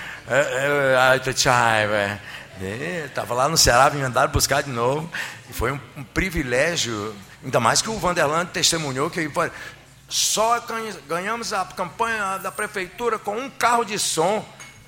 Estava 3.07 3.35
lá 3.35 3.49
no 3.49 3.57
Ceará, 3.57 3.91
me 3.91 4.01
mandaram 4.01 4.31
buscar 4.31 4.62
de 4.62 4.70
novo. 4.70 5.11
E 5.49 5.53
foi 5.53 5.72
um, 5.72 5.81
um 5.97 6.05
privilégio, 6.05 7.14
ainda 7.43 7.59
mais 7.59 7.83
que 7.83 7.91
o 7.91 7.99
Vanderlan 7.99 8.47
testemunhou 8.47 9.11
que 9.11 9.28
só 10.09 10.62
ganhamos 11.09 11.53
a 11.53 11.64
campanha 11.64 12.39
da 12.39 12.53
prefeitura 12.53 13.18
com 13.18 13.37
um 13.37 13.51
carro 13.51 13.85
de 13.85 13.99
som. 13.99 14.47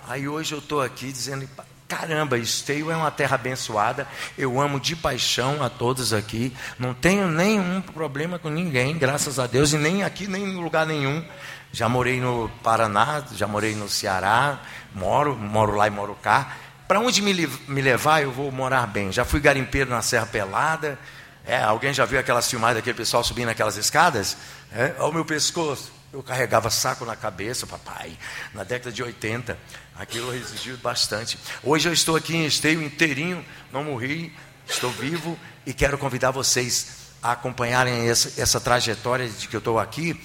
Aí 0.08 0.28
hoje 0.28 0.54
eu 0.54 0.58
estou 0.58 0.80
aqui 0.80 1.10
dizendo: 1.10 1.48
caramba, 1.92 2.38
Esteio 2.38 2.90
é 2.90 2.96
uma 2.96 3.10
terra 3.10 3.34
abençoada. 3.34 4.08
Eu 4.38 4.58
amo 4.58 4.80
de 4.80 4.96
paixão 4.96 5.62
a 5.62 5.68
todos 5.68 6.14
aqui. 6.14 6.50
Não 6.78 6.94
tenho 6.94 7.28
nenhum 7.28 7.82
problema 7.82 8.38
com 8.38 8.48
ninguém, 8.48 8.96
graças 8.96 9.38
a 9.38 9.46
Deus, 9.46 9.74
e 9.74 9.76
nem 9.76 10.02
aqui, 10.02 10.26
nem 10.26 10.42
em 10.42 10.56
lugar 10.56 10.86
nenhum. 10.86 11.22
Já 11.70 11.90
morei 11.90 12.18
no 12.18 12.50
Paraná, 12.62 13.22
já 13.34 13.46
morei 13.46 13.74
no 13.74 13.90
Ceará, 13.90 14.60
moro, 14.94 15.36
moro 15.36 15.74
lá 15.76 15.86
e 15.86 15.90
moro 15.90 16.16
cá. 16.22 16.56
Para 16.88 16.98
onde 16.98 17.20
me, 17.20 17.46
me 17.68 17.82
levar, 17.82 18.22
eu 18.22 18.32
vou 18.32 18.50
morar 18.50 18.86
bem. 18.86 19.12
Já 19.12 19.26
fui 19.26 19.40
garimpeiro 19.40 19.90
na 19.90 20.00
Serra 20.00 20.24
Pelada. 20.24 20.98
É, 21.44 21.62
alguém 21.62 21.92
já 21.92 22.06
viu 22.06 22.18
aquelas 22.18 22.48
filmagens 22.48 22.76
daquele 22.76 22.96
pessoal 22.96 23.22
subindo 23.22 23.50
aquelas 23.50 23.76
escadas? 23.76 24.38
É, 24.74 24.94
ao 24.98 25.12
meu 25.12 25.26
pescoço. 25.26 25.92
Eu 26.10 26.22
carregava 26.22 26.68
saco 26.68 27.06
na 27.06 27.16
cabeça, 27.16 27.66
papai, 27.66 28.18
na 28.52 28.64
década 28.64 28.92
de 28.92 29.02
80. 29.02 29.56
Aquilo 30.02 30.34
exigiu 30.34 30.76
bastante. 30.78 31.38
Hoje 31.62 31.88
eu 31.88 31.92
estou 31.92 32.16
aqui 32.16 32.34
em 32.34 32.44
esteio 32.44 32.82
inteirinho, 32.82 33.44
não 33.72 33.84
morri, 33.84 34.32
estou 34.68 34.90
vivo 34.90 35.38
e 35.64 35.72
quero 35.72 35.96
convidar 35.96 36.32
vocês 36.32 36.88
a 37.22 37.30
acompanharem 37.30 38.08
essa, 38.08 38.40
essa 38.40 38.60
trajetória 38.60 39.28
de 39.28 39.46
que 39.46 39.54
eu 39.54 39.58
estou 39.58 39.78
aqui. 39.78 40.20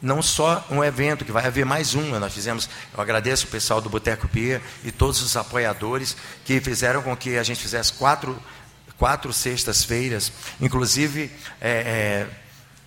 Não 0.00 0.22
só 0.22 0.64
um 0.70 0.84
evento, 0.84 1.24
que 1.24 1.32
vai 1.32 1.44
haver 1.44 1.66
mais 1.66 1.96
um. 1.96 2.16
Nós 2.20 2.32
fizemos, 2.32 2.70
eu 2.94 3.00
agradeço 3.00 3.46
o 3.46 3.50
pessoal 3.50 3.80
do 3.80 3.90
Boteco 3.90 4.28
Pia 4.28 4.62
e 4.84 4.92
todos 4.92 5.20
os 5.20 5.36
apoiadores 5.36 6.16
que 6.44 6.60
fizeram 6.60 7.02
com 7.02 7.16
que 7.16 7.36
a 7.36 7.42
gente 7.42 7.60
fizesse 7.60 7.94
quatro, 7.94 8.40
quatro 8.96 9.32
sextas-feiras, 9.32 10.30
inclusive. 10.60 11.32
É, 11.60 11.70
é, 11.70 12.26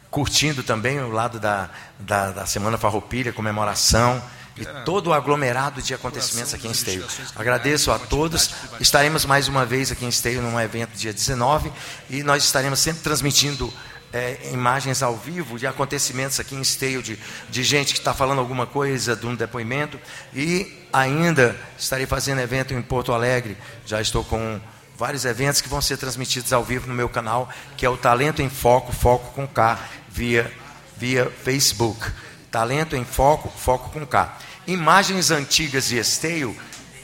curtindo 0.10 0.64
também 0.64 1.00
o 1.02 1.12
lado 1.12 1.40
da, 1.40 1.70
da, 2.00 2.32
da 2.32 2.46
Semana 2.46 2.78
Farroupilha, 2.78 3.32
comemoração 3.32 4.24
e 4.58 4.66
todo 4.84 5.08
o 5.08 5.14
aglomerado 5.14 5.82
de 5.82 5.94
acontecimentos 5.94 6.54
aqui 6.54 6.68
em 6.68 6.72
Esteio. 6.72 7.06
Agradeço 7.36 7.92
a 7.92 8.00
todos. 8.00 8.52
Estaremos 8.80 9.26
mais 9.26 9.48
uma 9.48 9.66
vez 9.66 9.92
aqui 9.92 10.06
em 10.06 10.10
Esteio 10.10 10.42
num 10.42 10.60
evento 10.60 10.98
dia 10.98 11.14
19 11.14 11.72
e 12.10 12.24
nós 12.24 12.44
estaremos 12.44 12.80
sempre 12.80 13.02
transmitindo 13.02 13.72
é, 14.12 14.50
imagens 14.52 15.04
ao 15.04 15.16
vivo 15.16 15.58
de 15.58 15.68
acontecimentos 15.68 16.40
aqui 16.40 16.56
em 16.56 16.62
Esteio, 16.62 17.02
de, 17.02 17.18
de 17.50 17.64
gente 17.64 17.94
que 17.94 18.00
está 18.00 18.14
falando 18.14 18.40
alguma 18.40 18.66
coisa, 18.66 19.16
de 19.16 19.26
um 19.26 19.36
depoimento. 19.36 20.00
E 20.34 20.86
ainda 20.92 21.56
estarei 21.78 22.06
fazendo 22.06 22.42
evento 22.42 22.74
em 22.74 22.82
Porto 22.82 23.14
Alegre. 23.14 23.58
Já 23.86 24.02
estou 24.02 24.24
com 24.24 24.60
vários 24.98 25.26
eventos 25.26 25.62
que 25.62 25.70
vão 25.70 25.82
ser 25.82 25.98
transmitidos 25.98 26.52
ao 26.52 26.64
vivo 26.64 26.88
no 26.88 26.94
meu 26.94 27.08
canal, 27.08 27.50
que 27.78 27.86
é 27.86 27.90
o 27.90 27.96
Talento 27.96 28.42
em 28.42 28.50
Foco, 28.50 28.92
Foco 28.92 29.32
com 29.34 29.48
K 29.48 29.80
via, 30.10 30.52
via 30.98 31.32
Facebook. 31.44 32.06
Talento 32.52 32.96
em 32.96 33.06
Foco, 33.06 33.50
Foco 33.50 33.90
com 33.92 34.06
K. 34.06 34.38
Imagens 34.68 35.32
antigas 35.32 35.88
de 35.88 35.98
esteio 35.98 36.56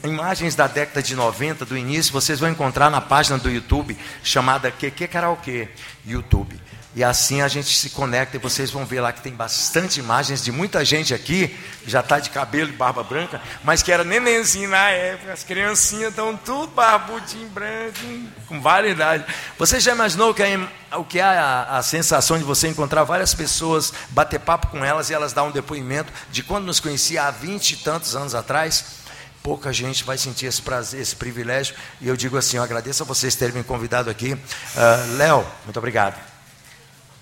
imagens 0.07 0.55
da 0.55 0.67
década 0.67 1.01
de 1.01 1.15
90, 1.15 1.65
do 1.65 1.77
início, 1.77 2.13
vocês 2.13 2.39
vão 2.39 2.49
encontrar 2.49 2.89
na 2.89 3.01
página 3.01 3.37
do 3.37 3.49
YouTube 3.49 3.97
chamada 4.23 4.71
QQ 4.71 5.07
Karaokê 5.07 5.69
YouTube. 6.05 6.59
E 6.95 7.03
assim 7.03 7.41
a 7.41 7.47
gente 7.49 7.75
se 7.75 7.89
conecta 7.89 8.37
e 8.37 8.39
vocês 8.39 8.71
vão 8.71 8.85
ver 8.85 9.01
lá 9.01 9.11
que 9.11 9.21
tem 9.21 9.33
bastante 9.33 9.99
imagens 9.99 10.41
de 10.41 10.49
muita 10.49 10.85
gente 10.85 11.13
aqui, 11.13 11.49
que 11.83 11.91
já 11.91 11.99
está 11.99 12.19
de 12.19 12.29
cabelo 12.29 12.69
e 12.69 12.73
barba 12.73 13.03
branca, 13.03 13.41
mas 13.65 13.83
que 13.83 13.91
era 13.91 14.05
nenenzinho 14.05 14.69
na 14.69 14.91
época. 14.91 15.33
As 15.33 15.43
criancinhas 15.43 16.11
estão 16.11 16.37
tudo 16.37 16.67
barbudinho, 16.67 17.49
branco, 17.49 17.99
com 18.47 18.61
variedade. 18.61 19.25
Você 19.57 19.77
já 19.81 19.91
imaginou 19.91 20.33
que 20.33 20.41
é, 20.41 20.57
o 20.95 21.03
que 21.03 21.19
é 21.19 21.23
a, 21.23 21.77
a 21.77 21.83
sensação 21.83 22.37
de 22.37 22.45
você 22.45 22.69
encontrar 22.69 23.03
várias 23.03 23.33
pessoas, 23.33 23.91
bater 24.11 24.39
papo 24.39 24.67
com 24.67 24.83
elas 24.83 25.09
e 25.09 25.13
elas 25.13 25.33
dar 25.33 25.43
um 25.43 25.51
depoimento 25.51 26.13
de 26.31 26.43
quando 26.43 26.63
nos 26.63 26.79
conhecia 26.79 27.23
há 27.23 27.31
vinte 27.31 27.71
e 27.71 27.77
tantos 27.77 28.15
anos 28.15 28.33
atrás? 28.33 29.03
pouca 29.43 29.71
gente 29.71 30.03
vai 30.03 30.17
sentir 30.17 30.47
esse 30.47 30.59
prazer, 30.59 30.99
esse 30.99 31.15
privilégio. 31.15 31.75
E 32.01 32.07
eu 32.07 32.17
digo 32.17 32.35
assim: 32.35 32.57
eu 32.57 32.63
agradeço 32.63 33.03
a 33.03 33.05
vocês 33.05 33.35
terem 33.35 33.53
me 33.53 33.63
convidado 33.63 34.09
aqui. 34.09 34.33
Uh, 34.33 35.17
Léo, 35.17 35.45
muito 35.65 35.77
obrigado. 35.77 36.34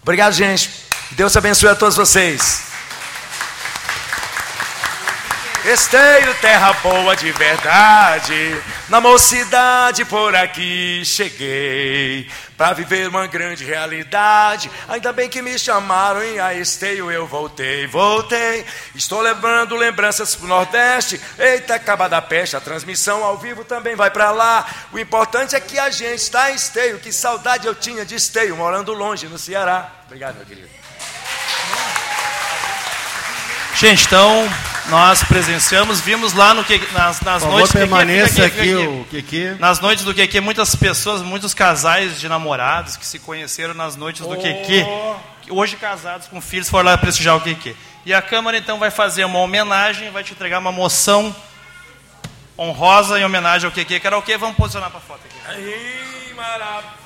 Obrigado, 0.04 0.34
gente. 0.34 0.70
Deus 1.12 1.36
abençoe 1.38 1.70
a 1.70 1.76
todos 1.76 1.96
vocês. 1.96 2.64
Esteio, 5.64 6.36
terra 6.42 6.74
boa 6.84 7.16
de 7.16 7.32
verdade, 7.32 8.62
na 8.90 9.00
mocidade 9.00 10.04
por 10.04 10.36
aqui 10.36 11.04
cheguei, 11.06 12.28
para 12.64 12.72
viver 12.72 13.10
uma 13.10 13.28
grande 13.28 13.66
realidade. 13.66 14.72
Ainda 14.88 15.12
bem 15.12 15.28
que 15.28 15.42
me 15.42 15.60
chamaram 15.60 16.24
e 16.24 16.40
a 16.40 16.54
Esteio 16.54 17.12
eu 17.12 17.28
voltei, 17.28 17.86
voltei. 17.88 18.66
Estou 18.96 19.20
lembrando 19.20 19.76
lembranças 19.76 20.34
pro 20.34 20.48
Nordeste. 20.48 21.20
Eita, 21.38 21.76
acaba 21.76 22.08
da 22.08 22.22
peste, 22.22 22.56
a 22.56 22.62
transmissão 22.62 23.22
ao 23.22 23.38
vivo 23.38 23.66
também 23.66 23.98
vai 23.98 24.10
para 24.10 24.32
lá. 24.32 24.66
O 24.94 24.98
importante 24.98 25.58
é 25.58 25.60
que 25.60 25.78
a 25.78 25.90
gente 25.90 26.22
está 26.22 26.52
em 26.52 26.56
Esteio. 26.56 27.00
Que 27.00 27.12
saudade 27.12 27.68
eu 27.68 27.76
tinha 27.76 28.06
de 28.06 28.16
Esteio, 28.16 28.56
morando 28.56 28.94
longe 28.94 29.28
no 29.28 29.38
Ceará. 29.38 29.92
Obrigado, 30.06 30.38
meu 30.38 30.46
querido. 30.46 30.70
Gente, 33.76 34.06
então 34.06 34.48
nós 34.90 35.24
presenciamos, 35.24 36.02
vimos 36.02 36.34
lá 36.34 36.54
no 36.54 36.64
que 36.64 36.78
nas, 36.92 37.22
nas 37.22 37.44
Por 37.44 37.52
noites 37.52 37.72
favor, 37.72 37.88
do 37.88 37.90
permaneça 37.90 38.46
aqui, 38.46 38.60
aqui, 38.60 38.76
o 38.76 39.06
QQ. 39.10 39.56
Nas 39.60 39.80
noites 39.80 40.04
do 40.04 40.14
QQ, 40.14 40.42
muitas 40.42 40.76
pessoas, 40.76 41.22
muitos 41.22 41.54
casais 41.54 42.20
de 42.20 42.28
namorados 42.28 42.98
que 42.98 43.06
se 43.06 43.20
conheceram 43.20 43.74
nas 43.74 43.96
noites 43.96 44.26
do 44.26 44.36
QQ, 44.36 44.86
hoje 45.50 45.78
casados 45.78 46.28
com 46.28 46.42
filhos, 46.42 46.70
foram 46.70 46.90
lá 46.90 46.98
prestigiar 46.98 47.38
o 47.38 47.42
QQ. 47.42 47.76
E 48.06 48.14
a 48.14 48.22
Câmara 48.22 48.58
então 48.58 48.78
vai 48.80 48.92
fazer 48.92 49.24
uma 49.24 49.40
homenagem, 49.40 50.12
vai 50.12 50.24
te 50.24 50.34
entregar 50.34 50.60
uma 50.60 50.72
moção 50.72 51.34
honrosa 52.60 53.20
em 53.20 53.24
homenagem 53.24 53.66
ao 53.66 53.72
QQ. 53.72 54.00
Que 54.00 54.08
era 54.08 54.18
o 54.18 54.22
que? 54.22 54.38
Vamos 54.38 54.58
posicionar 54.58 54.92
para 54.92 55.00
foto 55.00 55.22
aqui. 55.26 55.38
Aí, 55.48 56.34
maravilha! 56.36 57.03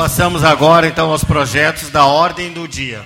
Passamos 0.00 0.42
agora 0.42 0.86
então 0.88 1.10
aos 1.10 1.22
projetos 1.22 1.90
da 1.90 2.06
ordem 2.06 2.50
do 2.54 2.66
dia. 2.66 3.04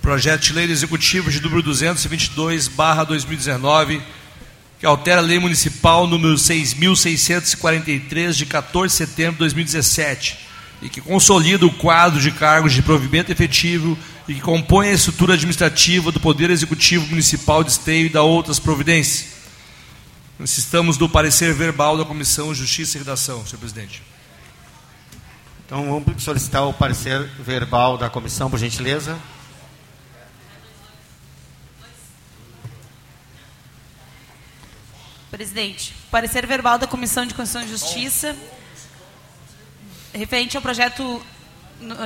Projeto 0.00 0.44
de 0.44 0.54
Lei 0.54 0.64
Executivo 0.64 1.30
de 1.30 1.42
número 1.42 1.62
222, 1.62 2.68
barra 2.68 3.04
2019, 3.04 4.00
que 4.80 4.86
altera 4.86 5.20
a 5.20 5.22
Lei 5.22 5.38
Municipal 5.38 6.06
número 6.06 6.36
6.643, 6.36 8.32
de 8.32 8.46
14 8.46 8.94
de 8.94 8.96
setembro 8.96 9.32
de 9.32 9.40
2017, 9.40 10.47
e 10.80 10.88
que 10.88 11.00
consolida 11.00 11.66
o 11.66 11.72
quadro 11.72 12.20
de 12.20 12.30
cargos 12.30 12.72
de 12.72 12.82
provimento 12.82 13.32
efetivo 13.32 13.98
e 14.28 14.34
que 14.34 14.40
compõe 14.40 14.88
a 14.88 14.92
estrutura 14.92 15.34
administrativa 15.34 16.12
do 16.12 16.20
Poder 16.20 16.50
Executivo 16.50 17.06
Municipal 17.08 17.64
de 17.64 17.70
Esteio 17.70 18.06
e 18.06 18.10
da 18.10 18.22
outras 18.22 18.58
providências. 18.58 19.38
Necessitamos 20.38 20.96
do 20.96 21.08
parecer 21.08 21.52
verbal 21.52 21.96
da 21.96 22.04
Comissão 22.04 22.54
Justiça 22.54 22.96
e 22.96 23.00
Redação, 23.00 23.44
senhor 23.44 23.58
presidente. 23.58 24.02
Então 25.66 25.84
vamos 25.84 26.22
solicitar 26.22 26.66
o 26.66 26.72
parecer 26.72 27.28
verbal 27.40 27.98
da 27.98 28.08
comissão, 28.08 28.48
por 28.48 28.58
gentileza. 28.58 29.18
Presidente, 35.30 35.94
parecer 36.10 36.46
verbal 36.46 36.78
da 36.78 36.86
Comissão 36.86 37.26
de 37.26 37.34
Constituição 37.34 37.68
e 37.68 37.78
Justiça, 37.78 38.34
referente 40.12 40.56
ao 40.56 40.62
projeto 40.62 41.22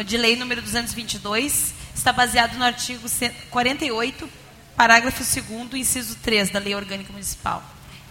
de 0.07 0.17
lei 0.17 0.37
número 0.37 0.61
222, 0.61 1.75
está 1.95 2.13
baseado 2.13 2.57
no 2.57 2.65
artigo 2.65 3.09
48, 3.51 4.29
parágrafo 4.77 5.25
2 5.25 5.75
inciso 5.75 6.17
3 6.17 6.51
da 6.51 6.59
Lei 6.59 6.75
Orgânica 6.75 7.13
Municipal. 7.13 7.63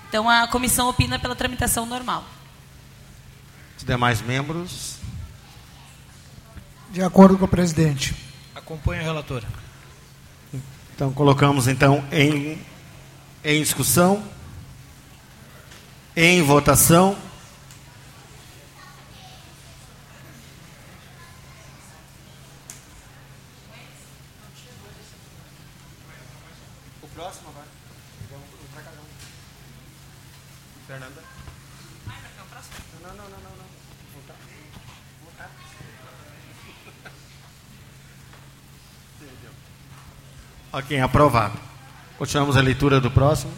Então, 0.10 0.30
a 0.30 0.48
comissão 0.48 0.90
opina 0.90 1.20
pela 1.20 1.36
tramitação 1.36 1.86
normal. 1.86 2.26
Os 3.78 3.84
demais 3.84 4.22
membros. 4.22 4.98
De 6.92 7.02
acordo 7.02 7.38
com 7.38 7.46
o 7.46 7.48
presidente. 7.48 8.14
Acompanhe 8.54 9.02
o 9.02 9.04
relator. 9.04 9.44
Então 10.94 11.12
colocamos 11.14 11.68
então 11.68 12.06
em, 12.12 12.62
em 13.44 13.62
discussão, 13.64 14.24
em 16.16 16.44
votação. 16.44 17.18
O 27.02 27.08
próximo 27.08 27.50
agora. 27.50 27.66
Vamos 28.30 28.46
para 28.72 28.84
cada 28.84 28.98
um. 28.98 29.06
Fernanda. 30.86 31.24
Não, 32.52 33.10
não, 33.10 33.16
não, 33.16 33.30
não, 33.30 33.40
não. 33.40 33.66
Voltar. 34.14 34.36
Voltar. 35.24 35.50
Ok, 40.74 41.00
aprovado. 41.00 41.58
Continuamos 42.18 42.58
a 42.58 42.62
leitura 42.62 43.00
do 43.00 43.10
próximo. 43.10 43.52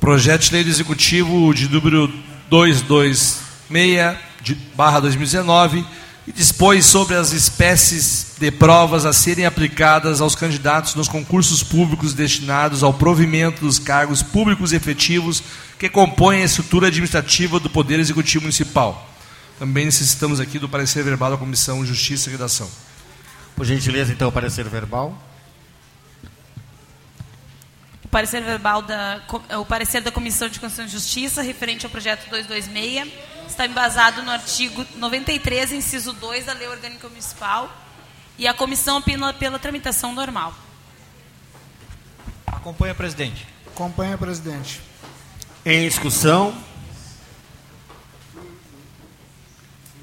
Projeto 0.00 0.42
de 0.42 0.52
Lei 0.54 0.64
do 0.64 0.70
Executivo 0.70 1.54
de 1.54 1.68
número 1.68 2.08
226, 2.48 4.18
de, 4.40 4.54
barra 4.74 4.98
2019, 5.00 5.84
e 6.30 6.32
dispõe 6.32 6.80
sobre 6.80 7.16
as 7.16 7.32
espécies 7.32 8.34
de 8.38 8.52
provas 8.52 9.04
a 9.04 9.12
serem 9.12 9.46
aplicadas 9.46 10.20
aos 10.20 10.36
candidatos 10.36 10.94
nos 10.94 11.08
concursos 11.08 11.60
públicos 11.60 12.14
destinados 12.14 12.84
ao 12.84 12.94
provimento 12.94 13.62
dos 13.62 13.80
cargos 13.80 14.22
públicos 14.22 14.72
efetivos 14.72 15.42
que 15.76 15.88
compõem 15.88 16.42
a 16.42 16.44
estrutura 16.44 16.86
administrativa 16.86 17.58
do 17.58 17.68
Poder 17.68 17.98
Executivo 17.98 18.42
Municipal. 18.42 19.10
Também 19.58 19.84
necessitamos 19.84 20.38
aqui 20.38 20.60
do 20.60 20.68
parecer 20.68 21.02
verbal 21.02 21.32
da 21.32 21.36
Comissão 21.36 21.84
Justiça 21.84 22.28
e 22.28 22.32
Redação. 22.32 22.70
Por 23.56 23.66
gentileza, 23.66 24.12
então, 24.12 24.28
o 24.28 24.32
parecer 24.32 24.68
verbal. 24.68 25.20
O 28.04 28.08
parecer 28.08 28.40
verbal 28.42 28.82
da 28.82 29.20
o 29.58 29.66
parecer 29.66 30.00
da 30.00 30.12
Comissão 30.12 30.48
de 30.48 30.60
Constituição 30.60 30.84
e 30.84 30.88
Justiça 30.88 31.42
referente 31.42 31.84
ao 31.84 31.90
projeto 31.90 32.28
226 32.30 33.08
está 33.50 33.66
embasado 33.66 34.22
no 34.22 34.30
artigo 34.30 34.86
93, 34.96 35.72
inciso 35.72 36.12
2 36.12 36.46
da 36.46 36.52
Lei 36.52 36.68
Orgânica 36.68 37.08
Municipal, 37.08 37.70
e 38.38 38.46
a 38.46 38.54
comissão 38.54 38.98
opina 38.98 39.32
pela 39.34 39.58
tramitação 39.58 40.14
normal. 40.14 40.54
Acompanhe, 42.46 42.94
presidente. 42.94 43.46
Acompanha, 43.66 44.16
presidente. 44.16 44.80
Em 45.64 45.86
discussão. 45.88 46.54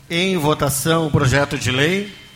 Em 0.10 0.38
votação 0.38 1.08
o 1.08 1.12
projeto 1.12 1.58
de 1.58 1.72
lei. 1.72 2.27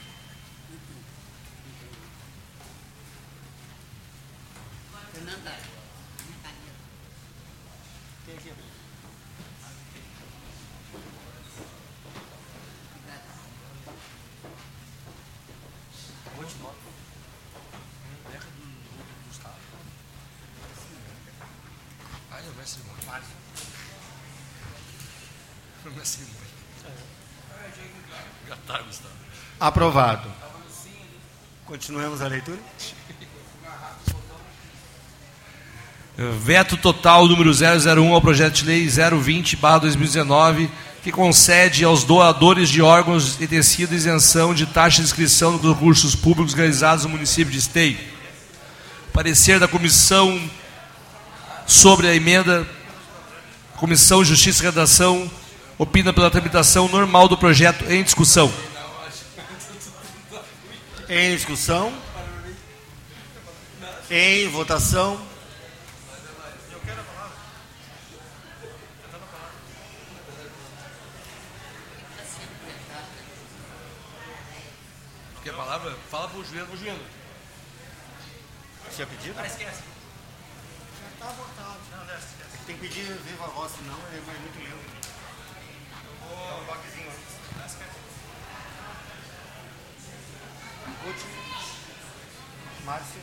Aprovado. 29.61 30.27
Continuemos 31.67 32.19
a 32.19 32.27
leitura. 32.27 32.57
Veto 36.17 36.75
total 36.77 37.27
número 37.27 37.51
001 37.51 38.11
ao 38.11 38.19
projeto 38.19 38.55
de 38.55 38.65
lei 38.65 38.87
020/2019, 38.87 40.67
que 41.03 41.11
concede 41.11 41.83
aos 41.83 42.03
doadores 42.03 42.69
de 42.69 42.81
órgãos 42.81 43.39
e 43.39 43.45
tecido 43.47 43.93
isenção 43.93 44.51
de 44.55 44.65
taxa 44.65 44.97
de 44.97 45.03
inscrição 45.03 45.51
nos 45.51 45.61
recursos 45.61 46.15
públicos 46.15 46.55
realizados 46.55 47.03
no 47.03 47.11
município 47.11 47.51
de 47.51 47.59
Esteio. 47.59 47.99
Parecer 49.13 49.59
da 49.59 49.67
comissão 49.67 50.41
sobre 51.67 52.07
a 52.07 52.15
emenda 52.15 52.67
Comissão 53.75 54.25
Justiça 54.25 54.63
e 54.63 54.65
Redação 54.65 55.29
opina 55.77 56.11
pela 56.11 56.31
tramitação 56.31 56.87
normal 56.87 57.27
do 57.27 57.37
projeto 57.37 57.85
em 57.91 58.01
discussão. 58.01 58.51
Em 61.13 61.35
discussão. 61.35 61.93
Em 64.09 64.47
votação. 64.47 65.21
Quer 75.43 75.49
a 75.49 75.53
palavra? 75.53 75.97
Fala 76.09 76.29
para 76.29 76.39
o 76.39 76.45
Juliano, 76.45 76.67
para 76.67 76.75
o 76.75 76.77
Juliano. 76.77 77.03
Tinha 78.95 79.07
pedido? 79.07 79.37
Ah, 79.37 79.47
esquece. 79.47 79.81
Já 81.01 81.09
está 81.11 81.25
votado. 81.25 81.79
Não, 81.91 82.05
não, 82.05 82.15
esquece. 82.15 82.57
Tem 82.65 82.77
que 82.77 82.87
pedir 82.87 83.03
viva 83.03 83.47
voz, 83.47 83.69
senão 83.73 83.99
é 84.13 84.39
muito 84.39 84.59
lento. 84.63 85.11
Dá 86.47 86.55
um 86.55 86.65
toquezinho 86.67 87.00
Último. 91.05 91.31
Márcio. 92.85 93.21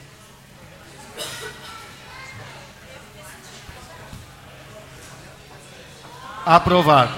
Aprovado. 6.44 7.14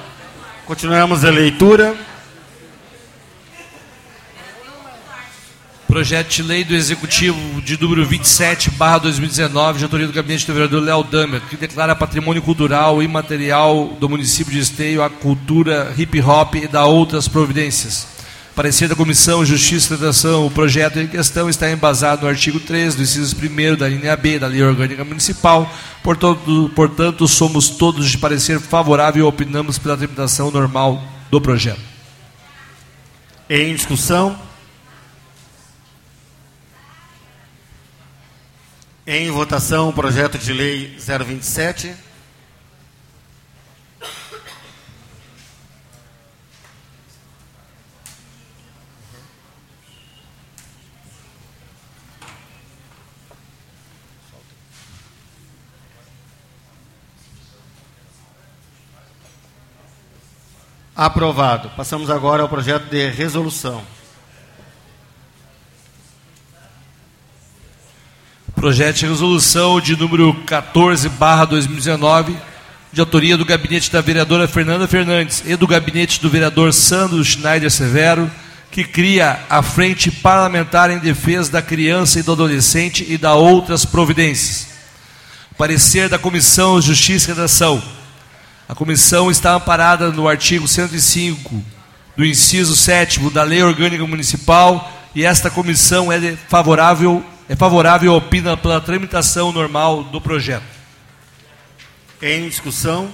Continuamos 0.67 1.25
a 1.25 1.31
leitura. 1.31 1.97
Projeto 5.87 6.29
de 6.29 6.43
lei 6.45 6.63
do 6.63 6.75
Executivo 6.75 7.61
de 7.61 7.81
número 7.81 8.07
27, 8.07 8.71
barra 8.71 8.99
2019, 8.99 9.79
de 9.79 9.85
autoria 9.85 10.07
do 10.07 10.13
gabinete 10.13 10.47
do 10.47 10.53
vereador 10.53 10.81
Léo 10.81 11.03
Damer, 11.03 11.41
que 11.43 11.57
declara 11.57 11.97
patrimônio 11.97 12.41
cultural 12.41 13.03
e 13.03 13.09
material 13.09 13.97
do 13.99 14.09
município 14.09 14.53
de 14.53 14.61
Esteio 14.61 15.03
a 15.03 15.11
cultura 15.11 15.93
hip 15.99 16.21
hop 16.21 16.55
e 16.55 16.69
da 16.69 16.85
outras 16.87 17.27
providências. 17.27 18.20
Parecer 18.55 18.89
da 18.89 18.97
Comissão 18.97 19.45
Justiça 19.45 19.95
e 19.95 19.97
Redação, 19.97 20.47
o 20.47 20.51
projeto 20.51 20.99
em 20.99 21.07
questão 21.07 21.49
está 21.49 21.71
embasado 21.71 22.23
no 22.23 22.29
artigo 22.29 22.59
3 22.59 22.97
do 22.97 23.03
inciso 23.03 23.37
1 23.37 23.77
da 23.77 23.89
linha 23.89 24.17
B 24.17 24.39
da 24.39 24.49
Lei 24.49 24.63
Orgânica 24.63 25.05
Municipal, 25.05 25.73
portanto, 26.03 26.71
portanto 26.75 27.29
somos 27.29 27.71
todos 27.71 28.11
de 28.11 28.19
parecer 28.19 28.59
favorável 28.61 29.25
e 29.25 29.29
opinamos 29.29 29.79
pela 29.79 29.97
tramitação 29.97 30.51
normal 30.51 31.03
do 31.31 31.41
projeto. 31.41 31.81
Em 33.49 33.75
discussão. 33.75 34.39
Em 39.07 39.31
votação, 39.31 39.89
o 39.89 39.93
projeto 39.93 40.39
de 40.39 40.53
lei 40.53 40.97
027. 40.99 42.10
Aprovado. 61.01 61.71
Passamos 61.71 62.11
agora 62.11 62.43
ao 62.43 62.49
projeto 62.51 62.91
de 62.91 63.09
resolução. 63.09 63.81
Projeto 68.55 68.97
de 68.97 69.07
resolução 69.07 69.81
de 69.81 69.97
número 69.97 70.35
14, 70.45 71.09
barra 71.09 71.47
2019, 71.47 72.37
de 72.93 73.01
autoria 73.01 73.39
do 73.39 73.47
gabinete 73.47 73.91
da 73.91 74.03
vereadora 74.03 74.47
Fernanda 74.47 74.87
Fernandes 74.87 75.43
e 75.47 75.57
do 75.57 75.67
gabinete 75.67 76.21
do 76.21 76.29
vereador 76.29 76.71
Sandro 76.75 77.25
Schneider 77.25 77.71
Severo, 77.71 78.31
que 78.71 78.85
cria 78.85 79.41
a 79.49 79.63
Frente 79.63 80.11
Parlamentar 80.11 80.91
em 80.91 80.99
Defesa 80.99 81.51
da 81.51 81.63
Criança 81.63 82.21
e 82.21 82.23
do 82.23 82.33
Adolescente 82.33 83.07
e 83.09 83.17
da 83.17 83.33
outras 83.33 83.87
providências. 83.87 84.67
Parecer 85.57 86.11
da 86.11 86.19
Comissão 86.19 86.79
Justiça 86.79 87.31
e 87.31 87.35
Redação. 87.35 88.00
A 88.71 88.75
comissão 88.77 89.33
está 89.33 89.55
amparada 89.55 90.13
no 90.13 90.29
artigo 90.29 90.69
105 90.69 91.61
do 92.17 92.25
inciso 92.25 92.77
7 92.77 93.19
da 93.31 93.43
Lei 93.43 93.65
Orgânica 93.65 94.07
Municipal 94.07 94.93
e 95.13 95.25
esta 95.25 95.51
comissão 95.51 96.13
é 96.13 96.37
favorável 96.37 97.21
é 97.49 97.57
favorável 97.57 98.15
opina 98.15 98.57
pela 98.57 98.81
tramitação 98.81 99.51
normal 99.51 100.05
do 100.05 100.21
projeto. 100.21 100.63
Em 102.23 102.49
discussão. 102.49 103.11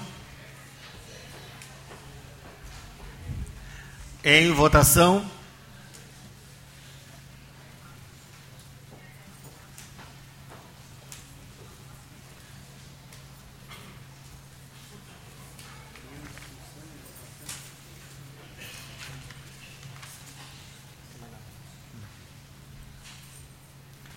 Em 4.22 4.52
votação. 4.52 5.24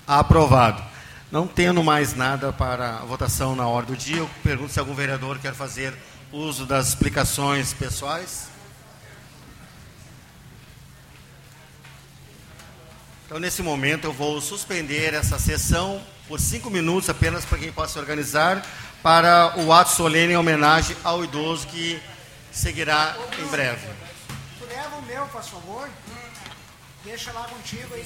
Aprovado. 0.09 0.83
Não 1.31 1.45
tendo 1.45 1.83
mais 1.83 2.15
nada 2.15 2.51
para 2.51 2.93
votação 3.01 3.55
na 3.55 3.67
hora 3.67 3.85
do 3.85 3.95
dia, 3.95 4.17
eu 4.17 4.29
pergunto 4.41 4.73
se 4.73 4.79
algum 4.79 4.95
vereador 4.95 5.37
quer 5.37 5.53
fazer 5.53 5.93
uso 6.31 6.65
das 6.65 6.87
explicações 6.87 7.73
pessoais. 7.75 8.47
Então, 13.23 13.37
nesse 13.37 13.61
momento, 13.61 14.05
eu 14.05 14.11
vou 14.11 14.41
suspender 14.41 15.13
essa 15.13 15.37
sessão 15.37 16.01
por 16.27 16.39
cinco 16.39 16.71
minutos, 16.71 17.07
apenas 17.07 17.45
para 17.45 17.59
quem 17.59 17.71
possa 17.71 17.93
se 17.93 17.99
organizar, 17.99 18.65
para 19.03 19.59
o 19.59 19.71
ato 19.71 19.91
solene 19.91 20.33
em 20.33 20.37
homenagem 20.37 20.97
ao 21.03 21.23
idoso 21.23 21.67
que 21.67 22.01
seguirá 22.51 23.15
em 23.37 23.45
breve. 23.45 23.87
Tu 24.57 24.65
leva 24.65 24.95
o 24.95 25.01
meu, 25.03 25.27
por 25.27 25.43
favor. 25.43 25.87
Deixa 27.05 27.31
lá 27.31 27.43
contigo 27.43 27.93
aí. 27.93 28.03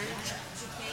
Thank 0.00 0.30
you. 0.30 0.49